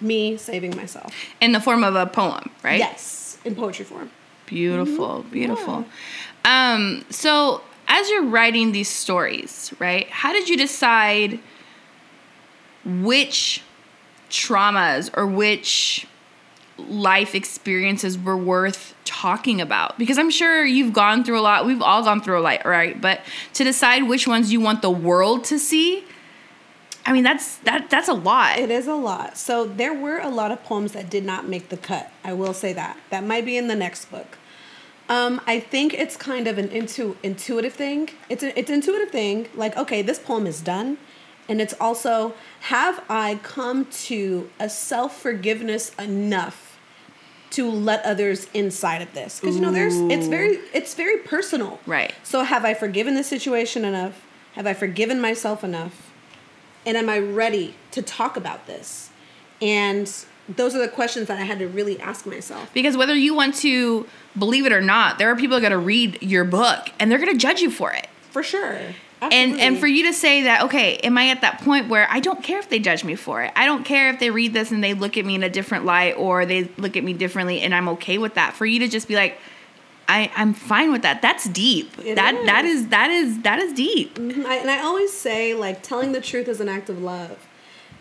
Me 0.00 0.36
saving 0.36 0.76
myself. 0.76 1.12
In 1.40 1.52
the 1.52 1.60
form 1.60 1.84
of 1.84 1.94
a 1.94 2.06
poem, 2.06 2.50
right? 2.62 2.78
Yes, 2.78 3.38
in 3.44 3.54
poetry 3.54 3.84
form. 3.84 4.10
Beautiful, 4.46 5.24
beautiful. 5.30 5.84
Um, 6.44 7.04
so 7.10 7.62
as 7.86 8.08
you're 8.10 8.24
writing 8.24 8.72
these 8.72 8.88
stories, 8.88 9.72
right? 9.78 10.08
How 10.08 10.32
did 10.32 10.48
you 10.48 10.56
decide 10.56 11.38
which 12.84 13.62
traumas 14.30 15.10
or 15.14 15.26
which 15.26 16.06
life 16.76 17.34
experiences 17.34 18.16
were 18.16 18.36
worth 18.36 18.94
talking 19.04 19.60
about? 19.60 19.98
Because 19.98 20.18
I'm 20.18 20.30
sure 20.30 20.64
you've 20.64 20.92
gone 20.92 21.24
through 21.24 21.40
a 21.40 21.42
lot. 21.42 21.66
We've 21.66 21.82
all 21.82 22.02
gone 22.04 22.20
through 22.20 22.38
a 22.38 22.42
lot, 22.42 22.64
right? 22.64 23.00
But 23.00 23.20
to 23.54 23.64
decide 23.64 24.04
which 24.04 24.28
ones 24.28 24.52
you 24.52 24.60
want 24.60 24.82
the 24.82 24.90
world 24.90 25.44
to 25.44 25.58
see, 25.58 26.04
I 27.04 27.12
mean, 27.12 27.24
that's 27.24 27.56
that 27.58 27.88
that's 27.88 28.08
a 28.08 28.12
lot. 28.12 28.58
It 28.58 28.70
is 28.70 28.86
a 28.86 28.94
lot. 28.94 29.38
So 29.38 29.64
there 29.64 29.94
were 29.94 30.18
a 30.18 30.28
lot 30.28 30.52
of 30.52 30.62
poems 30.62 30.92
that 30.92 31.08
did 31.08 31.24
not 31.24 31.48
make 31.48 31.70
the 31.70 31.78
cut. 31.78 32.12
I 32.22 32.34
will 32.34 32.52
say 32.52 32.74
that. 32.74 32.98
That 33.08 33.24
might 33.24 33.46
be 33.46 33.56
in 33.56 33.66
the 33.66 33.74
next 33.74 34.10
book. 34.10 34.36
Um, 35.08 35.40
I 35.46 35.58
think 35.58 35.94
it's 35.94 36.18
kind 36.18 36.46
of 36.46 36.58
an 36.58 36.68
intu- 36.68 37.16
intuitive 37.22 37.72
thing. 37.72 38.10
It's 38.28 38.42
a, 38.42 38.56
it's 38.58 38.70
intuitive 38.70 39.08
thing. 39.08 39.48
Like, 39.54 39.74
okay, 39.74 40.02
this 40.02 40.18
poem 40.18 40.46
is 40.46 40.60
done, 40.60 40.98
and 41.48 41.60
it's 41.60 41.74
also 41.80 42.34
have 42.60 43.02
I 43.08 43.40
come 43.42 43.86
to 43.86 44.50
a 44.60 44.68
self 44.68 45.20
forgiveness 45.20 45.94
enough 45.98 46.78
to 47.50 47.70
let 47.70 48.04
others 48.04 48.48
inside 48.52 49.02
of 49.02 49.14
this? 49.14 49.40
Because 49.40 49.56
you 49.56 49.62
know, 49.62 49.72
there's 49.72 49.96
it's 49.96 50.26
very 50.26 50.58
it's 50.74 50.94
very 50.94 51.18
personal. 51.18 51.80
Right. 51.86 52.14
So 52.22 52.42
have 52.42 52.64
I 52.64 52.74
forgiven 52.74 53.14
the 53.14 53.24
situation 53.24 53.84
enough? 53.84 54.24
Have 54.52 54.66
I 54.66 54.74
forgiven 54.74 55.20
myself 55.20 55.64
enough? 55.64 56.12
And 56.84 56.96
am 56.96 57.08
I 57.08 57.18
ready 57.18 57.74
to 57.92 58.02
talk 58.02 58.36
about 58.36 58.66
this? 58.66 59.10
And 59.60 60.12
those 60.48 60.74
are 60.74 60.78
the 60.78 60.88
questions 60.88 61.28
that 61.28 61.38
I 61.38 61.42
had 61.42 61.58
to 61.58 61.68
really 61.68 62.00
ask 62.00 62.26
myself. 62.26 62.72
Because 62.72 62.96
whether 62.96 63.14
you 63.14 63.34
want 63.34 63.54
to 63.56 64.06
believe 64.38 64.66
it 64.66 64.72
or 64.72 64.80
not, 64.80 65.18
there 65.18 65.30
are 65.30 65.36
people 65.36 65.56
are 65.56 65.60
going 65.60 65.72
to 65.72 65.78
read 65.78 66.22
your 66.22 66.44
book 66.44 66.90
and 66.98 67.10
they're 67.10 67.18
going 67.18 67.32
to 67.32 67.38
judge 67.38 67.60
you 67.60 67.70
for 67.70 67.92
it. 67.92 68.08
For 68.30 68.42
sure. 68.42 68.78
And 69.20 69.60
and 69.60 69.78
for 69.78 69.86
you 69.86 70.04
to 70.04 70.12
say 70.12 70.42
that, 70.42 70.62
okay, 70.62 70.96
am 70.98 71.18
I 71.18 71.28
at 71.28 71.40
that 71.40 71.60
point 71.62 71.88
where 71.88 72.06
I 72.10 72.20
don't 72.20 72.42
care 72.42 72.58
if 72.58 72.68
they 72.68 72.78
judge 72.78 73.04
me 73.04 73.14
for 73.14 73.42
it? 73.42 73.52
I 73.56 73.66
don't 73.66 73.84
care 73.84 74.10
if 74.10 74.20
they 74.20 74.30
read 74.30 74.52
this 74.52 74.70
and 74.70 74.82
they 74.82 74.94
look 74.94 75.16
at 75.16 75.24
me 75.24 75.34
in 75.34 75.42
a 75.42 75.50
different 75.50 75.84
light 75.84 76.14
or 76.16 76.46
they 76.46 76.64
look 76.76 76.96
at 76.96 77.04
me 77.04 77.12
differently 77.12 77.60
and 77.60 77.74
I'm 77.74 77.88
okay 77.90 78.18
with 78.18 78.34
that. 78.34 78.54
For 78.54 78.66
you 78.66 78.78
to 78.80 78.88
just 78.88 79.08
be 79.08 79.16
like, 79.16 79.38
I, 80.08 80.30
I'm 80.36 80.54
fine 80.54 80.90
with 80.90 81.02
that. 81.02 81.20
That's 81.20 81.48
deep. 81.48 81.92
It 82.04 82.14
that 82.14 82.34
that 82.46 82.64
is. 82.64 82.82
is 82.82 82.88
that 82.88 83.10
is 83.10 83.42
that 83.42 83.58
is 83.58 83.72
deep. 83.74 84.14
Mhm. 84.14 84.46
I, 84.46 84.56
and 84.56 84.70
I 84.70 84.80
always 84.82 85.12
say, 85.12 85.54
like, 85.54 85.82
telling 85.82 86.12
the 86.12 86.20
truth 86.20 86.48
is 86.48 86.60
an 86.60 86.68
act 86.68 86.88
of 86.88 87.02
love. 87.02 87.46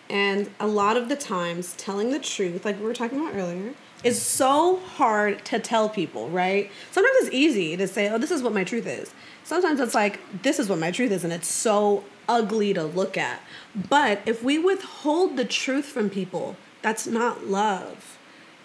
And 0.10 0.50
a 0.60 0.68
lot 0.68 0.96
of 0.96 1.10
the 1.10 1.18
times, 1.18 1.74
telling 1.78 2.12
the 2.12 2.20
truth, 2.20 2.64
like 2.64 2.80
we 2.80 2.86
were 2.86 2.94
talking 2.94 3.20
about 3.20 3.36
earlier, 3.36 3.74
is 4.06 4.22
so 4.22 4.78
hard 4.78 5.44
to 5.46 5.60
tell 5.60 5.90
people, 5.90 6.30
right? 6.30 6.72
Sometimes 6.92 7.16
it's 7.24 7.36
easy 7.36 7.76
to 7.76 7.88
say, 7.88 8.10
oh, 8.10 8.18
this 8.18 8.32
is 8.32 8.42
what 8.42 8.54
my 8.54 8.64
truth 8.64 8.88
is. 8.88 9.12
Sometimes 9.48 9.80
it's 9.80 9.96
like, 9.96 10.20
this 10.44 10.60
is 10.60 10.68
what 10.68 10.78
my 10.78 10.92
truth 10.92 11.10
is, 11.10 11.24
and 11.24 11.32
it's 11.32 11.48
so 11.48 12.04
ugly 12.28 12.74
to 12.74 12.84
look 12.84 13.18
at. 13.18 13.40
But 13.74 14.20
if 14.26 14.44
we 14.44 14.60
withhold 14.60 15.38
the 15.38 15.46
truth 15.46 15.86
from 15.86 16.10
people, 16.10 16.58
that's 16.82 17.08
not 17.08 17.46
love. 17.46 18.18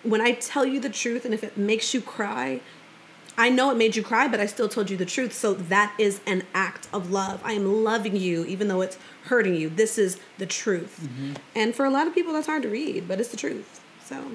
When 0.03 0.21
I 0.21 0.33
tell 0.33 0.66
you 0.66 0.81
the 0.81 0.90
truth 0.90 1.25
and 1.25 1.33
if 1.33 1.45
it 1.45 1.57
makes 1.57 1.95
you 1.95 2.01
cry, 2.01 2.62
I 3.38 3.49
know 3.49 3.71
it 3.71 3.77
made 3.77 3.95
you 3.95 4.03
cry, 4.03 4.27
but 4.27 4.40
I 4.40 4.47
still 4.47 4.68
told 4.68 4.90
you 4.90 4.97
the 4.97 5.07
truth. 5.07 5.33
So 5.33 5.55
that 5.55 5.95
is 5.99 6.21
an 6.27 6.42
act 6.53 6.88
of 6.92 7.12
love. 7.12 7.40
I 7.45 7.53
am 7.53 7.85
loving 7.85 8.16
you, 8.16 8.45
even 8.47 8.66
though 8.66 8.81
it's 8.81 8.99
hurting 9.27 9.55
you. 9.55 9.68
This 9.68 9.99
is 9.99 10.18
the 10.38 10.47
truth. 10.47 10.99
Mm-hmm. 11.01 11.35
And 11.55 11.77
for 11.77 11.85
a 11.85 11.90
lot 11.90 12.09
of 12.09 12.14
people, 12.14 12.33
that's 12.33 12.49
hard 12.49 12.64
to 12.64 12.68
read, 12.68 13.07
but 13.07 13.21
it's 13.21 13.29
the 13.29 13.37
truth. 13.37 13.81
So, 14.05 14.33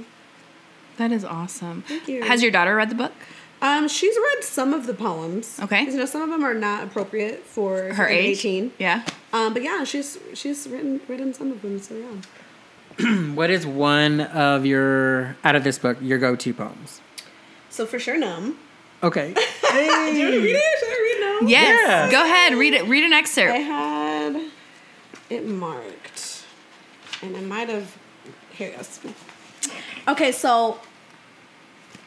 That 0.96 1.12
is 1.12 1.26
awesome. 1.26 1.82
Thank 1.82 2.08
you. 2.08 2.24
Has 2.24 2.42
your 2.42 2.52
daughter 2.52 2.74
read 2.74 2.90
the 2.90 2.96
book? 2.96 3.12
Um, 3.62 3.88
she's 3.88 4.16
read 4.16 4.44
some 4.44 4.74
of 4.74 4.86
the 4.88 4.94
poems. 4.94 5.60
Okay. 5.62 5.84
You 5.84 5.98
know, 5.98 6.06
some 6.06 6.22
of 6.22 6.30
them 6.30 6.44
are 6.44 6.54
not 6.54 6.84
appropriate 6.84 7.44
for 7.46 7.94
Her 7.94 8.08
age? 8.08 8.40
18. 8.40 8.74
Yeah. 8.78 9.04
Um, 9.34 9.54
but 9.54 9.64
yeah, 9.64 9.84
she's 9.84 10.18
she's 10.34 10.68
written 10.68 11.02
written 11.08 11.34
some 11.34 11.52
of 11.52 11.62
them. 11.62 11.80
So 11.80 11.96
yeah. 11.96 13.34
What 13.36 13.50
is 13.50 13.66
one 13.66 14.22
of 14.22 14.66
your 14.66 15.36
out 15.44 15.56
of 15.56 15.64
this 15.64 15.78
book 15.80 15.98
your 16.02 16.18
go-to 16.18 16.54
poems? 16.54 17.02
So 17.70 17.86
for 17.86 18.00
sure, 18.00 18.18
numb. 18.18 18.58
Okay. 19.04 19.34
Do 19.34 19.78
you 19.78 19.92
want 19.92 20.16
to 20.16 20.42
read 20.42 20.56
it? 20.56 20.80
Should 20.80 20.90
I 20.90 20.92
read 21.02 21.40
numb? 21.42 21.50
Yes. 21.50 21.82
Yeah. 21.88 22.12
Go 22.12 22.24
ahead. 22.24 22.54
Read 22.58 22.74
it. 22.74 22.86
Read 22.88 23.04
an 23.04 23.14
excerpt. 23.14 23.54
I 23.54 23.58
had 23.58 24.50
it 25.30 25.46
marked, 25.46 26.46
and 27.22 27.36
I 27.38 27.42
might 27.42 27.70
have. 27.70 27.96
Here 28.54 28.70
it 28.70 28.78
goes. 28.78 29.00
Okay, 30.08 30.32
so 30.32 30.80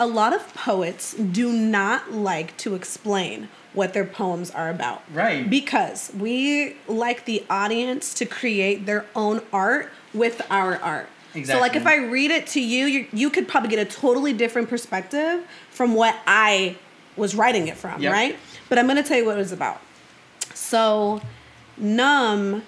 a 0.00 0.06
lot 0.06 0.34
of 0.34 0.52
poets 0.54 1.12
do 1.14 1.52
not 1.52 2.10
like 2.10 2.56
to 2.56 2.74
explain 2.74 3.48
what 3.74 3.92
their 3.92 4.06
poems 4.06 4.50
are 4.50 4.70
about. 4.70 5.02
Right. 5.12 5.48
Because 5.48 6.10
we 6.18 6.74
like 6.88 7.26
the 7.26 7.44
audience 7.50 8.14
to 8.14 8.24
create 8.24 8.86
their 8.86 9.04
own 9.14 9.42
art 9.52 9.90
with 10.14 10.40
our 10.50 10.76
art. 10.76 11.08
Exactly. 11.34 11.52
So 11.54 11.60
like 11.60 11.76
if 11.76 11.86
I 11.86 11.96
read 11.96 12.32
it 12.32 12.48
to 12.48 12.60
you, 12.60 12.86
you 12.86 13.06
you 13.12 13.30
could 13.30 13.46
probably 13.46 13.68
get 13.68 13.78
a 13.78 13.84
totally 13.84 14.32
different 14.32 14.68
perspective 14.68 15.46
from 15.70 15.94
what 15.94 16.16
I 16.26 16.76
was 17.16 17.36
writing 17.36 17.68
it 17.68 17.76
from, 17.76 18.02
Yep. 18.02 18.12
right? 18.12 18.38
But 18.68 18.78
I'm 18.78 18.86
going 18.86 18.96
to 18.96 19.02
tell 19.04 19.18
you 19.18 19.26
what 19.26 19.36
it 19.36 19.38
was 19.38 19.52
about. 19.52 19.80
So, 20.54 21.20
numb 21.76 22.64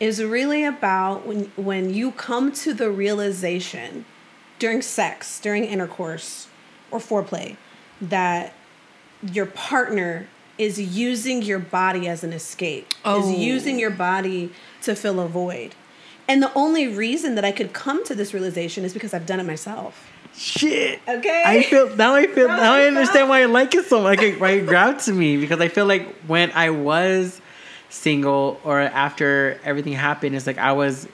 is 0.00 0.22
really 0.22 0.64
about 0.64 1.26
when 1.26 1.50
when 1.56 1.92
you 1.92 2.12
come 2.12 2.52
to 2.52 2.72
the 2.72 2.90
realization 2.90 4.06
during 4.58 4.80
sex, 4.80 5.38
during 5.40 5.64
intercourse 5.64 6.48
or 6.90 6.98
foreplay 6.98 7.56
that 8.00 8.52
your 9.22 9.46
partner 9.46 10.26
is 10.58 10.80
using 10.80 11.42
your 11.42 11.58
body 11.58 12.08
as 12.08 12.24
an 12.24 12.32
escape. 12.32 12.88
Oh. 13.04 13.30
Is 13.30 13.38
using 13.38 13.78
your 13.78 13.90
body 13.90 14.50
to 14.82 14.94
fill 14.94 15.20
a 15.20 15.28
void. 15.28 15.74
And 16.26 16.42
the 16.42 16.52
only 16.54 16.88
reason 16.88 17.36
that 17.36 17.44
I 17.44 17.52
could 17.52 17.72
come 17.72 18.04
to 18.04 18.14
this 18.14 18.34
realization 18.34 18.84
is 18.84 18.92
because 18.92 19.14
I've 19.14 19.24
done 19.24 19.40
it 19.40 19.46
myself. 19.46 20.12
Shit. 20.34 21.00
Okay. 21.08 21.42
I 21.44 21.62
feel 21.62 21.96
now. 21.96 22.14
I 22.14 22.26
feel 22.26 22.48
Now 22.48 22.56
now. 22.56 22.74
I 22.74 22.84
understand 22.84 23.28
why 23.28 23.42
I 23.42 23.46
like 23.46 23.74
it 23.74 23.86
so 23.86 24.02
much. 24.02 24.18
Like 24.18 24.38
why 24.38 24.50
it 24.50 24.66
grabbed 24.66 25.00
to 25.06 25.12
me 25.12 25.36
because 25.36 25.60
I 25.60 25.68
feel 25.68 25.86
like 25.86 26.14
when 26.26 26.52
I 26.52 26.70
was 26.70 27.40
single 27.88 28.60
or 28.62 28.80
after 28.80 29.58
everything 29.64 29.94
happened, 29.94 30.36
it's 30.36 30.46
like 30.46 30.58
I 30.58 30.72
was 30.72 31.08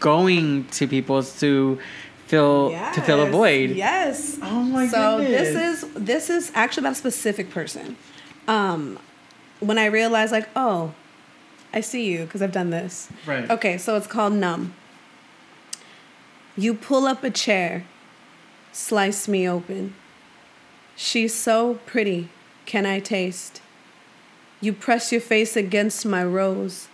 going 0.00 0.64
to 0.66 0.86
people 0.86 1.22
to 1.22 1.78
fill 2.26 2.70
to 2.70 3.00
fill 3.02 3.22
a 3.22 3.30
void. 3.30 3.70
Yes. 3.70 4.38
Oh 4.42 4.62
my 4.62 4.86
so 4.86 5.18
goodness. 5.18 5.52
this 5.54 5.84
is 5.84 5.92
this 5.94 6.30
is 6.30 6.52
actually 6.54 6.82
about 6.82 6.92
a 6.92 6.96
specific 6.96 7.50
person. 7.50 7.96
Um, 8.48 8.98
when 9.60 9.78
I 9.78 9.86
realized 9.86 10.32
like, 10.32 10.48
oh, 10.54 10.92
I 11.72 11.80
see 11.80 12.10
you 12.10 12.24
because 12.24 12.42
I've 12.42 12.52
done 12.52 12.70
this. 12.70 13.08
Right. 13.26 13.50
Okay, 13.50 13.78
so 13.78 13.96
it's 13.96 14.06
called 14.06 14.32
numb. 14.32 14.74
You 16.56 16.74
pull 16.74 17.06
up 17.06 17.22
a 17.22 17.30
chair, 17.30 17.84
slice 18.72 19.28
me 19.28 19.48
open. 19.48 19.94
She's 20.94 21.34
so 21.34 21.74
pretty, 21.84 22.30
can 22.64 22.86
I 22.86 23.00
taste? 23.00 23.60
You 24.60 24.72
press 24.72 25.12
your 25.12 25.20
face 25.20 25.54
against 25.54 26.06
my 26.06 26.24
rose. 26.24 26.88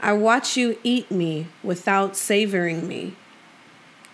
I 0.00 0.12
watch 0.12 0.56
you 0.56 0.78
eat 0.82 1.10
me 1.10 1.46
without 1.62 2.14
savoring 2.14 2.86
me. 2.86 3.16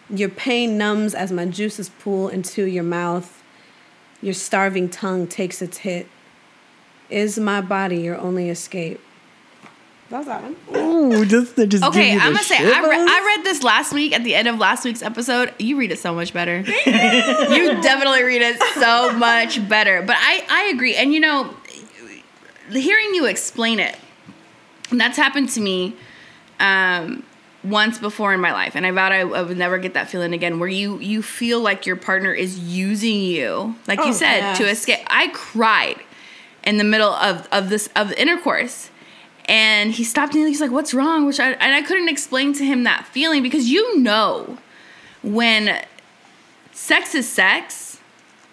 Your 0.09 0.29
pain 0.29 0.79
numbs 0.79 1.15
as 1.15 1.33
my 1.33 1.47
juices 1.47 1.89
pool 1.89 2.29
into 2.29 2.65
your 2.65 2.85
mouth. 2.85 3.43
Your 4.23 4.35
starving 4.35 4.89
tongue 4.89 5.27
takes 5.27 5.61
its 5.61 5.79
hit. 5.79 6.07
Is 7.11 7.39
my 7.39 7.61
body 7.61 7.99
your 7.99 8.17
only 8.17 8.49
escape? 8.49 9.01
That 10.11 10.19
was 10.19 10.27
that 10.27 10.43
one. 10.43 10.57
Ooh, 10.77 11.25
just 11.25 11.57
just 11.57 11.83
Okay, 11.83 12.13
you 12.13 12.19
the 12.19 12.25
I'm 12.25 12.33
gonna 12.33 12.45
say 12.45 12.59
I, 12.59 12.81
re- 12.81 12.97
I 12.97 13.35
read 13.37 13.45
this 13.45 13.65
last 13.65 13.93
week 13.93 14.13
at 14.13 14.23
the 14.23 14.37
end 14.37 14.47
of 14.47 14.57
last 14.57 14.85
week's 14.85 15.03
episode. 15.03 15.53
You 15.59 15.77
read 15.77 15.91
it 15.91 15.99
so 15.99 16.15
much 16.15 16.33
better. 16.33 16.59
you 16.59 16.65
definitely 17.83 18.23
read 18.23 18.43
it 18.43 18.63
so 18.75 19.13
much 19.15 19.69
better. 19.69 20.03
But 20.03 20.17
I 20.19 20.45
I 20.49 20.71
agree, 20.73 20.95
and 20.95 21.13
you 21.13 21.19
know, 21.19 21.53
hearing 22.71 23.15
you 23.15 23.27
explain 23.27 23.81
it, 23.81 23.97
and 24.91 25.01
that's 25.01 25.17
happened 25.17 25.49
to 25.51 25.61
me 25.61 25.97
um, 26.61 27.25
once 27.69 27.99
before 27.99 28.33
in 28.33 28.41
my 28.41 28.53
life, 28.53 28.75
and 28.77 28.87
I 28.87 28.91
vowed 28.91 29.13
I, 29.13 29.21
I 29.21 29.43
would 29.43 29.57
never 29.57 29.79
get 29.79 29.95
that 29.95 30.09
feeling 30.09 30.33
again. 30.33 30.59
Where 30.59 30.69
you 30.69 30.99
you 30.99 31.23
feel 31.23 31.61
like 31.61 31.87
your 31.87 31.97
partner 31.97 32.33
is 32.33 32.59
using 32.59 33.21
you, 33.21 33.75
like 33.87 34.01
Oh, 34.01 34.07
you 34.07 34.13
said, 34.13 34.55
to 34.55 34.69
escape. 34.69 35.01
I 35.09 35.29
cried 35.29 35.97
in 36.65 36.79
the 36.79 36.85
middle 36.85 37.13
of 37.13 37.49
of 37.53 37.69
this 37.69 37.89
of 37.97 38.09
the 38.11 38.21
intercourse. 38.21 38.91
And 39.49 39.93
he 39.93 40.03
stopped 40.03 40.35
and 40.35 40.49
he's 40.49 40.61
like, 40.61 40.73
"What's 40.73 40.93
wrong?" 40.93 41.25
Which 41.25 41.39
I 41.39 41.53
and 41.53 41.73
I 41.75 41.83
couldn't 41.83 42.09
explain 42.09 42.53
to 42.55 42.65
him 42.65 42.83
that 42.85 43.07
feeling 43.07 43.43
because 43.45 43.69
you 43.69 43.99
know 44.01 44.59
when 45.23 45.85
sex 46.73 47.15
is 47.15 47.29
sex, 47.29 48.01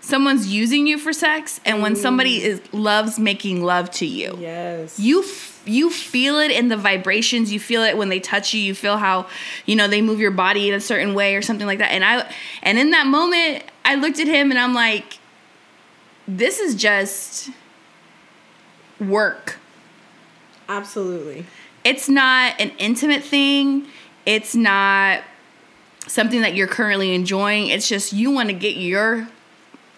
someone's 0.01 0.47
using 0.53 0.86
you 0.86 0.99
for 0.99 1.11
sex, 1.11 1.59
and 1.66 1.82
when 1.82 1.95
somebody 1.95 2.39
mm. 2.39 2.43
is 2.43 2.74
loves 2.74 3.18
making 3.18 3.64
love 3.64 3.89
to 3.91 4.05
you, 4.05 4.38
Yes. 4.39 4.99
you 4.99 5.24
you 5.66 5.89
feel 5.89 6.38
it 6.39 6.51
in 6.51 6.68
the 6.68 6.78
vibrations. 6.78 7.51
You 7.53 7.59
feel 7.59 7.84
it 7.84 7.97
when 7.97 8.09
they 8.09 8.20
touch 8.20 8.53
you. 8.53 8.59
You 8.61 8.76
feel 8.76 8.97
how 8.97 9.28
you 9.66 9.76
know 9.76 9.88
they 9.88 10.01
move 10.01 10.20
your 10.20 10.32
body 10.32 10.68
in 10.70 10.74
a 10.76 10.82
certain 10.82 11.14
way 11.14 11.36
or 11.36 11.41
something 11.41 11.66
like 11.68 11.80
that. 11.80 11.91
And 11.91 12.03
I 12.03 12.30
and 12.61 12.78
in 12.78 12.91
that 12.91 13.07
moment, 13.07 13.64
I 13.86 13.95
looked 13.95 14.20
at 14.20 14.28
him 14.28 14.51
and 14.51 14.59
I'm 14.59 14.74
like, 14.74 15.20
this 16.28 16.59
is 16.59 16.76
just 16.76 17.49
work. 18.99 19.57
Absolutely. 20.70 21.45
It's 21.84 22.07
not 22.07 22.59
an 22.59 22.72
intimate 22.78 23.24
thing. 23.24 23.88
It's 24.26 24.55
not 24.55 25.22
something 26.07 26.41
that 26.41 26.55
you're 26.55 26.68
currently 26.68 27.14
enjoying. 27.14 27.68
It's 27.68 27.88
just 27.88 28.14
you 28.14 28.32
want 28.32 28.49
to 28.49 28.53
get 28.55 28.76
your 28.78 29.28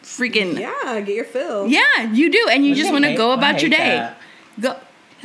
freaking 0.03 0.59
Yeah, 0.59 0.99
get 1.01 1.16
your 1.16 1.26
fill. 1.26 1.68
yeah, 1.68 2.11
you 2.11 2.32
do, 2.32 2.47
and 2.51 2.63
you 2.66 2.72
Which 2.72 2.80
just 2.80 2.91
want 2.91 3.05
to 3.05 3.16
go 3.16 3.32
about 3.32 3.61
your 3.61 3.70
day. 3.72 3.78
that. 3.97 4.18
Go. 4.59 4.76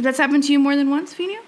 That's 0.00 0.18
happened 0.18 0.44
to 0.44 0.52
you 0.52 0.58
more 0.58 0.76
than 0.76 0.90
once, 0.90 1.14
Fino? 1.14 1.40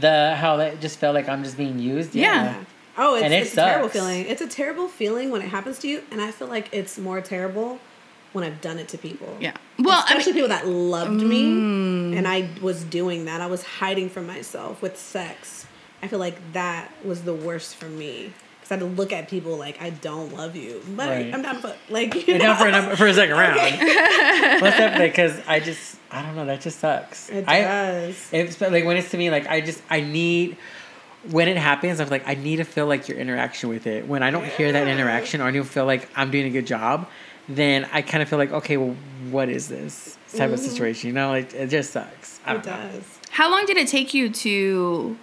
The 0.00 0.34
how 0.36 0.58
it 0.58 0.80
just 0.80 0.98
felt 0.98 1.14
like 1.14 1.28
I'm 1.28 1.44
just 1.44 1.56
being 1.56 1.78
used. 1.78 2.14
Yeah. 2.14 2.44
Yeah. 2.44 2.64
Oh, 2.96 3.14
it's, 3.16 3.24
And 3.24 3.34
it 3.34 3.42
it's 3.42 3.52
a 3.52 3.56
terrible 3.56 3.88
feeling. 3.88 4.26
It's 4.26 4.42
a 4.42 4.46
terrible 4.46 4.88
feeling 4.88 5.30
when 5.30 5.42
it 5.42 5.48
happens 5.48 5.78
to 5.80 5.88
you, 5.88 6.02
and 6.10 6.20
I 6.20 6.30
feel 6.30 6.48
like 6.48 6.68
it's 6.72 6.96
more 6.96 7.20
terrible 7.20 7.80
when 8.32 8.44
I've 8.44 8.60
done 8.60 8.78
it 8.78 8.88
to 8.88 8.98
people. 8.98 9.36
Yeah. 9.40 9.56
Well, 9.78 9.98
I 9.98 10.04
especially 10.04 10.32
mean, 10.32 10.42
people 10.44 10.48
that 10.56 10.68
loved 10.68 11.22
me, 11.22 11.44
mm. 11.44 12.16
and 12.16 12.26
I 12.28 12.50
was 12.62 12.84
doing 12.84 13.24
that. 13.24 13.40
I 13.40 13.46
was 13.46 13.64
hiding 13.64 14.10
from 14.10 14.26
myself 14.26 14.80
with 14.80 14.96
sex. 14.96 15.66
I 16.02 16.08
feel 16.08 16.18
like 16.18 16.36
that 16.52 16.92
was 17.04 17.22
the 17.22 17.34
worst 17.34 17.76
for 17.76 17.86
me 17.86 18.32
because 18.64 18.72
I 18.82 18.84
had 18.84 18.90
to 18.90 18.96
look 19.00 19.12
at 19.12 19.28
people 19.28 19.56
like 19.56 19.80
I 19.80 19.90
don't 19.90 20.34
love 20.34 20.56
you, 20.56 20.82
but 20.96 21.08
Right. 21.08 21.32
I'm 21.34 21.42
down 21.42 21.58
for 21.60 21.74
like 21.90 22.14
you 22.14 22.22
You're 22.26 22.38
down 22.38 22.56
for 22.56 22.66
a 22.66 22.70
number, 22.72 22.96
for 22.96 23.06
a 23.06 23.14
second 23.14 23.36
round. 23.36 23.56
What's 24.62 24.78
up? 24.80 24.98
Because 24.98 25.40
I 25.46 25.60
just 25.60 25.96
I 26.10 26.22
don't 26.22 26.34
know. 26.36 26.46
That 26.46 26.60
just 26.60 26.78
sucks. 26.80 27.28
It 27.30 27.44
I, 27.48 27.60
does. 27.60 28.28
It's 28.32 28.60
like 28.60 28.84
when 28.84 28.96
it's 28.96 29.10
to 29.10 29.18
me, 29.18 29.30
like 29.30 29.46
I 29.46 29.60
just 29.60 29.82
I 29.90 30.00
need 30.00 30.56
when 31.30 31.48
it 31.48 31.56
happens. 31.56 32.00
I'm 32.00 32.08
like 32.08 32.26
I 32.26 32.34
need 32.34 32.56
to 32.56 32.64
feel 32.64 32.86
like 32.86 33.08
your 33.08 33.18
interaction 33.18 33.68
with 33.68 33.86
it. 33.86 34.06
When 34.08 34.22
I 34.22 34.30
don't 34.30 34.46
hear 34.46 34.72
that 34.72 34.88
interaction 34.88 35.40
or 35.40 35.44
I 35.44 35.50
don't 35.50 35.64
feel 35.64 35.84
like 35.86 36.08
I'm 36.16 36.30
doing 36.30 36.46
a 36.46 36.50
good 36.50 36.66
job, 36.66 37.08
then 37.48 37.88
I 37.92 38.02
kind 38.02 38.22
of 38.22 38.28
feel 38.28 38.38
like 38.38 38.52
okay, 38.52 38.76
well, 38.76 38.96
what 39.30 39.48
is 39.48 39.68
this 39.68 40.16
type 40.36 40.50
of 40.50 40.58
situation? 40.58 41.08
You 41.08 41.14
know, 41.14 41.28
like 41.30 41.52
it 41.54 41.68
just 41.68 41.92
sucks. 41.92 42.40
I 42.46 42.54
Mm-hmm. 42.54 42.60
it 42.60 42.64
don't 42.64 42.80
know. 42.80 42.90
does. 42.98 43.18
how 43.30 43.50
long 43.50 43.64
did 43.66 43.76
it 43.76 43.88
take 43.88 44.14
you 44.14 44.28
to 44.30 45.16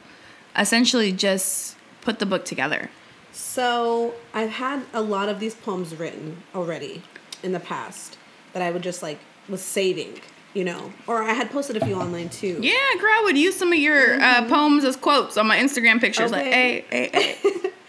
essentially 0.57 1.11
just 1.11 1.75
put 2.01 2.19
the 2.19 2.25
book 2.25 2.45
together? 2.45 2.89
So 3.31 4.13
I've 4.33 4.49
had 4.51 4.83
a 4.93 5.01
lot 5.01 5.29
of 5.29 5.39
these 5.39 5.55
poems 5.55 5.95
written 5.95 6.43
already 6.53 7.01
in 7.43 7.51
the 7.53 7.59
past 7.59 8.17
that 8.53 8.61
I 8.61 8.71
would 8.71 8.81
just 8.83 9.01
like 9.01 9.19
was 9.49 9.61
saving, 9.61 10.19
you 10.53 10.63
know, 10.63 10.91
or 11.07 11.23
I 11.23 11.33
had 11.33 11.49
posted 11.49 11.77
a 11.77 11.85
few 11.85 11.95
online 11.95 12.29
too. 12.29 12.59
Yeah, 12.61 12.73
girl, 12.99 13.11
I 13.13 13.21
would 13.23 13.37
use 13.37 13.55
some 13.55 13.71
of 13.71 13.79
your 13.79 14.21
uh, 14.21 14.45
poems 14.47 14.83
as 14.83 14.95
quotes 14.95 15.37
on 15.37 15.47
my 15.47 15.57
Instagram 15.57 15.99
pictures. 16.01 16.31
Like, 16.31 16.47
Okay. 16.47 16.85
hey, 16.89 17.09
hey, 17.11 17.37
hey. 17.41 17.71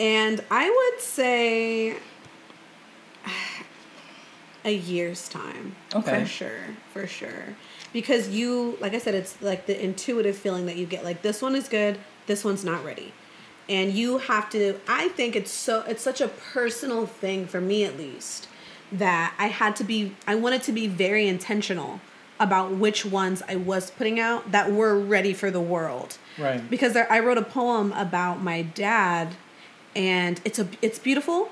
And 0.00 0.44
I 0.48 0.70
would 0.70 1.00
say 1.02 1.96
a 4.64 4.72
year's 4.72 5.28
time. 5.28 5.74
Okay. 5.92 6.20
For 6.20 6.26
sure. 6.26 6.60
For 6.92 7.06
sure. 7.08 7.56
Because 7.92 8.28
you, 8.28 8.78
like 8.80 8.94
I 8.94 8.98
said, 8.98 9.14
it's 9.16 9.40
like 9.42 9.66
the 9.66 9.82
intuitive 9.82 10.36
feeling 10.36 10.66
that 10.66 10.76
you 10.76 10.86
get 10.86 11.02
like 11.02 11.22
this 11.22 11.42
one 11.42 11.56
is 11.56 11.68
good, 11.68 11.98
this 12.28 12.44
one's 12.44 12.64
not 12.64 12.84
ready. 12.84 13.12
And 13.68 13.92
you 13.92 14.18
have 14.18 14.48
to 14.50 14.78
I 14.88 15.08
think 15.08 15.36
it's 15.36 15.50
so 15.50 15.82
it's 15.86 16.02
such 16.02 16.20
a 16.20 16.28
personal 16.28 17.06
thing 17.06 17.46
for 17.46 17.60
me 17.60 17.84
at 17.84 17.98
least 17.98 18.48
that 18.90 19.34
I 19.38 19.48
had 19.48 19.76
to 19.76 19.84
be 19.84 20.14
I 20.26 20.34
wanted 20.34 20.62
to 20.64 20.72
be 20.72 20.86
very 20.86 21.28
intentional 21.28 22.00
about 22.40 22.70
which 22.72 23.04
ones 23.04 23.42
I 23.48 23.56
was 23.56 23.90
putting 23.90 24.20
out 24.20 24.52
that 24.52 24.70
were 24.72 24.98
ready 24.98 25.32
for 25.34 25.50
the 25.50 25.60
world 25.60 26.18
Right. 26.38 26.70
because 26.70 26.92
there, 26.92 27.10
I 27.12 27.18
wrote 27.18 27.36
a 27.36 27.42
poem 27.42 27.92
about 27.92 28.40
my 28.40 28.62
dad, 28.62 29.34
and 29.96 30.40
it's 30.44 30.58
a 30.60 30.68
it's 30.80 31.00
beautiful, 31.00 31.50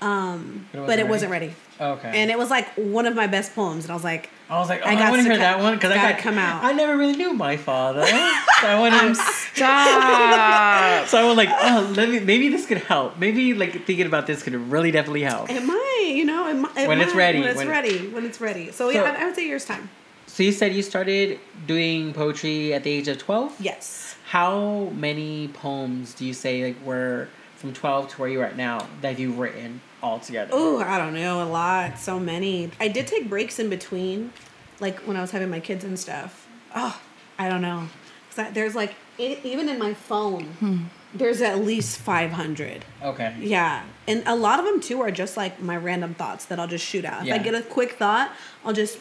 um, 0.00 0.66
But 0.72 0.78
it 0.80 0.86
but 0.86 0.98
it 0.98 1.02
wasn't 1.08 1.30
wasn't 1.30 1.32
ready. 1.32 1.54
Okay. 1.80 2.10
And 2.20 2.30
it 2.32 2.36
was 2.38 2.50
like 2.50 2.68
one 2.74 3.06
of 3.06 3.14
my 3.14 3.28
best 3.28 3.54
poems, 3.54 3.84
and 3.84 3.92
I 3.92 3.94
was 3.94 4.02
like, 4.04 4.30
I 4.50 4.58
was 4.58 4.68
like, 4.70 4.80
oh, 4.82 4.86
I 4.86 4.92
I, 4.92 4.94
got 4.94 5.10
want 5.10 5.22
to 5.22 5.28
to 5.28 5.30
hear 5.34 5.38
that 5.38 5.58
one 5.60 5.74
because 5.74 5.90
I 5.90 5.96
gotta 5.96 6.22
come 6.22 6.38
out. 6.38 6.64
I 6.64 6.72
never 6.72 6.96
really 6.96 7.16
knew 7.16 7.34
my 7.34 7.58
father, 7.58 8.06
so 8.06 8.66
I 8.66 8.78
wanted. 8.78 9.14
Stop. 9.16 11.06
so 11.08 11.18
I 11.18 11.24
was 11.26 11.36
like, 11.36 11.50
oh, 11.50 11.92
let 11.96 12.08
me. 12.08 12.20
Maybe 12.20 12.48
this 12.48 12.64
could 12.66 12.78
help. 12.78 13.18
Maybe 13.18 13.52
like 13.52 13.84
thinking 13.84 14.06
about 14.06 14.26
this 14.26 14.42
could 14.42 14.54
really 14.54 14.90
definitely 14.90 15.22
help. 15.22 15.50
it 15.50 15.62
might, 15.64 16.12
you 16.14 16.24
know, 16.24 16.48
it, 16.48 16.54
might, 16.54 16.76
it 16.76 16.88
When 16.88 17.00
it's 17.00 17.14
ready, 17.14 17.40
when 17.40 17.48
it's 17.48 17.58
when- 17.58 17.68
ready, 17.68 18.08
when 18.08 18.24
it's 18.24 18.40
ready. 18.40 18.66
So, 18.66 18.72
So- 18.72 18.90
yeah, 18.90 19.02
I, 19.02 19.22
I 19.22 19.24
would 19.26 19.34
say 19.34 19.46
years 19.46 19.64
time. 19.64 19.90
So 20.26 20.42
you 20.42 20.52
said 20.52 20.74
you 20.74 20.82
started 20.82 21.40
doing 21.66 22.12
poetry 22.12 22.72
at 22.72 22.84
the 22.84 22.90
age 22.90 23.08
of 23.08 23.18
twelve. 23.18 23.54
Yes. 23.60 24.16
How 24.28 24.90
many 24.94 25.48
poems 25.48 26.14
do 26.14 26.24
you 26.24 26.32
say 26.34 26.64
like 26.64 26.84
were 26.84 27.28
from 27.56 27.72
twelve 27.72 28.08
to 28.10 28.20
where 28.20 28.28
you 28.30 28.40
are 28.40 28.44
at 28.44 28.56
now 28.56 28.88
that 29.02 29.18
you've 29.18 29.38
written 29.38 29.80
all 30.02 30.18
together? 30.18 30.50
Oh, 30.52 30.78
I 30.80 30.98
don't 30.98 31.14
know, 31.14 31.42
a 31.42 31.48
lot, 31.48 31.98
so 31.98 32.18
many. 32.20 32.70
I 32.80 32.88
did 32.88 33.06
take 33.06 33.28
breaks 33.28 33.58
in 33.58 33.68
between, 33.68 34.32
like 34.80 34.98
when 35.00 35.16
I 35.16 35.20
was 35.20 35.30
having 35.30 35.50
my 35.50 35.60
kids 35.60 35.84
and 35.84 35.98
stuff. 35.98 36.46
Oh, 36.74 37.00
I 37.38 37.48
don't 37.48 37.62
know. 37.62 37.88
'Cause 38.30 38.38
I- 38.46 38.50
there's 38.50 38.74
like 38.74 38.94
e- 39.18 39.38
even 39.44 39.68
in 39.68 39.78
my 39.78 39.94
phone, 39.94 40.44
hmm. 40.60 40.78
there's 41.14 41.40
at 41.40 41.64
least 41.64 41.98
five 41.98 42.32
hundred. 42.32 42.84
Okay. 43.02 43.34
Yeah, 43.40 43.82
and 44.06 44.22
a 44.26 44.36
lot 44.36 44.58
of 44.60 44.64
them 44.66 44.80
too 44.80 45.00
are 45.00 45.10
just 45.10 45.36
like 45.36 45.60
my 45.60 45.76
random 45.76 46.14
thoughts 46.14 46.44
that 46.46 46.60
I'll 46.60 46.68
just 46.68 46.84
shoot 46.84 47.04
out. 47.04 47.26
If 47.26 47.32
I 47.34 47.38
get 47.38 47.54
a 47.54 47.62
quick 47.62 47.92
thought, 47.92 48.30
I'll 48.64 48.72
just 48.74 48.98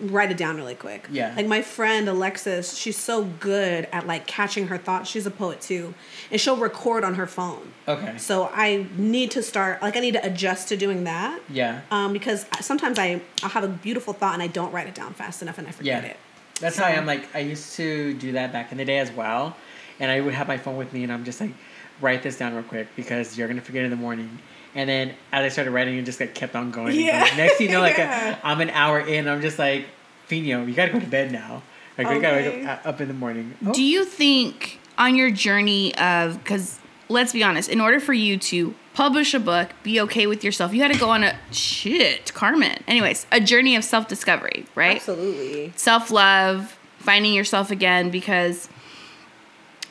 write 0.00 0.30
it 0.30 0.36
down 0.36 0.56
really 0.56 0.74
quick. 0.74 1.06
Yeah. 1.10 1.34
Like 1.36 1.46
my 1.46 1.62
friend 1.62 2.08
Alexis, 2.08 2.76
she's 2.76 2.96
so 2.96 3.24
good 3.24 3.86
at 3.92 4.06
like 4.06 4.26
catching 4.26 4.68
her 4.68 4.78
thoughts. 4.78 5.08
She's 5.10 5.26
a 5.26 5.30
poet 5.30 5.60
too, 5.60 5.94
and 6.30 6.40
she'll 6.40 6.56
record 6.56 7.04
on 7.04 7.14
her 7.14 7.26
phone. 7.26 7.72
Okay. 7.86 8.16
So 8.18 8.50
I 8.52 8.86
need 8.96 9.30
to 9.32 9.42
start 9.42 9.82
like 9.82 9.96
I 9.96 10.00
need 10.00 10.14
to 10.14 10.24
adjust 10.24 10.68
to 10.68 10.76
doing 10.76 11.04
that. 11.04 11.40
Yeah. 11.48 11.80
Um, 11.90 12.12
because 12.12 12.46
sometimes 12.60 12.98
I 12.98 13.20
I'll 13.42 13.50
have 13.50 13.64
a 13.64 13.68
beautiful 13.68 14.12
thought 14.12 14.34
and 14.34 14.42
I 14.42 14.46
don't 14.46 14.72
write 14.72 14.86
it 14.88 14.94
down 14.94 15.12
fast 15.14 15.42
enough 15.42 15.58
and 15.58 15.66
I 15.68 15.70
forget 15.70 16.02
Yeah. 16.04 16.10
it. 16.10 16.16
That's 16.60 16.76
how 16.76 16.86
I 16.86 16.90
am. 16.90 17.06
Like 17.06 17.34
I 17.34 17.38
used 17.40 17.76
to 17.76 18.14
do 18.14 18.32
that 18.32 18.52
back 18.52 18.72
in 18.72 18.78
the 18.78 18.84
day 18.84 18.98
as 18.98 19.10
well, 19.12 19.56
and 19.98 20.10
I 20.10 20.20
would 20.20 20.34
have 20.34 20.46
my 20.48 20.58
phone 20.58 20.76
with 20.76 20.92
me, 20.92 21.02
and 21.04 21.12
I'm 21.12 21.24
just 21.24 21.40
like, 21.40 21.52
write 22.00 22.22
this 22.22 22.36
down 22.38 22.54
real 22.54 22.62
quick 22.64 22.88
because 22.96 23.36
you're 23.38 23.48
gonna 23.48 23.60
forget 23.62 23.84
in 23.84 23.90
the 23.90 23.96
morning. 23.96 24.38
And 24.74 24.88
then 24.88 25.08
as 25.32 25.44
I 25.44 25.48
started 25.48 25.70
writing, 25.72 25.96
it 25.98 26.04
just 26.04 26.20
like 26.20 26.34
kept 26.34 26.54
on 26.54 26.70
going. 26.70 26.94
Yeah. 27.00 27.24
going. 27.26 27.36
Next 27.36 27.56
thing 27.56 27.66
you 27.68 27.72
know, 27.72 27.80
like 27.80 27.98
Yeah. 27.98 28.38
i 28.42 28.52
I'm 28.52 28.60
an 28.60 28.70
hour 28.70 29.00
in, 29.00 29.28
I'm 29.28 29.40
just 29.42 29.58
like, 29.58 29.86
Fino, 30.26 30.64
you 30.64 30.74
gotta 30.74 30.92
go 30.92 31.00
to 31.00 31.06
bed 31.06 31.32
now. 31.32 31.62
Like 31.98 32.08
we 32.08 32.20
gotta 32.20 32.36
Okay. 32.38 32.58
wake 32.60 32.66
up, 32.68 32.86
uh, 32.86 32.88
up 32.88 33.00
in 33.00 33.08
the 33.08 33.14
morning. 33.14 33.54
Oh, 33.66 33.72
Do 33.72 33.82
you 33.82 34.04
think 34.04 34.78
on 34.96 35.16
your 35.16 35.30
journey 35.30 35.94
of 35.96 36.38
because 36.38 36.78
let's 37.08 37.32
be 37.32 37.42
honest, 37.42 37.68
in 37.68 37.80
order 37.80 37.98
for 37.98 38.12
you 38.12 38.38
to 38.38 38.74
publish 38.94 39.34
a 39.34 39.40
book, 39.40 39.70
be 39.82 40.00
okay 40.00 40.26
with 40.28 40.44
yourself, 40.44 40.72
you 40.72 40.80
had 40.82 40.92
to 40.92 40.98
go 40.98 41.10
on 41.10 41.24
a 41.24 41.36
shit, 41.52 42.32
Carmen. 42.34 42.82
Anyways, 42.86 43.26
a 43.32 43.40
journey 43.40 43.74
of 43.76 43.82
self 43.84 44.06
discovery, 44.08 44.66
right? 44.76 44.96
Absolutely. 44.96 45.72
Self 45.76 46.10
love, 46.12 46.78
finding 46.98 47.34
yourself 47.34 47.70
again 47.72 48.10
because 48.10 48.68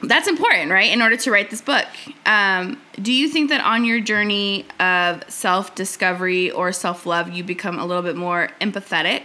that's 0.01 0.27
important, 0.27 0.71
right? 0.71 0.91
In 0.91 1.01
order 1.01 1.17
to 1.17 1.31
write 1.31 1.49
this 1.49 1.61
book. 1.61 1.87
Um, 2.25 2.81
do 3.01 3.11
you 3.11 3.27
think 3.27 3.49
that 3.49 3.61
on 3.61 3.83
your 3.83 3.99
journey 3.99 4.65
of 4.79 5.29
self 5.29 5.75
discovery 5.75 6.51
or 6.51 6.71
self 6.71 7.05
love, 7.05 7.29
you 7.29 7.43
become 7.43 7.77
a 7.77 7.85
little 7.85 8.03
bit 8.03 8.15
more 8.15 8.49
empathetic? 8.61 9.23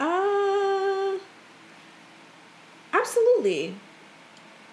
Uh, 0.00 1.18
absolutely. 2.92 3.74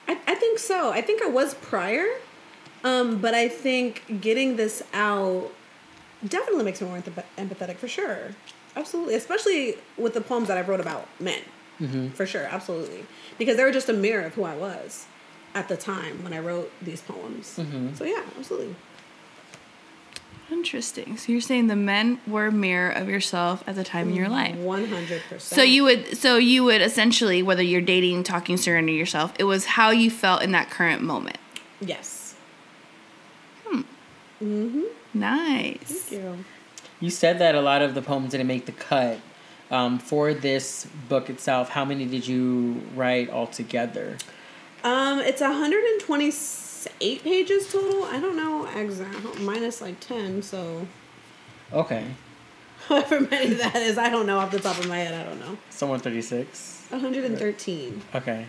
I, 0.07 0.17
I 0.27 0.36
think 0.36 0.57
so. 0.57 0.91
I 0.91 1.01
think 1.01 1.21
I 1.21 1.27
was 1.27 1.53
prior, 1.55 2.07
um, 2.84 3.19
but 3.21 3.34
I 3.34 3.47
think 3.47 4.19
getting 4.21 4.55
this 4.55 4.82
out 4.93 5.51
definitely 6.27 6.65
makes 6.65 6.82
me 6.82 6.88
more 6.88 6.97
empathetic 6.97 7.77
for 7.77 7.88
sure. 7.88 8.32
Absolutely, 8.75 9.15
especially 9.15 9.75
with 9.97 10.13
the 10.13 10.21
poems 10.21 10.47
that 10.47 10.57
I 10.57 10.61
wrote 10.61 10.79
about 10.79 11.07
men. 11.19 11.41
Mm-hmm. 11.82 12.09
For 12.09 12.25
sure, 12.25 12.43
absolutely, 12.43 13.05
because 13.39 13.57
they 13.57 13.63
were 13.63 13.71
just 13.71 13.89
a 13.89 13.93
mirror 13.93 14.25
of 14.25 14.36
who 14.36 14.43
I 14.43 14.55
was 14.55 15.05
at 15.55 15.67
the 15.67 15.75
time 15.75 16.23
when 16.23 16.32
I 16.34 16.39
wrote 16.39 16.71
these 16.82 17.01
poems. 17.01 17.57
Mm-hmm. 17.57 17.95
So 17.95 18.03
yeah, 18.05 18.21
absolutely. 18.38 18.75
Interesting. 20.51 21.15
So 21.17 21.32
you're 21.32 21.39
saying 21.41 21.67
the 21.67 21.77
men 21.77 22.19
were 22.27 22.47
a 22.47 22.51
mirror 22.51 22.91
of 22.91 23.07
yourself 23.07 23.63
at 23.67 23.75
the 23.75 23.86
time 23.86 24.09
in 24.09 24.15
your 24.15 24.27
life. 24.27 24.55
One 24.57 24.86
hundred 24.86 25.21
percent. 25.29 25.41
So 25.41 25.61
you 25.61 25.84
would 25.86 26.17
so 26.17 26.36
you 26.38 26.65
would 26.65 26.82
essentially 26.82 27.41
whether 27.41 27.63
you're 27.63 27.79
dating, 27.82 28.23
talking, 28.23 28.57
surrendering 28.57 28.97
yourself, 28.97 29.34
it 29.39 29.45
was 29.45 29.65
how 29.65 29.91
you 29.91 30.11
felt 30.11 30.41
in 30.43 30.51
that 30.51 30.69
current 30.69 31.01
moment. 31.01 31.38
yes. 31.79 32.36
Mhm. 34.43 34.86
Nice. 35.13 35.77
Thank 36.09 36.11
you. 36.23 36.45
You 36.99 37.09
said 37.11 37.38
that 37.39 37.53
a 37.53 37.61
lot 37.61 37.82
of 37.84 37.93
the 37.93 38.01
poems 38.01 38.32
didn't 38.32 38.47
make 38.47 38.65
the 38.65 38.71
cut. 38.71 39.19
Um, 39.72 39.99
for 39.99 40.34
this 40.34 40.86
book 41.07 41.30
itself, 41.30 41.69
how 41.69 41.86
many 41.86 42.05
did 42.05 42.28
you 42.28 42.82
write 42.93 43.30
altogether? 43.30 44.17
Um, 44.84 45.19
it's 45.19 45.39
128 45.41 47.24
pages 47.24 47.72
total. 47.72 48.03
I 48.03 48.19
don't 48.19 48.36
know 48.36 48.65
exact 48.67 49.39
minus 49.39 49.82
like 49.82 49.99
10, 50.01 50.41
so 50.41 50.86
Okay. 51.72 52.05
however 52.88 53.22
many 53.22 53.53
that 53.53 53.76
is, 53.78 53.97
I 53.97 54.09
don't 54.09 54.26
know 54.26 54.39
off 54.39 54.51
the 54.51 54.59
top 54.59 54.78
of 54.78 54.88
my 54.89 54.97
head. 54.97 55.13
I 55.13 55.24
don't 55.30 55.39
know. 55.39 55.57
Someone 55.69 55.99
36. 56.01 56.88
113. 56.89 58.01
Okay. 58.15 58.45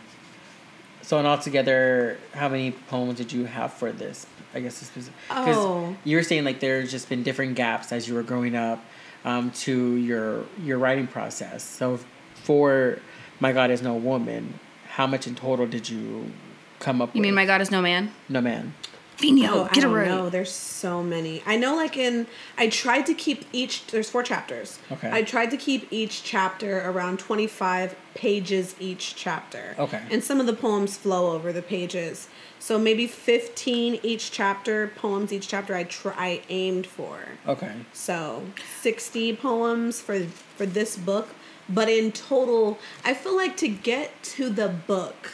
So, 1.03 1.19
in 1.19 1.27
altogether, 1.27 2.19
how 2.33 2.49
many 2.49 2.71
poems 2.73 3.19
did 3.19 3.33
you 3.33 3.45
have 3.45 3.73
for 3.73 3.93
this? 3.93 4.27
I 4.55 4.61
guess 4.61 4.81
this 4.81 4.95
was 4.95 5.11
because 5.29 5.57
Oh. 5.57 5.97
you 6.05 6.17
were 6.17 6.23
saying 6.23 6.45
like 6.45 6.61
there's 6.61 6.91
just 6.91 7.09
been 7.09 7.23
different 7.23 7.55
gaps 7.55 7.93
as 7.93 8.07
you 8.09 8.15
were 8.15 8.23
growing 8.23 8.55
up 8.57 8.85
um, 9.25 9.51
to 9.53 9.97
your 9.97 10.45
your 10.63 10.79
writing 10.79 11.07
process. 11.07 11.63
So, 11.63 12.01
for 12.35 12.99
My 13.41 13.53
God 13.53 13.71
is 13.71 13.83
No 13.83 13.95
Woman, 13.95 14.59
how 14.89 15.07
much 15.07 15.27
in 15.27 15.35
total 15.35 15.67
did 15.67 15.89
you 15.89 16.33
come 16.79 17.01
up 17.01 17.09
You 17.09 17.13
with? 17.13 17.17
You 17.17 17.23
mean 17.23 17.35
my 17.35 17.47
God 17.47 17.61
is 17.61 17.71
no 17.71 17.81
man? 17.83 18.13
No 18.29 18.41
Man. 18.41 18.75
Vino, 19.19 19.53
Oh, 19.53 19.65
get 19.67 19.79
it 19.79 19.81
don't 19.83 20.05
know. 20.09 20.31
There's 20.31 20.51
so 20.51 21.03
many. 21.03 21.43
I 21.47 21.57
know, 21.57 21.77
like 21.77 21.97
in, 21.97 22.27
I 22.59 22.69
tried 22.69 23.07
to 23.07 23.15
keep 23.15 23.45
each. 23.53 23.87
There's 23.87 24.11
four 24.11 24.23
chapters. 24.25 24.81
Okay. 24.91 25.11
I 25.13 25.23
tried 25.23 25.51
to 25.51 25.57
keep 25.57 25.87
each 25.93 26.25
chapter 26.25 26.81
around 26.91 27.19
25 27.21 27.95
pages 28.15 28.75
each 28.81 29.15
chapter. 29.15 29.77
Okay. 29.79 30.01
And 30.11 30.25
some 30.25 30.41
of 30.41 30.47
the 30.47 30.55
poems 30.55 30.97
flow 30.97 31.33
over 31.33 31.53
the 31.53 31.63
pages, 31.63 32.27
so 32.63 32.79
maybe 32.79 33.09
15 33.09 33.99
each 34.05 34.31
chapter 34.31 34.93
poems 34.95 35.33
each 35.33 35.49
chapter. 35.49 35.75
I 35.75 35.83
try 35.83 36.15
I 36.17 36.43
aimed 36.49 36.87
for. 36.87 37.19
Okay. 37.45 37.73
So 37.93 38.45
60 38.81 39.35
poems 39.35 40.01
for 40.01 40.21
for 40.57 40.65
this 40.65 40.97
book, 40.97 41.31
but 41.69 41.89
in 41.89 42.13
total, 42.13 42.79
I 43.05 43.15
feel 43.15 43.35
like 43.35 43.57
to 43.57 43.69
get 43.69 44.23
to 44.37 44.49
the 44.49 44.69
book, 44.69 45.33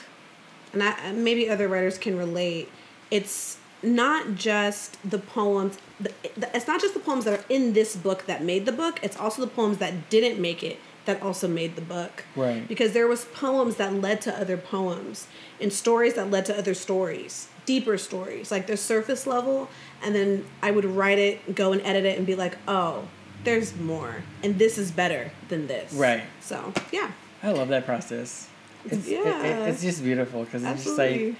and 0.72 0.82
I, 0.82 1.12
maybe 1.12 1.50
other 1.50 1.68
writers 1.68 1.98
can 1.98 2.16
relate. 2.16 2.70
It's 3.10 3.58
not 3.82 4.34
just 4.34 4.96
the 5.08 5.18
poems. 5.18 5.76
the- 6.00 6.14
It's 6.56 6.66
not 6.66 6.80
just 6.80 6.94
the 6.94 7.00
poems 7.00 7.26
that 7.26 7.38
are 7.40 7.44
in 7.50 7.74
this 7.74 7.94
book 7.94 8.24
that 8.24 8.42
made 8.42 8.64
the 8.64 8.72
book. 8.72 8.98
It's 9.02 9.18
also 9.18 9.42
the 9.42 9.52
poems 9.60 9.76
that 9.78 10.08
didn't 10.08 10.40
make 10.40 10.62
it 10.62 10.78
that 11.08 11.22
also 11.22 11.48
made 11.48 11.74
the 11.74 11.80
book. 11.82 12.24
Right. 12.36 12.68
Because 12.68 12.92
there 12.92 13.08
was 13.08 13.24
poems 13.24 13.76
that 13.76 13.92
led 13.94 14.20
to 14.22 14.38
other 14.40 14.56
poems, 14.58 15.26
and 15.60 15.72
stories 15.72 16.14
that 16.14 16.30
led 16.30 16.44
to 16.46 16.56
other 16.56 16.74
stories, 16.74 17.48
deeper 17.66 17.96
stories, 17.98 18.50
like 18.52 18.66
the 18.68 18.76
surface 18.76 19.26
level. 19.26 19.68
And 20.02 20.14
then 20.14 20.44
I 20.62 20.70
would 20.70 20.84
write 20.84 21.18
it, 21.18 21.54
go 21.54 21.72
and 21.72 21.80
edit 21.82 22.04
it, 22.04 22.18
and 22.18 22.26
be 22.26 22.36
like, 22.36 22.56
oh, 22.68 23.08
there's 23.44 23.74
more, 23.76 24.16
and 24.44 24.58
this 24.58 24.76
is 24.78 24.90
better 24.92 25.30
than 25.48 25.66
this. 25.66 25.92
Right. 25.94 26.22
So 26.40 26.72
yeah, 26.92 27.10
I 27.42 27.52
love 27.52 27.68
that 27.68 27.84
process. 27.86 28.48
It's, 28.84 29.06
it- 29.06 29.12
it- 29.12 29.24
Yeah. 29.26 29.66
it's 29.66 29.80
just 29.82 30.02
beautiful 30.04 30.44
because 30.44 30.62
it's 30.62 30.84
just 30.84 30.98
like 30.98 31.34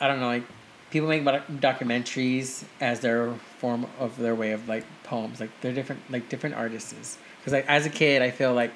I 0.00 0.06
don't 0.08 0.20
know, 0.20 0.26
like 0.26 0.44
people 0.90 1.08
make 1.08 1.24
documentaries 1.24 2.64
as 2.80 3.00
their 3.00 3.32
form 3.58 3.86
of 3.98 4.16
their 4.18 4.34
way 4.34 4.52
of 4.52 4.68
like 4.68 4.84
poems. 5.04 5.40
Like 5.40 5.50
they're 5.60 5.72
different, 5.72 6.02
like 6.10 6.28
different 6.28 6.54
artists. 6.54 7.18
Because 7.38 7.52
like 7.54 7.66
as 7.68 7.86
a 7.86 7.90
kid, 7.90 8.22
I 8.22 8.30
feel 8.30 8.52
like 8.54 8.72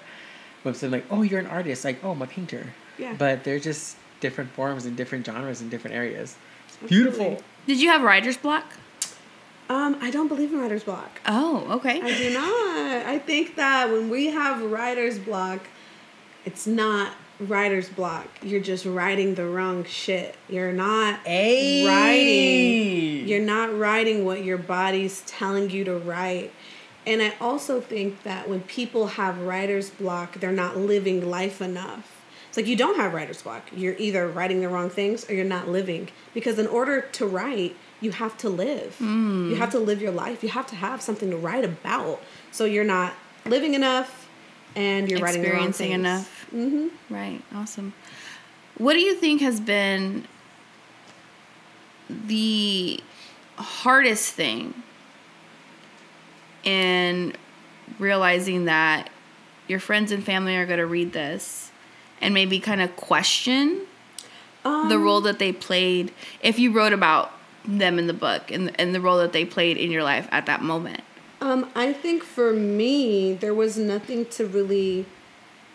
when 0.66 0.74
someone 0.74 1.00
like, 1.00 1.08
oh, 1.10 1.22
you're 1.22 1.40
an 1.40 1.46
artist, 1.46 1.84
like 1.84 2.04
oh, 2.04 2.10
I'm 2.10 2.20
a 2.20 2.26
painter. 2.26 2.74
Yeah. 2.98 3.14
But 3.18 3.44
they're 3.44 3.58
just 3.58 3.96
different 4.20 4.50
forms 4.50 4.84
and 4.84 4.96
different 4.96 5.24
genres 5.24 5.60
and 5.60 5.70
different 5.70 5.96
areas. 5.96 6.36
It's 6.68 6.76
beautiful. 6.90 7.42
Did 7.66 7.80
you 7.80 7.88
have 7.88 8.02
writer's 8.02 8.36
block? 8.36 8.64
Um, 9.68 9.96
I 10.00 10.10
don't 10.10 10.28
believe 10.28 10.52
in 10.52 10.60
writer's 10.60 10.84
block. 10.84 11.20
Oh, 11.26 11.66
okay. 11.76 12.00
I 12.00 12.16
do 12.16 12.32
not. 12.34 13.06
I 13.06 13.18
think 13.18 13.56
that 13.56 13.90
when 13.90 14.10
we 14.10 14.26
have 14.26 14.62
writer's 14.70 15.18
block, 15.18 15.60
it's 16.44 16.66
not 16.66 17.12
writer's 17.40 17.88
block. 17.88 18.28
You're 18.42 18.60
just 18.60 18.86
writing 18.86 19.34
the 19.34 19.44
wrong 19.46 19.84
shit. 19.84 20.36
You're 20.48 20.72
not 20.72 21.18
Hey. 21.26 21.84
writing. 21.84 23.28
You're 23.28 23.44
not 23.44 23.76
writing 23.76 24.24
what 24.24 24.44
your 24.44 24.56
body's 24.58 25.22
telling 25.26 25.70
you 25.70 25.84
to 25.84 25.96
write. 25.98 26.52
And 27.07 27.22
I 27.22 27.34
also 27.40 27.80
think 27.80 28.24
that 28.24 28.48
when 28.48 28.62
people 28.62 29.07
have 29.07 29.40
writer's 29.40 29.90
block, 29.90 30.40
they're 30.40 30.50
not 30.50 30.76
living 30.76 31.30
life 31.30 31.62
enough. 31.62 32.12
It's 32.48 32.57
like 32.57 32.66
you 32.66 32.74
don't 32.76 32.96
have 32.96 33.14
writer's 33.14 33.42
block. 33.42 33.62
You're 33.74 33.94
either 33.98 34.26
writing 34.26 34.61
the 34.61 34.68
wrong 34.68 34.90
things 34.90 35.28
or 35.30 35.34
you're 35.34 35.44
not 35.44 35.68
living. 35.68 36.09
Because 36.34 36.59
in 36.59 36.66
order 36.66 37.02
to 37.02 37.26
write, 37.26 37.76
you 38.00 38.11
have 38.12 38.36
to 38.38 38.48
live. 38.48 38.96
You 39.00 39.54
have 39.54 39.70
to 39.70 39.78
live 39.78 40.02
your 40.02 40.11
life. 40.11 40.42
You 40.42 40.48
have 40.48 40.66
to 40.68 40.76
have 40.76 41.00
something 41.00 41.30
to 41.30 41.36
write 41.36 41.64
about. 41.64 42.20
So 42.50 42.64
you're 42.64 42.84
not 42.84 43.14
living 43.44 43.74
enough 43.74 44.28
and 44.74 45.09
you're 45.09 45.20
writing 45.20 45.42
the 45.42 45.48
wrong 45.50 45.68
Experiencing 45.68 45.88
things. 45.90 46.00
enough. 46.00 46.46
Mm-hmm. 46.54 47.14
Right. 47.14 47.42
Awesome. 47.54 47.94
What 48.78 48.94
do 48.94 49.00
you 49.00 49.14
think 49.14 49.40
has 49.40 49.61
been 49.61 50.26
the 52.09 53.00
hardest 53.57 54.32
thing 54.34 54.82
in 56.66 57.32
realizing 57.98 58.66
that 58.66 59.08
your 59.68 59.80
friends 59.80 60.12
and 60.12 60.22
family 60.22 60.56
are 60.56 60.66
going 60.66 60.78
to 60.78 60.86
read 60.86 61.12
this 61.12 61.70
and 62.20 62.34
maybe 62.34 62.58
kind 62.60 62.82
of 62.82 62.94
question 62.96 63.82
Um, 64.64 64.88
the 64.88 64.98
role 64.98 65.20
that 65.22 65.38
they 65.38 65.52
played 65.52 66.12
if 66.42 66.58
you 66.58 66.72
wrote 66.72 66.92
about 66.92 67.32
them 67.64 67.98
in 67.98 68.06
the 68.06 68.12
book 68.12 68.50
and, 68.50 68.78
and 68.80 68.94
the 68.94 69.00
role 69.00 69.18
that 69.18 69.32
they 69.32 69.44
played 69.44 69.76
in 69.76 69.90
your 69.90 70.02
life 70.02 70.28
at 70.30 70.46
that 70.46 70.62
moment? 70.62 71.02
Um, 71.40 71.70
I 71.74 71.92
think 71.92 72.22
for 72.22 72.52
me, 72.52 73.34
there 73.34 73.54
was 73.54 73.76
nothing 73.76 74.26
to 74.26 74.46
really 74.46 75.06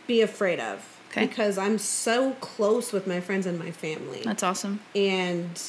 be 0.07 0.21
afraid 0.21 0.59
of. 0.59 0.87
Okay. 1.11 1.25
Because 1.27 1.57
I'm 1.57 1.77
so 1.77 2.31
close 2.39 2.93
with 2.93 3.05
my 3.05 3.19
friends 3.19 3.45
and 3.45 3.59
my 3.59 3.71
family. 3.71 4.21
That's 4.23 4.43
awesome. 4.43 4.79
and 4.95 5.61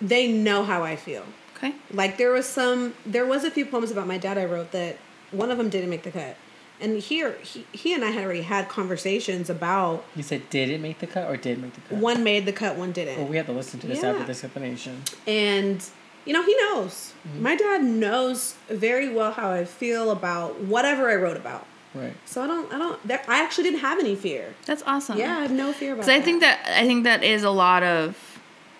they 0.00 0.26
know 0.32 0.64
how 0.64 0.82
I 0.82 0.96
feel. 0.96 1.24
Okay. 1.62 1.74
Like 1.92 2.16
there 2.18 2.32
was 2.32 2.46
some, 2.46 2.94
there 3.06 3.24
was 3.26 3.44
a 3.44 3.50
few 3.50 3.64
poems 3.66 3.90
about 3.90 4.06
my 4.06 4.18
dad 4.18 4.36
I 4.38 4.44
wrote 4.44 4.72
that 4.72 4.96
one 5.30 5.50
of 5.50 5.58
them 5.58 5.68
didn't 5.68 5.90
make 5.90 6.02
the 6.02 6.10
cut. 6.10 6.36
And 6.80 6.98
here, 7.00 7.36
he, 7.42 7.64
he 7.70 7.94
and 7.94 8.04
I 8.04 8.10
had 8.10 8.24
already 8.24 8.42
had 8.42 8.68
conversations 8.68 9.48
about 9.48 10.04
You 10.16 10.24
said 10.24 10.50
did 10.50 10.68
it 10.68 10.80
make 10.80 10.98
the 10.98 11.06
cut 11.06 11.30
or 11.30 11.36
did 11.36 11.62
make 11.62 11.74
the 11.74 11.80
cut? 11.82 11.98
one 11.98 12.24
made 12.24 12.44
the 12.46 12.52
cut, 12.52 12.76
one 12.76 12.90
didn't. 12.90 13.18
Well, 13.18 13.28
we 13.28 13.36
have 13.36 13.46
to 13.46 13.52
listen 13.52 13.78
to 13.80 13.86
this 13.86 14.02
Yeah. 14.02 14.10
after 14.10 14.24
this 14.24 14.42
explanation. 14.42 15.02
and 15.26 15.84
you 16.24 16.32
know 16.32 16.44
he 16.44 16.54
knows 16.56 17.12
mm-hmm. 17.26 17.42
my 17.42 17.56
dad 17.56 17.82
knows 17.82 18.54
very 18.68 19.08
well 19.12 19.32
how 19.32 19.50
i 19.50 19.64
feel 19.64 20.12
about 20.12 20.60
whatever 20.60 21.10
i 21.10 21.16
wrote 21.16 21.36
about 21.36 21.66
Right. 21.94 22.14
so 22.24 22.40
i 22.44 22.46
don't 22.46 22.72
i 22.72 22.78
don't 22.78 23.00
i 23.28 23.42
actually 23.42 23.64
didn't 23.64 23.80
have 23.80 23.98
any 23.98 24.14
fear 24.14 24.54
That's 24.64 24.84
awesome. 24.86 25.18
yeah 25.18 25.38
i 25.38 25.42
have 25.42 25.50
no 25.50 25.72
fear 25.72 25.94
about 25.94 26.06
Because 26.06 26.20
I 26.20 26.24
think 26.24 26.40
that 26.42 26.60
I 26.64 26.86
think 26.86 27.02
that 27.04 27.24
is 27.24 27.42
a 27.42 27.50
lot 27.50 27.82
of 27.82 28.16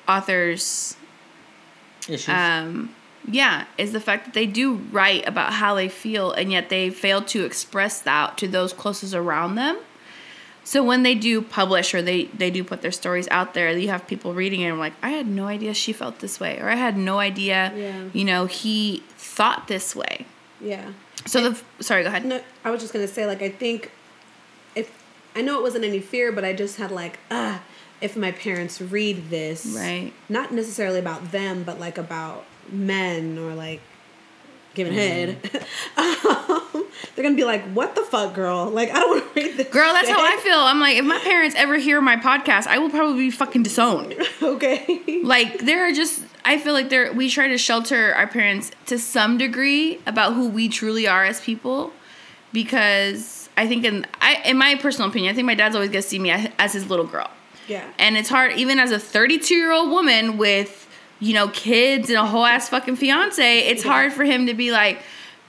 authors. 0.08 0.96
Issues. 2.08 2.28
Um, 2.28 2.94
yeah, 3.30 3.66
is 3.78 3.92
the 3.92 4.00
fact 4.00 4.24
that 4.24 4.34
they 4.34 4.46
do 4.46 4.74
write 4.90 5.26
about 5.28 5.52
how 5.52 5.74
they 5.74 5.88
feel, 5.88 6.32
and 6.32 6.50
yet 6.50 6.68
they 6.68 6.90
fail 6.90 7.22
to 7.22 7.44
express 7.44 8.00
that 8.00 8.36
to 8.38 8.48
those 8.48 8.72
closest 8.72 9.14
around 9.14 9.54
them. 9.54 9.78
So 10.64 10.82
when 10.84 11.02
they 11.02 11.14
do 11.14 11.42
publish 11.42 11.92
or 11.94 12.02
they 12.02 12.24
they 12.26 12.50
do 12.50 12.62
put 12.64 12.82
their 12.82 12.92
stories 12.92 13.28
out 13.30 13.54
there, 13.54 13.70
you 13.76 13.88
have 13.88 14.06
people 14.06 14.32
reading 14.34 14.60
it 14.60 14.68
and 14.70 14.78
like, 14.78 14.92
I 15.02 15.10
had 15.10 15.26
no 15.26 15.46
idea 15.46 15.74
she 15.74 15.92
felt 15.92 16.18
this 16.20 16.38
way, 16.40 16.58
or 16.60 16.68
I 16.68 16.74
had 16.76 16.96
no 16.96 17.18
idea, 17.18 17.72
Yeah. 17.76 18.04
you 18.12 18.24
know, 18.24 18.46
he 18.46 19.02
thought 19.16 19.68
this 19.68 19.94
way. 19.96 20.26
yeah 20.60 20.92
So 21.26 21.50
the 21.50 21.60
sorry, 21.82 22.02
go 22.02 22.08
ahead. 22.08 22.24
no 22.24 22.40
i 22.64 22.70
was 22.70 22.80
just 22.80 22.92
gonna 22.92 23.08
say 23.08 23.26
like 23.26 23.42
i 23.42 23.48
think 23.48 23.90
if 24.76 24.90
i 25.36 25.42
know 25.42 25.58
it 25.58 25.62
wasn't 25.62 25.84
any 25.84 26.00
fear 26.00 26.30
but 26.32 26.44
i 26.44 26.52
just 26.52 26.76
had 26.78 26.90
like 26.90 27.18
ah 27.30 27.60
if 28.02 28.16
my 28.16 28.32
parents 28.32 28.80
read 28.80 29.30
this 29.30 29.66
Right. 29.66 30.12
not 30.28 30.52
necessarily 30.52 30.98
about 30.98 31.32
them 31.32 31.62
but 31.62 31.78
like 31.80 31.98
about 31.98 32.44
men 32.70 33.38
or 33.38 33.54
like 33.54 33.80
giving 34.74 34.94
head 34.94 35.36
um, 35.98 36.86
they're 37.14 37.22
gonna 37.22 37.34
be 37.36 37.44
like 37.44 37.62
what 37.74 37.94
the 37.94 38.00
fuck 38.02 38.34
girl 38.34 38.70
like 38.70 38.90
i 38.90 38.94
don't 39.00 39.10
want 39.10 39.34
to 39.34 39.40
read 39.40 39.56
this 39.56 39.68
Girl, 39.68 39.92
that's 39.92 40.08
how 40.08 40.20
I 40.20 40.36
feel. 40.42 40.58
I'm 40.58 40.80
like, 40.80 40.96
if 40.98 41.04
my 41.04 41.18
parents 41.18 41.54
ever 41.56 41.76
hear 41.78 42.00
my 42.02 42.16
podcast, 42.16 42.66
I 42.66 42.76
will 42.78 42.90
probably 42.90 43.16
be 43.24 43.30
fucking 43.30 43.62
disowned. 43.62 44.14
okay 44.42 45.20
like 45.24 45.60
there 45.60 45.86
are 45.88 45.92
just 45.92 46.22
i 46.44 46.58
feel 46.58 46.72
like 46.72 46.88
there 46.88 47.12
we 47.12 47.28
try 47.28 47.48
to 47.48 47.56
shelter 47.58 48.14
our 48.14 48.26
parents 48.26 48.70
to 48.86 48.98
some 48.98 49.36
degree 49.38 50.00
about 50.06 50.34
who 50.34 50.48
we 50.48 50.68
truly 50.68 51.06
are 51.06 51.24
as 51.24 51.40
people 51.40 51.92
because 52.52 53.48
i 53.56 53.66
think 53.66 53.84
in 53.84 54.06
i 54.20 54.40
in 54.44 54.56
my 54.56 54.74
personal 54.76 55.08
opinion 55.08 55.32
i 55.32 55.34
think 55.34 55.46
my 55.46 55.54
dad's 55.54 55.74
always 55.74 55.90
gonna 55.90 56.02
see 56.02 56.18
me 56.18 56.30
as, 56.30 56.50
as 56.58 56.72
his 56.72 56.88
little 56.88 57.06
girl 57.06 57.30
yeah 57.72 57.86
and 57.98 58.16
it's 58.16 58.28
hard 58.28 58.50
even 58.62 58.78
as 58.78 58.90
a 58.92 58.98
32 58.98 59.54
year 59.54 59.72
old 59.72 59.90
woman 59.90 60.36
with 60.38 60.78
you 61.22 61.34
know, 61.34 61.46
kids 61.50 62.08
and 62.10 62.18
a 62.18 62.26
whole 62.26 62.44
ass 62.44 62.68
fucking 62.68 62.96
fiance, 62.96 63.58
it's 63.60 63.84
hard 63.84 64.12
for 64.12 64.24
him 64.24 64.46
to 64.46 64.54
be 64.54 64.72
like, 64.72 65.00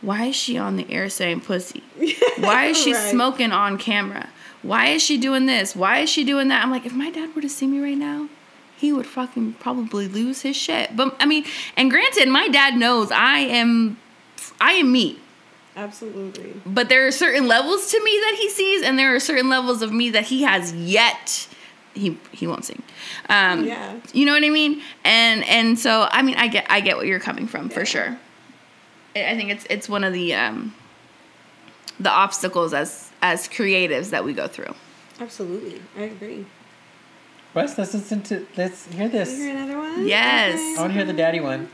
why 0.02 0.26
is 0.26 0.36
she 0.36 0.56
on 0.56 0.76
the 0.76 0.86
air 0.88 1.10
saying 1.10 1.42
pussy? 1.42 1.82
Why 2.38 2.66
is 2.66 2.78
she 2.78 2.94
Right. 3.00 3.10
smoking 3.10 3.52
on 3.52 3.80
camera? 3.80 4.30
Why 4.62 4.90
is 4.90 5.02
she 5.02 5.18
doing 5.18 5.48
this? 5.48 5.76
Why 5.76 6.02
is 6.02 6.12
she 6.12 6.24
doing 6.24 6.50
that? 6.50 6.64
I'm 6.64 6.70
like, 6.70 6.86
if 6.86 6.94
my 6.94 7.10
dad 7.10 7.34
were 7.36 7.42
to 7.42 7.50
see 7.50 7.66
me 7.66 7.80
right 7.80 7.98
now, 7.98 8.30
he 8.78 8.94
would 8.94 9.08
fucking 9.08 9.54
probably 9.54 10.08
lose 10.08 10.44
his 10.44 10.56
shit. 10.56 10.96
But 10.96 11.16
I 11.20 11.26
mean, 11.26 11.44
and 11.76 11.90
granted, 11.90 12.30
my 12.30 12.50
dad 12.50 12.76
knows 12.76 13.10
I 13.12 13.40
am, 13.40 13.98
I 14.62 14.74
am 14.74 14.92
me. 14.92 15.18
Absolutely. 15.76 16.54
But 16.68 16.90
there 16.90 17.08
are 17.08 17.12
certain 17.12 17.48
levels 17.48 17.90
to 17.94 18.04
me 18.04 18.12
that 18.12 18.36
he 18.40 18.48
sees, 18.52 18.84
and 18.84 19.00
there 19.00 19.16
are 19.16 19.20
certain 19.20 19.50
levels 19.50 19.82
of 19.82 19.92
me 19.92 20.12
that 20.12 20.26
he 20.26 20.44
has 20.44 20.72
yet. 20.76 21.48
He 21.94 22.18
he 22.32 22.48
won't 22.48 22.66
sing. 22.66 22.82
Um, 23.30 23.66
Yeah. 23.66 24.00
You 24.14 24.26
know 24.26 24.34
what 24.34 24.44
I 24.44 24.50
mean? 24.50 24.82
And 25.04 25.44
and 25.46 25.78
so 25.78 26.08
I 26.12 26.22
mean 26.22 26.36
I 26.38 26.48
get 26.48 26.66
I 26.70 26.82
get 26.82 26.98
what 26.98 27.06
you're 27.08 27.20
coming 27.20 27.48
from 27.48 27.70
for 27.70 27.86
sure. 27.86 28.18
I 29.16 29.32
I 29.32 29.36
think 29.36 29.52
it's 29.52 29.66
it's 29.70 29.88
one 29.88 30.04
of 30.04 30.14
the 30.14 30.34
um, 30.34 30.74
the 32.00 32.10
obstacles 32.10 32.74
as 32.74 33.12
as 33.22 33.48
creatives 33.48 34.10
that 34.10 34.24
we 34.26 34.34
go 34.34 34.48
through. 34.48 34.74
Absolutely. 35.20 35.82
I 35.98 36.02
agree. 36.04 36.46
Wes, 37.54 37.78
let's 37.78 37.94
listen 37.94 38.24
to. 38.24 38.48
Let's 38.58 38.88
hear 38.88 39.06
Is 39.06 39.12
there 39.12 39.26
this. 39.26 39.40
another 39.40 39.78
one? 39.78 40.08
Yes. 40.08 40.60
I 40.78 40.82
want 40.82 40.92
to 40.94 40.98
hear 40.98 41.06
the 41.06 41.14
daddy 41.14 41.40
one. 41.40 41.70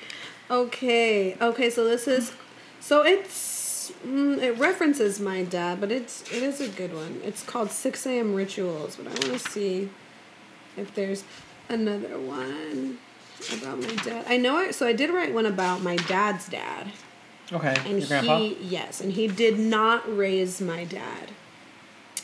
Okay. 0.52 1.38
Okay. 1.42 1.70
So 1.70 1.86
this 1.86 2.06
is, 2.08 2.34
so 2.82 3.02
it's 3.04 3.94
mm, 4.06 4.38
it 4.42 4.58
references 4.58 5.22
my 5.22 5.44
dad, 5.44 5.80
but 5.80 5.90
it's 5.92 6.24
it 6.34 6.44
is 6.44 6.60
a 6.60 6.68
good 6.68 6.94
one. 6.94 7.22
It's 7.24 7.44
called 7.44 7.72
Six 7.72 8.06
A.M. 8.06 8.36
Rituals, 8.36 8.98
but 8.98 9.08
I 9.08 9.12
want 9.12 9.42
to 9.42 9.50
see 9.50 9.90
if 10.78 10.94
there's 10.96 11.24
another 11.70 12.20
one 12.20 12.98
about 13.58 13.80
my 13.80 13.96
dad. 14.04 14.26
I 14.28 14.38
know 14.38 14.60
it. 14.60 14.76
So 14.76 14.86
I 14.88 14.94
did 14.94 15.10
write 15.10 15.34
one 15.34 15.46
about 15.46 15.82
my 15.82 15.96
dad's 15.96 16.48
dad, 16.50 16.88
Okay. 17.52 17.76
and 17.86 18.00
Your 18.00 18.08
grandpa. 18.08 18.38
he 18.40 18.58
yes, 18.62 19.02
and 19.02 19.14
he 19.14 19.28
did 19.28 19.58
not 19.60 20.04
raise 20.18 20.60
my 20.62 20.84
dad. 20.84 21.30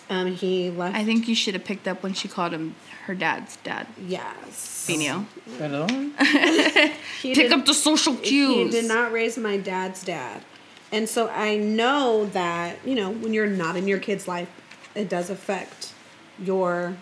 Um, 0.10 0.28
he 0.36 0.70
left. 0.70 0.96
I 0.96 1.04
think 1.04 1.28
you 1.28 1.34
should 1.36 1.56
have 1.56 1.64
picked 1.64 1.88
up 1.88 2.04
when 2.04 2.14
she 2.14 2.28
called 2.28 2.52
him 2.54 2.76
her 3.06 3.16
dad's 3.16 3.56
dad. 3.58 3.88
yes. 4.08 4.84
Fino. 4.86 5.26
Another 5.60 5.92
one? 5.94 6.14
He 7.22 7.34
Pick 7.34 7.50
did- 7.50 7.54
up 7.54 7.66
the 7.66 7.74
social 7.74 8.16
cues. 8.16 8.74
He 8.74 8.82
did 8.82 8.88
not 8.88 9.12
raise 9.12 9.36
my 9.38 9.58
dad's 9.58 10.04
dad. 10.04 10.44
And 10.92 11.10
so 11.10 11.28
I 11.30 11.58
know 11.58 12.26
that, 12.28 12.78
you 12.86 12.94
know, 12.94 13.10
when 13.12 13.34
you're 13.34 13.48
not 13.48 13.76
in 13.76 13.88
your 13.88 13.98
kid's 13.98 14.28
life, 14.28 14.48
it 14.94 15.10
does 15.10 15.32
affect 15.32 15.92
your 16.40 16.96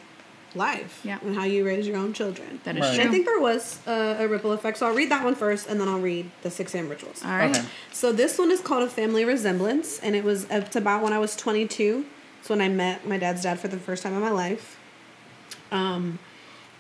life 0.55 1.01
Yeah. 1.03 1.19
and 1.21 1.35
how 1.35 1.43
you 1.43 1.65
raise 1.65 1.87
your 1.87 1.97
own 1.97 2.13
children. 2.13 2.59
That 2.63 2.75
is 2.77 2.81
Right. 2.81 2.95
True. 2.95 3.05
I 3.05 3.07
think 3.09 3.25
there 3.25 3.39
was 3.39 3.79
a, 3.87 4.17
a 4.19 4.27
ripple 4.27 4.51
effect. 4.51 4.77
So 4.77 4.87
I'll 4.87 4.93
read 4.95 5.09
that 5.11 5.23
one 5.23 5.35
first 5.35 5.67
and 5.69 5.79
then 5.79 5.87
I'll 5.87 5.99
read 5.99 6.29
the 6.41 6.51
6 6.51 6.73
a.m. 6.75 6.89
rituals. 6.89 7.23
All 7.23 7.31
right. 7.31 7.49
Okay. 7.55 7.65
So 7.91 8.11
this 8.11 8.37
one 8.37 8.51
is 8.51 8.61
called 8.61 8.83
A 8.83 8.89
Family 8.89 9.25
Resemblance, 9.25 9.99
and 9.99 10.15
it 10.15 10.23
was 10.23 10.45
it's 10.49 10.75
about 10.75 11.03
when 11.03 11.13
I 11.13 11.19
was 11.19 11.35
22. 11.35 12.05
It's 12.39 12.49
when 12.49 12.61
I 12.61 12.69
met 12.69 13.07
my 13.07 13.17
dad's 13.17 13.43
dad 13.43 13.59
for 13.59 13.67
the 13.67 13.77
first 13.77 14.03
time 14.03 14.13
in 14.13 14.19
my 14.21 14.29
life. 14.31 14.77
Um, 15.71 16.19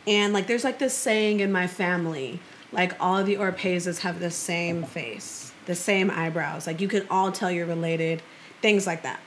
and 0.05 0.33
like 0.33 0.47
there's 0.47 0.63
like 0.63 0.79
this 0.79 0.93
saying 0.93 1.39
in 1.39 1.51
my 1.51 1.67
family, 1.67 2.39
like 2.71 2.93
all 2.99 3.17
of 3.17 3.25
the 3.25 3.37
Orpezas 3.37 3.99
have 3.99 4.19
the 4.19 4.31
same 4.31 4.83
face, 4.83 5.51
the 5.65 5.75
same 5.75 6.11
eyebrows. 6.11 6.67
Like 6.67 6.81
you 6.81 6.87
can 6.87 7.07
all 7.09 7.31
tell 7.31 7.49
you're 7.49 7.65
related, 7.65 8.21
things 8.61 8.85
like 8.85 9.03
that. 9.03 9.19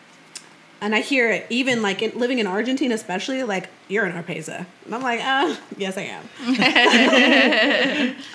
And 0.80 0.94
I 0.94 1.00
hear 1.00 1.30
it 1.30 1.46
even 1.48 1.80
like 1.80 2.02
in, 2.02 2.18
living 2.18 2.38
in 2.38 2.46
Argentina, 2.46 2.94
especially 2.94 3.42
like 3.42 3.70
you're 3.88 4.04
an 4.04 4.22
Orpeza, 4.22 4.66
and 4.84 4.94
I'm 4.94 5.02
like, 5.02 5.20
ah, 5.22 5.58
yes, 5.78 5.96
I 5.96 6.02
am. 6.02 6.28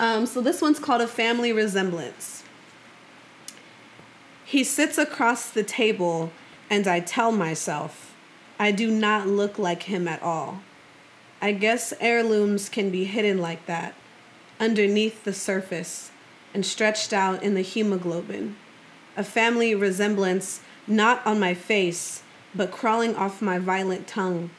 um, 0.00 0.26
so 0.26 0.40
this 0.40 0.60
one's 0.60 0.80
called 0.80 1.02
a 1.02 1.06
family 1.06 1.52
resemblance. 1.52 2.42
He 4.44 4.64
sits 4.64 4.98
across 4.98 5.50
the 5.50 5.62
table, 5.62 6.32
and 6.68 6.88
I 6.88 7.00
tell 7.00 7.32
myself, 7.32 8.14
I 8.58 8.70
do 8.70 8.90
not 8.90 9.26
look 9.26 9.58
like 9.58 9.84
him 9.84 10.06
at 10.08 10.22
all. 10.22 10.60
I 11.40 11.52
guess 11.52 11.94
heirlooms 12.00 12.68
can 12.68 12.90
be 12.90 13.04
hidden 13.04 13.38
like 13.38 13.64
that, 13.66 13.94
underneath 14.60 15.24
the 15.24 15.32
surface, 15.32 16.10
and 16.52 16.66
stretched 16.66 17.12
out 17.12 17.42
in 17.42 17.54
the 17.54 17.62
hemoglobin. 17.62 18.56
A 19.16 19.24
family 19.24 19.74
resemblance 19.74 20.60
not 20.86 21.26
on 21.26 21.40
my 21.40 21.54
face, 21.54 22.22
but 22.54 22.70
crawling 22.70 23.14
off 23.16 23.42
my 23.42 23.58
violent 23.58 24.06
tongue, 24.06 24.50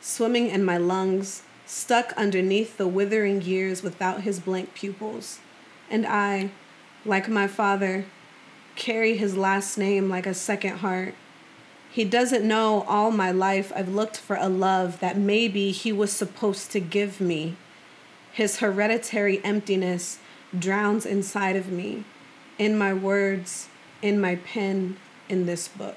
swimming 0.00 0.48
in 0.48 0.64
my 0.64 0.76
lungs, 0.76 1.42
stuck 1.64 2.12
underneath 2.16 2.76
the 2.76 2.88
withering 2.88 3.42
years 3.42 3.82
without 3.82 4.22
his 4.22 4.40
blank 4.40 4.74
pupils. 4.74 5.40
And 5.90 6.06
I, 6.06 6.50
like 7.04 7.28
my 7.28 7.46
father, 7.46 8.04
carry 8.74 9.16
his 9.16 9.36
last 9.36 9.76
name 9.78 10.08
like 10.08 10.26
a 10.26 10.34
second 10.34 10.78
heart. 10.78 11.14
He 11.90 12.04
doesn't 12.04 12.46
know 12.46 12.84
all 12.86 13.10
my 13.10 13.30
life 13.30 13.72
I've 13.74 13.88
looked 13.88 14.16
for 14.16 14.36
a 14.36 14.48
love 14.48 15.00
that 15.00 15.16
maybe 15.16 15.70
he 15.70 15.92
was 15.92 16.12
supposed 16.12 16.70
to 16.72 16.80
give 16.80 17.20
me. 17.20 17.56
His 18.32 18.58
hereditary 18.58 19.42
emptiness 19.44 20.18
drowns 20.56 21.06
inside 21.06 21.56
of 21.56 21.70
me, 21.70 22.04
in 22.58 22.76
my 22.76 22.92
words, 22.92 23.68
in 24.02 24.20
my 24.20 24.36
pen, 24.36 24.98
in 25.28 25.46
this 25.46 25.68
book. 25.68 25.96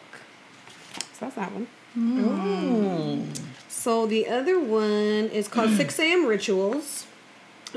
So 1.19 1.25
that's 1.25 1.35
that 1.35 1.51
one. 1.51 1.67
Ooh. 1.97 3.23
So 3.67 4.05
the 4.05 4.27
other 4.27 4.59
one 4.59 5.29
is 5.31 5.47
called 5.47 5.71
6 5.75 5.99
a.m. 5.99 6.25
Rituals. 6.25 7.05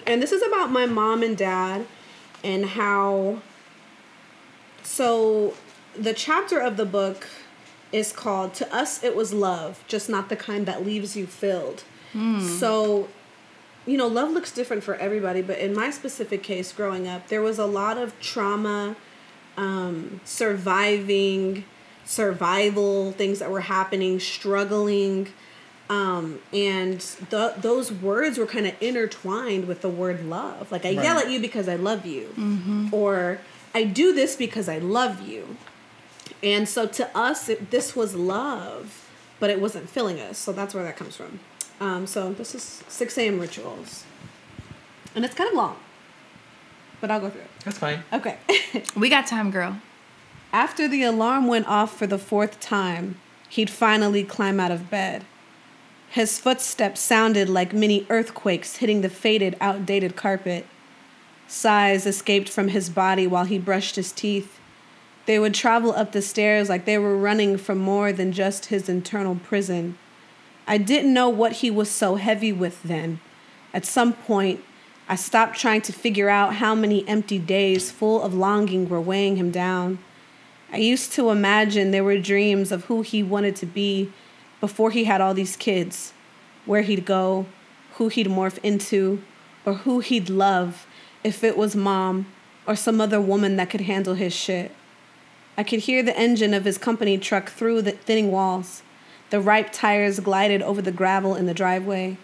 And 0.07 0.23
this 0.23 0.33
is 0.33 0.43
about 0.43 0.71
my 0.71 0.87
mom 0.87 1.23
and 1.23 1.37
dad 1.37 1.87
and 2.45 2.65
how. 2.67 3.41
So 4.83 5.55
the 5.99 6.13
chapter 6.15 6.59
of 6.59 6.77
the 6.77 6.87
book 6.87 7.27
is 7.93 8.13
called 8.13 8.55
To 8.55 8.75
Us 8.75 9.03
It 9.05 9.15
Was 9.15 9.33
Love, 9.33 9.85
just 9.87 10.09
not 10.09 10.29
the 10.29 10.37
kind 10.37 10.67
that 10.67 10.85
leaves 10.85 11.17
you 11.17 11.27
filled. 11.27 11.85
So, 12.59 13.09
you 13.87 13.97
know, 13.97 14.07
love 14.07 14.31
looks 14.31 14.53
different 14.53 14.83
for 14.85 14.95
everybody, 14.97 15.41
but 15.43 15.59
in 15.59 15.75
my 15.75 15.91
specific 15.91 16.43
case 16.43 16.73
growing 16.73 17.09
up, 17.09 17.29
there 17.29 17.41
was 17.43 17.59
a 17.59 17.65
lot 17.67 17.97
of 17.99 18.19
trauma, 18.21 18.97
um, 19.57 20.21
surviving, 20.25 21.65
survival, 22.05 23.13
things 23.13 23.39
that 23.39 23.51
were 23.51 23.61
happening, 23.61 24.21
struggling. 24.21 25.29
Um, 25.91 26.39
and 26.53 27.01
the, 27.31 27.55
those 27.59 27.93
words 27.93 28.39
were 28.39 28.47
kind 28.47 28.67
of 28.67 28.75
intertwined 28.81 29.67
with 29.69 29.83
the 29.83 29.89
word 29.89 30.25
love. 30.25 30.73
Like, 30.73 30.85
I 30.87 30.91
yell 30.91 31.19
at 31.19 31.31
you 31.31 31.41
because 31.41 31.69
I 31.69 31.77
love 31.77 32.07
you, 32.07 32.89
or 32.93 33.41
I 33.75 33.85
do 33.85 34.13
this 34.15 34.35
because 34.37 34.69
I 34.69 34.79
love 34.79 35.21
you. 35.27 35.57
And 36.43 36.69
so 36.69 36.87
to 36.87 37.17
us, 37.17 37.49
it, 37.49 37.71
this 37.71 37.95
was 37.95 38.15
love, 38.15 39.09
but 39.39 39.51
it 39.51 39.61
wasn't 39.61 39.89
filling 39.89 40.19
us. 40.19 40.39
So 40.39 40.53
that's 40.53 40.73
where 40.75 40.83
that 40.85 40.97
comes 40.97 41.15
from. 41.17 41.41
Um, 41.81 42.07
so 42.07 42.33
this 42.33 42.55
is 42.55 42.83
6 42.89 43.19
a.m. 43.19 43.39
rituals. 43.41 44.05
And 45.15 45.25
it's 45.25 45.35
kind 45.35 45.51
of 45.51 45.57
long, 45.57 45.77
but 47.01 47.11
I'll 47.11 47.21
go 47.21 47.29
through 47.29 47.43
it. 47.43 47.51
That's 47.65 47.79
fine. 47.79 48.03
Okay. 48.13 48.39
We 48.97 49.09
got 49.11 49.27
time, 49.27 49.51
girl. 49.51 49.79
After 50.53 50.87
the 50.87 51.03
alarm 51.03 51.47
went 51.47 51.67
off 51.67 51.97
for 51.97 52.07
the 52.07 52.19
fourth 52.19 52.61
time, 52.61 53.19
he'd 53.49 53.71
finally 53.71 54.23
climb 54.23 54.61
out 54.61 54.71
of 54.71 54.91
bed. 54.91 55.25
His 56.11 56.39
footsteps 56.39 57.01
sounded 57.01 57.49
like 57.49 57.73
mini 57.73 58.07
earthquakes 58.11 58.77
hitting 58.77 59.01
the 59.01 59.09
faded, 59.09 59.57
outdated 59.63 60.15
carpet. 60.15 60.67
Sighs 61.47 62.05
escaped 62.05 62.51
from 62.51 62.69
his 62.69 62.91
body 62.91 63.27
while 63.27 63.45
he 63.45 63.59
brushed 63.59 63.97
his 63.97 64.13
teeth. 64.13 64.59
They 65.25 65.39
would 65.39 65.55
travel 65.55 65.93
up 65.93 66.13
the 66.13 66.21
stairs 66.21 66.69
like 66.69 66.85
they 66.85 66.99
were 66.99 67.17
running 67.17 67.57
from 67.57 67.79
more 67.79 68.13
than 68.13 68.33
just 68.33 68.67
his 68.67 68.91
internal 68.91 69.37
prison. 69.37 69.97
I 70.67 70.77
didn't 70.77 71.15
know 71.15 71.31
what 71.31 71.53
he 71.53 71.71
was 71.71 71.91
so 71.91 72.17
heavy 72.17 72.53
with 72.53 72.83
then. 72.83 73.21
At 73.73 73.87
some 73.87 74.13
point, 74.13 74.63
I 75.09 75.17
stopped 75.17 75.59
trying 75.59 75.81
to 75.83 75.93
figure 75.93 76.29
out 76.29 76.57
how 76.57 76.75
many 76.75 77.09
empty 77.09 77.39
days 77.39 77.91
full 77.91 78.23
of 78.23 78.35
longing 78.35 78.89
were 78.89 79.01
weighing 79.01 79.37
him 79.37 79.51
down. 79.51 79.99
I 80.73 80.79
used 80.79 81.13
to 81.13 81.29
imagine 81.29 81.91
there 81.91 82.03
were 82.03 82.19
dreams 82.19 82.73
of 82.73 82.87
who 82.87 83.03
he 83.03 83.23
wanted 83.23 83.57
to 83.57 83.67
be 83.67 84.11
before 84.59 84.91
he 84.91 85.05
had 85.05 85.21
all 85.21 85.35
these 85.35 85.55
kids, 85.55 86.15
where 86.65 86.81
he'd 86.81 87.05
go, 87.05 87.45
who 87.95 88.09
he'd 88.09 88.27
morph 88.27 88.59
into, 88.63 89.23
or 89.67 89.75
who 89.75 90.01
he'd 90.01 90.31
love 90.31 90.87
if 91.23 91.45
it 91.45 91.59
was 91.59 91.77
mom 91.77 92.27
or 92.67 92.75
some 92.75 93.01
other 93.01 93.21
woman 93.21 93.57
that 93.57 93.69
could 93.69 93.83
handle 93.83 94.15
his 94.15 94.33
shit. 94.33 94.73
I 95.59 95.63
could 95.63 95.81
hear 95.81 96.03
the 96.03 96.17
engine 96.19 96.55
of 96.55 96.65
his 96.65 96.79
company 96.79 97.19
truck 97.19 97.51
through 97.51 97.83
the 97.83 97.93
thinning 97.93 98.31
walls. 98.31 98.83
The 99.29 99.41
ripe 99.41 99.73
tires 99.73 100.21
glided 100.21 100.63
over 100.63 100.81
the 100.81 100.91
gravel 100.91 101.35
in 101.35 101.47
the 101.47 101.55
driveway. 101.55 102.17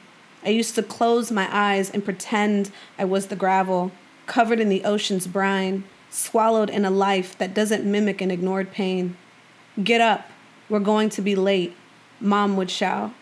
I 0.42 0.51
used 0.51 0.74
to 0.76 0.82
close 0.82 1.30
my 1.30 1.49
eyes 1.51 1.90
and 1.90 2.05
pretend 2.05 2.70
I 2.99 3.05
was 3.05 3.26
the 3.26 3.36
gravel, 3.36 3.92
covered 4.26 4.61
in 4.61 4.68
the 4.68 4.84
ocean's 4.84 5.26
brine, 5.26 5.84
swallowed 6.11 6.70
in 6.70 6.84
a 6.84 6.90
life 6.90 7.36
that 7.38 7.54
doesn't 7.54 7.84
mimic 7.84 8.20
an 8.20 8.30
ignored 8.30 8.70
pain. 8.72 9.16
Get 9.82 10.00
up, 10.00 10.30
we're 10.68 10.80
going 10.80 11.09
to 11.11 11.22
be 11.22 11.34
late, 11.34 11.76
Mom 12.20 12.56
would 12.56 12.70
shout. 12.70 13.12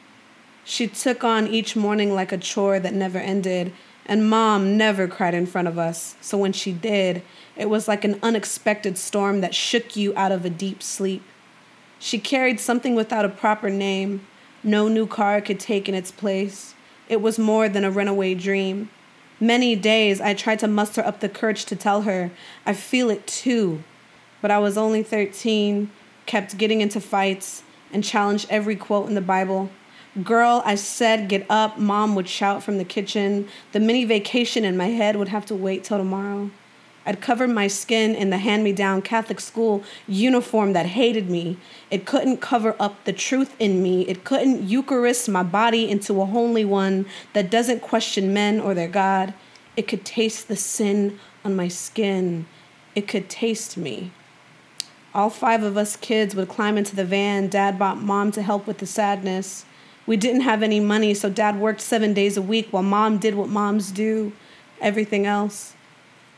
She 0.64 0.86
took 0.88 1.22
on 1.22 1.46
each 1.46 1.76
morning 1.76 2.14
like 2.14 2.32
a 2.32 2.38
chore 2.38 2.80
that 2.80 2.94
never 2.94 3.18
ended, 3.18 3.72
And 4.08 4.30
mom 4.30 4.76
never 4.76 5.08
cried 5.08 5.34
in 5.34 5.46
front 5.46 5.66
of 5.66 5.78
us, 5.78 6.14
so 6.20 6.38
when 6.38 6.52
she 6.52 6.72
did, 6.72 7.22
it 7.56 7.68
was 7.68 7.88
like 7.88 8.04
an 8.04 8.20
unexpected 8.22 8.96
storm 8.96 9.40
that 9.40 9.54
shook 9.54 9.96
you 9.96 10.12
out 10.16 10.30
of 10.30 10.44
a 10.44 10.50
deep 10.50 10.80
sleep. 10.80 11.22
She 11.98 12.18
carried 12.18 12.60
something 12.60 12.94
without 12.94 13.24
a 13.24 13.28
proper 13.28 13.68
name, 13.68 14.24
no 14.62 14.86
new 14.86 15.06
car 15.06 15.40
could 15.40 15.58
take 15.58 15.88
in 15.88 15.94
its 15.94 16.12
place. 16.12 16.74
It 17.08 17.20
was 17.20 17.38
more 17.38 17.68
than 17.68 17.84
a 17.84 17.90
runaway 17.90 18.34
dream. 18.34 18.90
Many 19.38 19.76
days 19.76 20.20
I 20.20 20.32
tried 20.32 20.60
to 20.60 20.68
muster 20.68 21.04
up 21.04 21.20
the 21.20 21.28
courage 21.28 21.66
to 21.66 21.76
tell 21.76 22.02
her, 22.02 22.30
I 22.64 22.72
feel 22.72 23.10
it 23.10 23.26
too. 23.26 23.82
But 24.40 24.50
I 24.50 24.58
was 24.58 24.78
only 24.78 25.02
13, 25.02 25.90
kept 26.24 26.56
getting 26.56 26.80
into 26.80 27.00
fights, 27.00 27.62
and 27.92 28.02
challenged 28.02 28.46
every 28.50 28.76
quote 28.76 29.08
in 29.08 29.14
the 29.14 29.20
Bible. 29.20 29.70
Girl, 30.22 30.62
I 30.64 30.76
said, 30.76 31.28
get 31.28 31.44
up. 31.50 31.78
Mom 31.78 32.14
would 32.14 32.28
shout 32.28 32.62
from 32.62 32.78
the 32.78 32.84
kitchen. 32.84 33.48
The 33.72 33.80
mini 33.80 34.04
vacation 34.06 34.64
in 34.64 34.76
my 34.76 34.86
head 34.86 35.16
would 35.16 35.28
have 35.28 35.44
to 35.46 35.54
wait 35.54 35.84
till 35.84 35.98
tomorrow. 35.98 36.50
I'd 37.06 37.20
covered 37.20 37.50
my 37.50 37.68
skin 37.68 38.16
in 38.16 38.30
the 38.30 38.38
hand 38.38 38.64
me 38.64 38.72
down 38.72 39.00
Catholic 39.00 39.38
school 39.38 39.84
uniform 40.08 40.72
that 40.72 40.86
hated 40.86 41.30
me. 41.30 41.56
It 41.88 42.04
couldn't 42.04 42.38
cover 42.38 42.74
up 42.80 43.04
the 43.04 43.12
truth 43.12 43.54
in 43.60 43.80
me. 43.80 44.02
It 44.02 44.24
couldn't 44.24 44.68
Eucharist 44.68 45.28
my 45.28 45.44
body 45.44 45.88
into 45.88 46.20
a 46.20 46.26
holy 46.26 46.64
one 46.64 47.06
that 47.32 47.48
doesn't 47.48 47.80
question 47.80 48.34
men 48.34 48.60
or 48.60 48.74
their 48.74 48.88
God. 48.88 49.34
It 49.76 49.86
could 49.86 50.04
taste 50.04 50.48
the 50.48 50.56
sin 50.56 51.20
on 51.44 51.54
my 51.54 51.68
skin. 51.68 52.46
It 52.96 53.06
could 53.06 53.28
taste 53.28 53.76
me. 53.76 54.10
All 55.14 55.30
five 55.30 55.62
of 55.62 55.76
us 55.76 55.96
kids 55.96 56.34
would 56.34 56.48
climb 56.48 56.76
into 56.76 56.96
the 56.96 57.04
van. 57.04 57.48
Dad 57.48 57.78
bought 57.78 57.98
mom 57.98 58.32
to 58.32 58.42
help 58.42 58.66
with 58.66 58.78
the 58.78 58.86
sadness. 58.86 59.64
We 60.06 60.16
didn't 60.16 60.42
have 60.42 60.62
any 60.62 60.80
money, 60.80 61.14
so 61.14 61.30
dad 61.30 61.60
worked 61.60 61.80
seven 61.80 62.14
days 62.14 62.36
a 62.36 62.42
week 62.42 62.68
while 62.70 62.82
mom 62.82 63.18
did 63.18 63.34
what 63.34 63.48
moms 63.48 63.92
do 63.92 64.32
everything 64.80 65.24
else. 65.24 65.75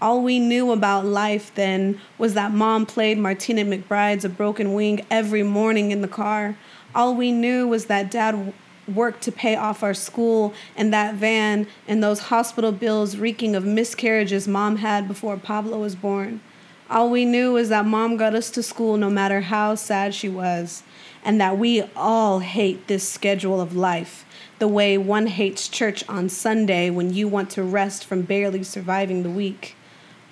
All 0.00 0.22
we 0.22 0.38
knew 0.38 0.70
about 0.70 1.06
life 1.06 1.52
then 1.56 2.00
was 2.18 2.34
that 2.34 2.52
mom 2.52 2.86
played 2.86 3.18
Martina 3.18 3.64
McBride's 3.64 4.24
A 4.24 4.28
Broken 4.28 4.72
Wing 4.72 5.04
every 5.10 5.42
morning 5.42 5.90
in 5.90 6.02
the 6.02 6.08
car. 6.08 6.56
All 6.94 7.16
we 7.16 7.32
knew 7.32 7.66
was 7.66 7.86
that 7.86 8.08
dad 8.08 8.54
worked 8.86 9.22
to 9.22 9.32
pay 9.32 9.56
off 9.56 9.82
our 9.82 9.94
school 9.94 10.54
and 10.76 10.92
that 10.92 11.16
van 11.16 11.66
and 11.88 12.00
those 12.00 12.20
hospital 12.20 12.70
bills 12.70 13.16
reeking 13.16 13.56
of 13.56 13.64
miscarriages 13.64 14.46
mom 14.46 14.76
had 14.76 15.08
before 15.08 15.36
Pablo 15.36 15.80
was 15.80 15.96
born. 15.96 16.42
All 16.88 17.10
we 17.10 17.24
knew 17.24 17.54
was 17.54 17.68
that 17.68 17.84
mom 17.84 18.16
got 18.16 18.36
us 18.36 18.50
to 18.50 18.62
school 18.62 18.96
no 18.96 19.10
matter 19.10 19.40
how 19.40 19.74
sad 19.74 20.14
she 20.14 20.28
was 20.28 20.84
and 21.24 21.40
that 21.40 21.58
we 21.58 21.82
all 21.96 22.38
hate 22.38 22.86
this 22.86 23.06
schedule 23.06 23.60
of 23.60 23.74
life, 23.74 24.24
the 24.60 24.68
way 24.68 24.96
one 24.96 25.26
hates 25.26 25.66
church 25.66 26.04
on 26.08 26.28
Sunday 26.28 26.88
when 26.88 27.12
you 27.12 27.26
want 27.26 27.50
to 27.50 27.64
rest 27.64 28.04
from 28.04 28.22
barely 28.22 28.62
surviving 28.62 29.24
the 29.24 29.28
week. 29.28 29.74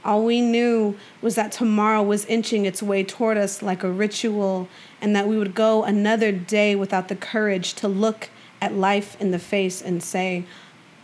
All 0.06 0.24
we 0.24 0.40
knew 0.40 0.96
was 1.20 1.34
that 1.34 1.50
tomorrow 1.50 2.00
was 2.02 2.24
inching 2.26 2.64
its 2.64 2.80
way 2.82 3.02
toward 3.02 3.36
us 3.36 3.60
like 3.60 3.82
a 3.82 3.90
ritual, 3.90 4.68
and 5.00 5.16
that 5.16 5.26
we 5.26 5.36
would 5.36 5.54
go 5.54 5.82
another 5.82 6.30
day 6.30 6.76
without 6.76 7.08
the 7.08 7.16
courage 7.16 7.74
to 7.74 7.88
look 7.88 8.30
at 8.62 8.72
life 8.72 9.20
in 9.20 9.32
the 9.32 9.38
face 9.40 9.82
and 9.82 10.00
say, 10.02 10.44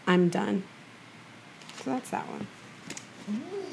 I'm 0.07 0.29
done. 0.29 0.63
So 1.83 1.91
that's 1.91 2.11
that 2.11 2.25
one. 2.29 2.47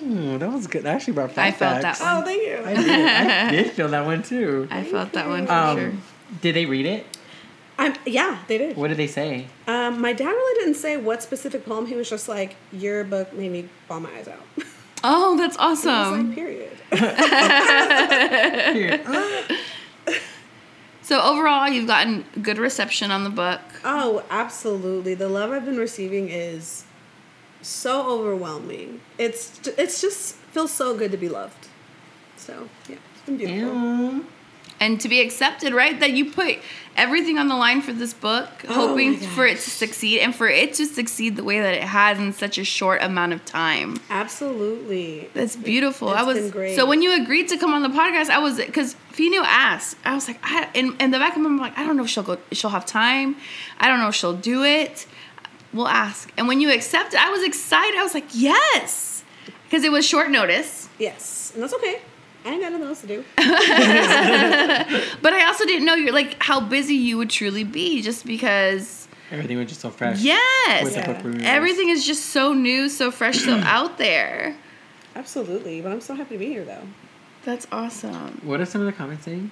Ooh, 0.03 0.37
that 0.39 0.51
was 0.51 0.65
good. 0.65 0.85
I 0.87 0.93
actually 0.93 1.13
brought 1.13 1.37
I 1.37 1.51
felt 1.51 1.83
flashbacks. 1.83 1.99
that 1.99 2.01
one. 2.15 2.23
Oh, 2.23 2.25
thank 2.25 2.41
you. 2.43 2.57
I 2.65 2.73
did. 2.73 2.89
I 3.07 3.51
did 3.63 3.71
feel 3.71 3.87
that 3.89 4.05
one 4.05 4.23
too. 4.23 4.67
I 4.71 4.83
felt 4.83 5.13
that 5.13 5.27
one 5.27 5.45
for 5.45 5.53
Um, 5.53 5.77
sure. 5.77 5.91
Did 6.41 6.55
they 6.55 6.65
read 6.65 6.85
it? 6.87 7.05
I'm, 7.77 7.93
yeah, 8.05 8.39
they 8.47 8.57
did. 8.57 8.77
What 8.77 8.87
did 8.87 8.97
they 8.97 9.07
say? 9.07 9.45
Um, 9.67 10.01
my 10.01 10.11
dad 10.13 10.25
really 10.29 10.59
didn't 10.63 10.75
say 10.75 10.97
what 10.97 11.21
specific 11.21 11.65
poem. 11.65 11.85
He 11.85 11.95
was 11.95 12.09
just 12.09 12.27
like, 12.27 12.55
"Your 12.73 13.03
book 13.03 13.31
made 13.33 13.51
me 13.51 13.69
bawl 13.87 13.99
my 14.01 14.09
eyes 14.17 14.27
out." 14.27 14.41
Oh, 15.03 15.35
that's 15.37 15.57
I 15.57 15.69
like, 15.69 15.77
awesome. 15.77 16.33
period. 16.35 16.65
Uh. 19.05 19.55
So 21.01 21.19
overall, 21.21 21.67
you've 21.67 21.87
gotten 21.87 22.23
good 22.41 22.59
reception 22.59 23.09
on 23.09 23.23
the 23.23 23.31
book. 23.31 23.61
oh, 23.83 24.23
absolutely. 24.29 25.15
The 25.15 25.27
love 25.27 25.49
I've 25.51 25.65
been 25.65 25.77
receiving 25.77 26.29
is 26.29 26.83
so 27.63 28.07
overwhelming. 28.11 29.01
It's 29.17 29.59
it's 29.77 30.01
just 30.01 30.35
feels 30.35 30.71
so 30.71 30.95
good 30.95 31.09
to 31.11 31.17
be 31.17 31.27
loved. 31.27 31.67
So 32.37 32.69
yeah, 32.87 32.97
it's 33.15 33.25
been 33.25 33.37
beautiful. 33.37 33.73
Ew. 33.75 34.25
And 34.79 34.99
to 35.01 35.09
be 35.09 35.21
accepted, 35.21 35.73
right? 35.73 35.99
That 35.99 36.11
you 36.11 36.31
put 36.31 36.59
everything 36.95 37.37
on 37.37 37.47
the 37.47 37.55
line 37.55 37.81
for 37.81 37.93
this 37.93 38.13
book, 38.13 38.49
Oh 38.67 38.73
hoping 38.73 39.15
for 39.17 39.45
it 39.45 39.59
to 39.59 39.69
succeed 39.69 40.19
and 40.19 40.35
for 40.35 40.47
it 40.49 40.73
to 40.75 40.85
succeed 40.85 41.35
the 41.35 41.43
way 41.43 41.59
that 41.61 41.73
it 41.73 41.83
has 41.83 42.19
in 42.19 42.33
such 42.33 42.57
a 42.57 42.63
short 42.63 43.01
amount 43.01 43.33
of 43.33 43.45
time. 43.45 43.99
Absolutely. 44.09 45.29
That's 45.33 45.55
beautiful. 45.55 46.09
I 46.09 46.23
was 46.23 46.37
been 46.37 46.49
great. 46.49 46.75
so 46.75 46.85
when 46.85 47.01
you 47.01 47.21
agreed 47.21 47.47
to 47.49 47.57
come 47.57 47.73
on 47.73 47.83
the 47.83 47.89
podcast, 47.89 48.29
I 48.29 48.39
was 48.39 48.57
because 48.57 48.95
Fino 49.11 49.41
asked. 49.43 49.97
I 50.05 50.13
was 50.15 50.27
like, 50.27 50.39
I 50.43 50.69
in, 50.73 50.95
in 50.99 51.11
the 51.11 51.19
back 51.19 51.35
of 51.35 51.41
my 51.41 51.49
mind, 51.49 51.61
I'm 51.61 51.67
like, 51.69 51.77
I 51.77 51.85
don't 51.85 51.97
know 51.97 52.03
if 52.03 52.09
she'll 52.09 52.23
go, 52.23 52.37
if 52.51 52.57
she'll 52.57 52.69
have 52.69 52.85
time. 52.85 53.35
I 53.79 53.87
don't 53.87 53.99
know 53.99 54.09
if 54.09 54.15
she'll 54.15 54.35
do 54.35 54.63
it. 54.63 55.05
We'll 55.71 55.87
ask. 55.87 56.31
And 56.37 56.47
when 56.47 56.61
you 56.61 56.71
accepted, 56.73 57.19
I 57.19 57.29
was 57.29 57.43
excited. 57.43 57.97
I 57.97 58.03
was 58.03 58.13
like, 58.13 58.25
yes, 58.33 59.23
because 59.65 59.83
it 59.83 59.91
was 59.91 60.05
short 60.05 60.31
notice. 60.31 60.89
Yes, 60.97 61.51
and 61.53 61.61
that's 61.61 61.73
okay. 61.75 62.01
I 62.45 62.49
ain't 62.51 62.61
got 62.61 62.71
nothing 62.71 62.87
else 62.87 63.01
to 63.01 63.07
do. 63.07 63.23
But 65.21 65.33
I 65.33 65.45
also 65.45 65.65
didn't 65.65 65.85
know 65.85 65.93
you're 65.95 66.13
like 66.13 66.41
how 66.41 66.59
busy 66.61 66.95
you 66.95 67.17
would 67.17 67.29
truly 67.29 67.63
be, 67.63 68.01
just 68.01 68.25
because. 68.25 69.07
Everything 69.31 69.57
was 69.57 69.67
just 69.67 69.81
so 69.81 69.89
fresh. 69.89 70.21
Yes, 70.21 70.95
Yeah. 70.95 71.21
everything 71.43 71.89
is 71.89 72.05
just 72.05 72.27
so 72.27 72.53
new, 72.53 72.89
so 72.89 73.11
fresh, 73.11 73.39
so 73.39 73.55
out 73.63 73.97
there. 73.97 74.55
Absolutely, 75.15 75.81
but 75.81 75.91
I'm 75.91 76.01
so 76.01 76.15
happy 76.15 76.35
to 76.35 76.39
be 76.39 76.47
here 76.47 76.63
though. 76.65 76.81
That's 77.45 77.67
awesome. 77.71 78.39
What 78.43 78.59
are 78.61 78.65
some 78.65 78.81
of 78.81 78.87
the 78.87 78.93
comments 78.93 79.25
saying? 79.25 79.51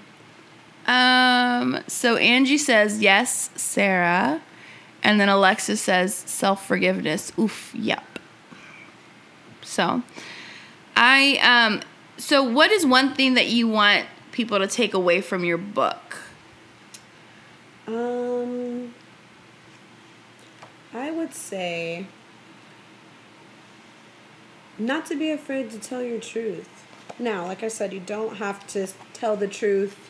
Um, 0.87 1.79
so 1.87 2.15
Angie 2.15 2.57
says, 2.57 3.01
yes, 3.01 3.49
Sarah. 3.55 4.41
And 5.03 5.19
then 5.19 5.29
Alexis 5.29 5.81
says, 5.81 6.13
self 6.15 6.65
forgiveness. 6.65 7.31
Oof, 7.37 7.73
yep. 7.75 8.03
So, 9.61 10.01
I, 10.95 11.37
um, 11.43 11.81
so 12.17 12.43
what 12.43 12.71
is 12.71 12.85
one 12.85 13.13
thing 13.13 13.35
that 13.35 13.47
you 13.47 13.67
want 13.67 14.05
people 14.31 14.59
to 14.59 14.67
take 14.67 14.93
away 14.93 15.21
from 15.21 15.45
your 15.45 15.57
book? 15.57 16.19
Um, 17.87 18.93
I 20.93 21.11
would 21.11 21.33
say 21.33 22.07
not 24.77 25.05
to 25.07 25.15
be 25.15 25.31
afraid 25.31 25.71
to 25.71 25.79
tell 25.79 26.03
your 26.03 26.19
truth. 26.19 26.85
Now, 27.19 27.45
like 27.45 27.63
I 27.63 27.67
said, 27.67 27.93
you 27.93 27.99
don't 27.99 28.37
have 28.37 28.67
to 28.67 28.87
tell 29.13 29.35
the 29.35 29.47
truth 29.47 30.09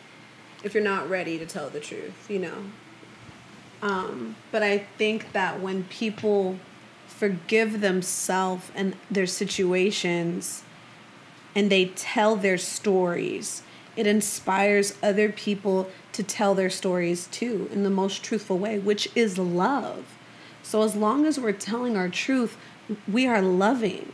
if 0.63 0.73
you're 0.73 0.83
not 0.83 1.09
ready 1.09 1.37
to 1.37 1.45
tell 1.45 1.69
the 1.69 1.79
truth, 1.79 2.29
you 2.29 2.39
know. 2.39 2.63
Um, 3.81 4.35
but 4.51 4.63
I 4.63 4.79
think 4.79 5.31
that 5.33 5.61
when 5.61 5.83
people 5.85 6.59
forgive 7.07 7.81
themselves 7.81 8.71
and 8.75 8.95
their 9.09 9.27
situations 9.27 10.63
and 11.57 11.71
they 11.71 11.85
tell 11.85 12.35
their 12.35 12.59
stories, 12.59 13.63
it 13.95 14.05
inspires 14.05 14.93
other 15.01 15.27
people 15.29 15.89
to 16.13 16.21
tell 16.21 16.53
their 16.53 16.69
stories 16.69 17.25
too 17.31 17.67
in 17.73 17.81
the 17.81 17.89
most 17.89 18.21
truthful 18.23 18.59
way, 18.59 18.77
which 18.77 19.09
is 19.15 19.39
love. 19.39 20.05
So 20.61 20.83
as 20.83 20.95
long 20.95 21.25
as 21.25 21.39
we're 21.39 21.53
telling 21.53 21.97
our 21.97 22.09
truth, 22.09 22.57
we 23.11 23.25
are 23.25 23.41
loving. 23.41 24.13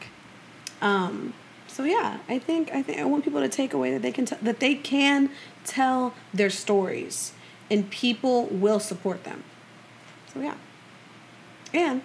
Um, 0.81 1.33
so 1.67 1.83
yeah, 1.83 2.19
I 2.29 2.39
think 2.39 2.71
I 2.73 2.81
think 2.81 2.99
I 2.99 3.03
want 3.03 3.25
people 3.25 3.41
to 3.41 3.49
take 3.49 3.73
away 3.73 3.91
that 3.91 4.01
they 4.01 4.13
can 4.13 4.25
t- 4.25 4.37
that 4.41 4.61
they 4.61 4.75
can 4.75 5.29
tell 5.65 6.13
their 6.33 6.49
stories, 6.49 7.33
and 7.69 7.89
people 7.89 8.45
will 8.45 8.79
support 8.79 9.25
them. 9.25 9.43
So 10.33 10.39
yeah, 10.39 10.55
and 11.73 12.03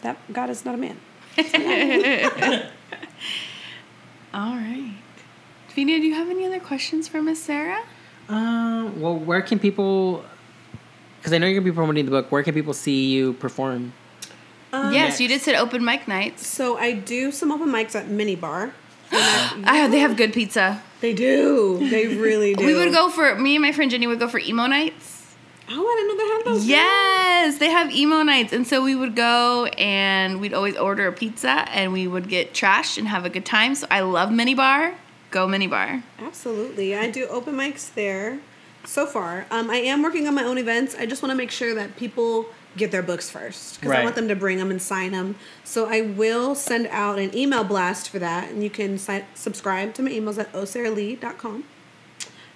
that 0.00 0.16
God 0.32 0.48
is 0.48 0.64
not 0.64 0.76
a 0.76 0.78
man. 0.78 0.96
All 4.34 4.54
right. 4.54 4.94
Fina, 5.68 5.98
do 5.98 6.06
you 6.06 6.14
have 6.14 6.28
any 6.28 6.46
other 6.46 6.60
questions 6.60 7.08
for 7.08 7.22
Miss 7.22 7.42
Sarah? 7.42 7.82
Um. 8.28 9.00
Well, 9.00 9.16
where 9.16 9.42
can 9.42 9.58
people? 9.58 10.24
Because 11.18 11.32
I 11.32 11.38
know 11.38 11.46
you're 11.46 11.60
gonna 11.60 11.70
be 11.70 11.74
promoting 11.74 12.04
the 12.04 12.10
book. 12.10 12.30
Where 12.32 12.42
can 12.42 12.54
people 12.54 12.72
see 12.72 13.10
you 13.10 13.34
perform? 13.34 13.92
Um, 14.72 14.94
yes, 14.94 15.20
you 15.20 15.28
did 15.28 15.40
said 15.42 15.54
open 15.54 15.84
mic 15.84 16.08
nights. 16.08 16.46
So 16.46 16.78
I 16.78 16.92
do 16.92 17.30
some 17.30 17.52
open 17.52 17.68
mics 17.68 17.94
at 17.94 18.08
Mini 18.08 18.36
Bar. 18.36 18.72
Ah, 19.14 19.88
they 19.90 19.98
have 19.98 20.16
good 20.16 20.32
pizza. 20.32 20.82
They 21.02 21.12
do. 21.12 21.86
They 21.90 22.08
really 22.08 22.54
do. 22.54 22.64
We 22.66 22.74
would 22.74 22.92
go 22.92 23.10
for 23.10 23.34
me 23.34 23.56
and 23.56 23.62
my 23.62 23.72
friend 23.72 23.90
Jenny 23.90 24.06
would 24.06 24.18
go 24.18 24.26
for 24.28 24.38
emo 24.38 24.66
nights. 24.66 25.11
Oh, 25.68 25.86
I 25.86 25.96
didn't 25.96 26.08
know 26.08 26.16
they 26.24 26.32
had 26.34 26.44
those. 26.44 26.66
Yes, 26.66 27.58
they 27.58 27.70
have 27.70 27.90
emo 27.90 28.22
nights, 28.22 28.52
and 28.52 28.66
so 28.66 28.82
we 28.82 28.94
would 28.94 29.14
go 29.16 29.66
and 29.78 30.40
we'd 30.40 30.54
always 30.54 30.76
order 30.76 31.06
a 31.06 31.12
pizza 31.12 31.64
and 31.70 31.92
we 31.92 32.06
would 32.06 32.28
get 32.28 32.52
trashed 32.52 32.98
and 32.98 33.08
have 33.08 33.24
a 33.24 33.30
good 33.30 33.46
time. 33.46 33.74
So 33.74 33.86
I 33.90 34.00
love 34.00 34.30
mini 34.32 34.54
bar. 34.54 34.94
Go 35.30 35.46
mini 35.46 35.66
bar. 35.66 36.02
Absolutely. 36.18 36.94
I 36.94 37.10
do 37.10 37.26
open 37.28 37.54
mics 37.54 37.92
there 37.94 38.40
so 38.84 39.06
far. 39.06 39.46
Um, 39.50 39.70
I 39.70 39.76
am 39.76 40.02
working 40.02 40.26
on 40.28 40.34
my 40.34 40.44
own 40.44 40.58
events. 40.58 40.94
I 40.98 41.06
just 41.06 41.22
want 41.22 41.30
to 41.30 41.36
make 41.36 41.50
sure 41.50 41.74
that 41.74 41.96
people 41.96 42.46
get 42.76 42.90
their 42.90 43.02
books 43.02 43.28
first 43.30 43.80
because 43.80 43.92
I 43.94 44.02
want 44.04 44.16
them 44.16 44.28
to 44.28 44.36
bring 44.36 44.58
them 44.58 44.70
and 44.70 44.80
sign 44.80 45.12
them. 45.12 45.36
So 45.64 45.86
I 45.86 46.00
will 46.02 46.54
send 46.54 46.86
out 46.88 47.18
an 47.18 47.34
email 47.36 47.64
blast 47.64 48.08
for 48.08 48.18
that, 48.18 48.50
and 48.50 48.62
you 48.62 48.70
can 48.70 48.98
si- 48.98 49.24
subscribe 49.34 49.94
to 49.94 50.02
my 50.02 50.10
emails 50.10 50.38
at 50.38 50.52
osaralee.com. 50.52 51.64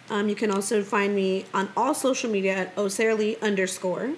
Um, 0.08 0.28
you 0.28 0.34
can 0.34 0.50
also 0.50 0.82
find 0.82 1.14
me 1.14 1.46
on 1.52 1.68
all 1.76 1.94
social 1.94 2.30
media 2.30 2.54
at 2.54 2.76
osaralee 2.76 3.40
underscore. 3.40 4.12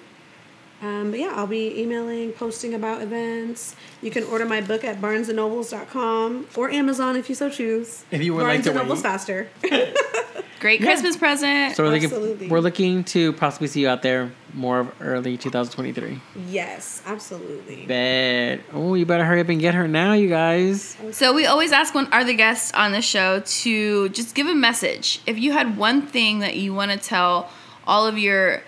Um, 0.81 1.11
but 1.11 1.19
yeah, 1.19 1.33
I'll 1.35 1.47
be 1.47 1.81
emailing, 1.81 2.31
posting 2.31 2.73
about 2.73 3.01
events. 3.01 3.75
You 4.01 4.11
can 4.11 4.23
order 4.25 4.45
my 4.45 4.61
book 4.61 4.83
at 4.85 5.01
barnesandnobles.com 5.01 6.47
or 6.55 6.69
Amazon 6.69 7.15
if 7.15 7.27
you 7.29 7.35
so 7.35 7.49
choose. 7.49 8.05
If 8.11 8.21
you 8.21 8.33
would 8.33 8.41
Barnes 8.43 8.65
like 8.65 8.73
to 8.73 8.79
and 8.79 8.87
Nobles 8.87 8.99
wait. 8.99 9.03
faster. 9.03 9.49
Great 10.59 10.81
Christmas 10.81 11.15
present. 11.15 11.75
So 11.75 11.83
we're 11.83 11.89
looking, 11.89 12.05
Absolutely. 12.05 12.47
we're 12.49 12.59
looking 12.59 13.05
to 13.05 13.31
possibly 13.33 13.67
see 13.67 13.81
you 13.81 13.87
out 13.87 14.01
there 14.01 14.29
more 14.53 14.79
of 14.79 14.91
early 14.99 15.37
2023. 15.37 16.19
yes, 16.47 17.01
absolutely. 17.05 17.85
Bet. 17.85 18.59
Oh, 18.73 18.93
you 18.93 19.05
better 19.05 19.23
hurry 19.23 19.39
up 19.39 19.47
and 19.47 19.61
get 19.61 19.73
her 19.73 19.87
now, 19.87 20.13
you 20.13 20.27
guys. 20.27 20.97
So 21.11 21.33
we 21.33 21.45
always 21.45 21.71
ask 21.71 21.95
one 21.95 22.11
are 22.11 22.25
the 22.25 22.33
guests 22.33 22.73
on 22.73 22.91
the 22.91 23.01
show 23.01 23.39
to 23.39 24.09
just 24.09 24.35
give 24.35 24.47
a 24.47 24.55
message. 24.55 25.21
If 25.25 25.39
you 25.39 25.53
had 25.53 25.77
one 25.77 26.01
thing 26.01 26.39
that 26.39 26.57
you 26.57 26.73
want 26.73 26.91
to 26.91 26.97
tell 26.97 27.49
all 27.87 28.05
of 28.05 28.17
your 28.17 28.61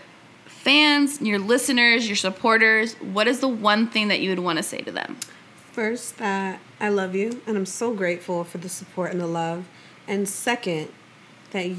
fans, 0.61 1.21
your 1.21 1.39
listeners, 1.39 2.07
your 2.07 2.15
supporters, 2.15 2.93
what 2.95 3.27
is 3.27 3.39
the 3.39 3.47
one 3.47 3.87
thing 3.87 4.09
that 4.09 4.19
you 4.19 4.29
would 4.29 4.39
want 4.39 4.57
to 4.57 4.63
say 4.63 4.79
to 4.79 4.91
them? 4.91 5.17
First, 5.71 6.17
that 6.17 6.59
I 6.79 6.89
love 6.89 7.15
you 7.15 7.41
and 7.47 7.57
I'm 7.57 7.65
so 7.65 7.93
grateful 7.93 8.43
for 8.43 8.57
the 8.59 8.69
support 8.69 9.11
and 9.11 9.19
the 9.19 9.27
love. 9.27 9.65
And 10.07 10.27
second, 10.27 10.89
that 11.51 11.65
y- 11.67 11.75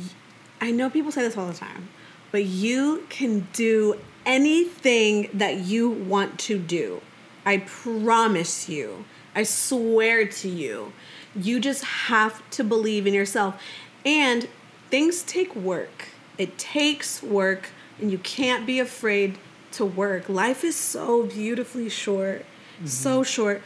I 0.61 0.71
know 0.71 0.91
people 0.91 1.13
say 1.13 1.23
this 1.23 1.37
all 1.37 1.47
the 1.47 1.53
time, 1.55 1.91
but 2.31 2.45
you 2.45 3.07
can 3.09 3.47
do 3.53 3.99
anything 4.27 5.29
that 5.33 5.59
you 5.59 5.89
want 5.91 6.39
to 6.41 6.59
do. 6.59 7.03
I 7.45 7.59
promise 7.59 8.69
you. 8.69 9.05
I 9.35 9.45
swear 9.45 10.27
to 10.27 10.49
you. 10.49 10.93
You 11.35 11.61
just 11.61 11.85
have 11.85 12.49
to 12.51 12.65
believe 12.65 13.07
in 13.07 13.15
yourself. 13.15 13.61
And 14.05 14.49
things 14.91 15.23
take 15.23 15.55
work. 15.55 16.09
It 16.39 16.59
takes 16.59 17.23
work, 17.23 17.71
and 18.01 18.11
you 18.11 18.19
can't 18.19 18.67
be 18.67 18.81
afraid 18.81 19.39
to 19.73 19.85
work. 19.85 20.29
Life 20.29 20.65
is 20.65 20.77
so 20.77 21.25
beautifully 21.25 21.89
short. 21.89 22.45
So 22.85 23.21
mm-hmm. 23.21 23.23
short. 23.23 23.63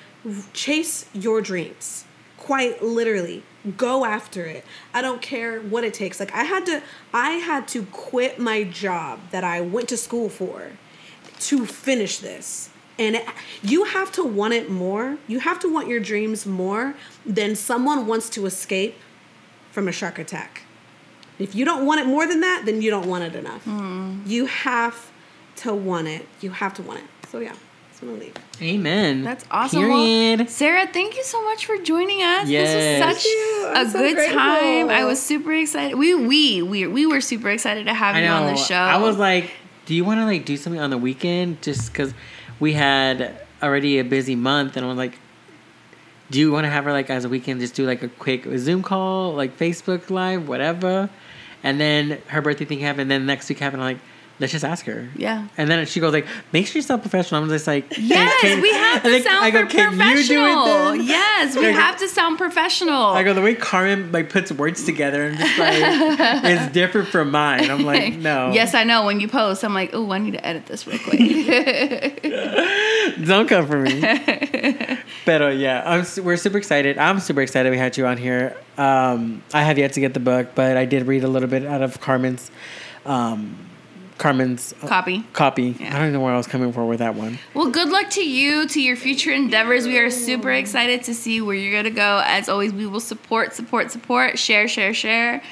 Chase 0.52 1.06
your 1.12 1.40
dreams. 1.40 2.04
Quite 2.36 2.82
literally. 2.82 3.42
Go 3.76 4.04
after 4.04 4.44
it. 4.44 4.64
I 4.94 5.02
don't 5.02 5.22
care 5.22 5.60
what 5.60 5.84
it 5.84 5.94
takes. 5.94 6.20
Like 6.20 6.32
I 6.34 6.44
had 6.44 6.66
to 6.66 6.82
I 7.12 7.32
had 7.32 7.66
to 7.68 7.84
quit 7.86 8.38
my 8.38 8.62
job 8.64 9.20
that 9.30 9.42
I 9.44 9.60
went 9.60 9.88
to 9.88 9.96
school 9.96 10.28
for 10.28 10.72
to 11.40 11.66
finish 11.66 12.18
this. 12.18 12.70
And 12.98 13.16
it, 13.16 13.26
you 13.62 13.84
have 13.84 14.10
to 14.12 14.24
want 14.24 14.54
it 14.54 14.70
more. 14.70 15.18
You 15.26 15.40
have 15.40 15.58
to 15.60 15.72
want 15.72 15.88
your 15.88 16.00
dreams 16.00 16.46
more 16.46 16.94
than 17.24 17.54
someone 17.54 18.06
wants 18.06 18.30
to 18.30 18.46
escape 18.46 18.96
from 19.70 19.88
a 19.88 19.92
shark 19.92 20.18
attack. 20.18 20.62
If 21.38 21.54
you 21.54 21.64
don't 21.64 21.84
want 21.84 22.00
it 22.00 22.06
more 22.06 22.26
than 22.26 22.40
that, 22.40 22.62
then 22.64 22.80
you 22.80 22.90
don't 22.90 23.06
want 23.06 23.24
it 23.24 23.34
enough. 23.34 23.62
Hmm. 23.64 24.20
You 24.24 24.46
have 24.46 25.10
to 25.56 25.74
want 25.74 26.08
it. 26.08 26.26
You 26.40 26.50
have 26.50 26.74
to 26.74 26.82
want 26.82 27.00
it. 27.00 27.06
So 27.28 27.40
yeah, 27.40 27.54
that's 27.88 28.02
what 28.02 28.12
I 28.12 28.18
leave. 28.18 28.34
Amen. 28.62 29.22
That's 29.22 29.44
awesome. 29.50 29.88
Well, 29.88 30.46
Sarah, 30.46 30.86
thank 30.86 31.16
you 31.16 31.24
so 31.24 31.42
much 31.44 31.66
for 31.66 31.76
joining 31.78 32.22
us. 32.22 32.48
Yes. 32.48 32.72
This 32.72 33.06
was 33.06 33.22
such 33.22 33.76
a 33.76 33.90
so 33.90 33.98
good 33.98 34.14
grateful. 34.14 34.38
time. 34.38 34.88
I 34.88 35.04
was 35.04 35.22
super 35.22 35.52
excited. 35.52 35.96
We 35.98 36.14
we 36.14 36.62
we 36.62 36.86
we 36.86 37.06
were 37.06 37.20
super 37.20 37.50
excited 37.50 37.86
to 37.86 37.94
have 37.94 38.16
I 38.16 38.20
you 38.20 38.26
know. 38.26 38.34
on 38.34 38.46
the 38.54 38.56
show. 38.56 38.74
I 38.74 38.96
was 38.98 39.18
like, 39.18 39.50
do 39.84 39.94
you 39.94 40.04
want 40.04 40.20
to 40.20 40.24
like 40.24 40.44
do 40.46 40.56
something 40.56 40.80
on 40.80 40.90
the 40.90 40.98
weekend? 40.98 41.60
Just 41.62 41.92
because 41.92 42.14
we 42.60 42.72
had 42.72 43.42
already 43.62 43.98
a 43.98 44.04
busy 44.04 44.36
month, 44.36 44.76
and 44.76 44.86
I 44.86 44.88
was 44.88 44.98
like, 44.98 45.18
do 46.30 46.38
you 46.38 46.50
want 46.52 46.64
to 46.64 46.70
have 46.70 46.84
her 46.84 46.92
like 46.92 47.10
as 47.10 47.24
a 47.24 47.28
weekend? 47.28 47.60
Just 47.60 47.74
do 47.74 47.86
like 47.86 48.02
a 48.02 48.08
quick 48.08 48.46
Zoom 48.56 48.82
call, 48.82 49.34
like 49.34 49.58
Facebook 49.58 50.10
Live, 50.10 50.48
whatever. 50.48 51.10
And 51.66 51.80
then 51.80 52.22
her 52.28 52.40
birthday 52.40 52.64
thing 52.64 52.78
happened. 52.78 53.02
And 53.02 53.10
then 53.10 53.26
next 53.26 53.48
week 53.48 53.58
happened. 53.58 53.82
I'm 53.82 53.94
like, 53.94 54.02
let's 54.38 54.52
just 54.52 54.64
ask 54.64 54.84
her. 54.86 55.08
Yeah. 55.16 55.48
And 55.56 55.70
then 55.70 55.86
she 55.86 56.00
goes 56.00 56.12
like, 56.12 56.26
make 56.52 56.66
sure 56.66 56.76
you 56.76 56.82
sound 56.82 57.02
professional. 57.02 57.42
I'm 57.42 57.48
just 57.48 57.66
like, 57.66 57.86
Yes, 57.98 58.40
"Can- 58.40 58.60
we 58.60 58.70
have 58.72 59.02
to 59.02 59.22
sound 59.22 59.52
go, 59.52 59.60
pro- 59.62 59.68
"Can 59.70 59.92
you 59.92 59.98
do 60.26 60.44
it 60.44 60.52
professional. 60.54 60.94
Yes, 60.96 61.56
we 61.56 61.64
have 61.72 61.96
to 61.98 62.08
sound 62.08 62.38
professional. 62.38 63.06
I 63.06 63.22
go 63.22 63.32
the 63.34 63.40
way 63.42 63.54
Carmen 63.54 64.12
like 64.12 64.30
puts 64.30 64.52
words 64.52 64.84
together 64.84 65.26
and 65.26 65.38
just 65.38 65.58
like 65.58 66.44
is 66.44 66.68
different 66.72 67.08
from 67.08 67.30
mine. 67.30 67.70
I'm 67.70 67.84
like, 67.84 68.14
no. 68.18 68.52
Yes, 68.52 68.74
I 68.74 68.84
know. 68.84 69.04
When 69.06 69.20
you 69.20 69.28
post, 69.28 69.64
I'm 69.64 69.74
like, 69.74 69.90
oh, 69.92 70.10
I 70.12 70.18
need 70.18 70.32
to 70.32 70.46
edit 70.46 70.66
this 70.66 70.86
real 70.86 70.98
quick. 70.98 72.22
Don't 73.24 73.48
come 73.48 73.66
for 73.66 73.78
me. 73.80 74.00
but 75.24 75.56
yeah, 75.56 75.82
I'm, 75.84 76.24
we're 76.24 76.36
super 76.36 76.58
excited. 76.58 76.98
I'm 76.98 77.20
super 77.20 77.40
excited 77.40 77.70
we 77.70 77.78
had 77.78 77.96
you 77.96 78.06
on 78.06 78.16
here. 78.16 78.56
Um, 78.76 79.42
I 79.54 79.62
have 79.62 79.78
yet 79.78 79.92
to 79.94 80.00
get 80.00 80.14
the 80.14 80.20
book, 80.20 80.48
but 80.54 80.76
I 80.76 80.84
did 80.84 81.06
read 81.06 81.24
a 81.24 81.28
little 81.28 81.48
bit 81.48 81.64
out 81.64 81.82
of 81.82 82.00
Carmen's 82.00 82.50
um, 83.04 83.56
Carmen's 84.18 84.72
uh, 84.82 84.86
Copy. 84.88 85.24
Copy. 85.32 85.76
Yeah. 85.78 85.96
I 85.96 86.00
don't 86.00 86.12
know 86.12 86.20
where 86.20 86.32
I 86.32 86.36
was 86.36 86.46
coming 86.46 86.72
for 86.72 86.86
with 86.86 87.00
that 87.00 87.14
one. 87.14 87.38
Well, 87.54 87.70
good 87.70 87.88
luck 87.90 88.10
to 88.10 88.26
you, 88.28 88.66
to 88.68 88.80
your 88.82 88.96
future 88.96 89.30
endeavors. 89.32 89.86
We 89.86 89.98
are 89.98 90.10
super 90.10 90.50
excited 90.52 91.02
to 91.04 91.14
see 91.14 91.40
where 91.40 91.54
you're 91.54 91.72
going 91.72 91.84
to 91.84 91.90
go. 91.90 92.22
As 92.24 92.48
always, 92.48 92.72
we 92.72 92.86
will 92.86 93.00
support, 93.00 93.52
support, 93.54 93.90
support, 93.90 94.38
share, 94.38 94.68
share, 94.68 94.94
share. 94.94 95.42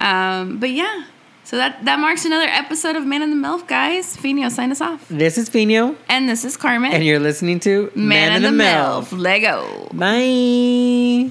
Um, 0.00 0.58
but 0.58 0.70
yeah, 0.70 1.04
so 1.44 1.56
that, 1.56 1.84
that 1.84 1.98
marks 1.98 2.24
another 2.24 2.46
episode 2.46 2.96
of 2.96 3.04
Man 3.04 3.22
in 3.22 3.30
the 3.30 3.48
MILF, 3.48 3.66
guys. 3.66 4.16
Fino, 4.16 4.48
sign 4.48 4.70
us 4.70 4.80
off. 4.80 5.06
This 5.08 5.36
is 5.36 5.48
Fino, 5.48 5.96
And 6.08 6.28
this 6.28 6.44
is 6.44 6.56
Carmen. 6.56 6.92
and 6.92 7.04
you're 7.04 7.18
listening 7.20 7.58
to 7.60 7.90
Man, 7.94 8.36
in 8.36 8.56
the, 8.56 8.64
MILF. 8.64 9.16
Lego. 9.18 9.88
Bye. 9.92 11.30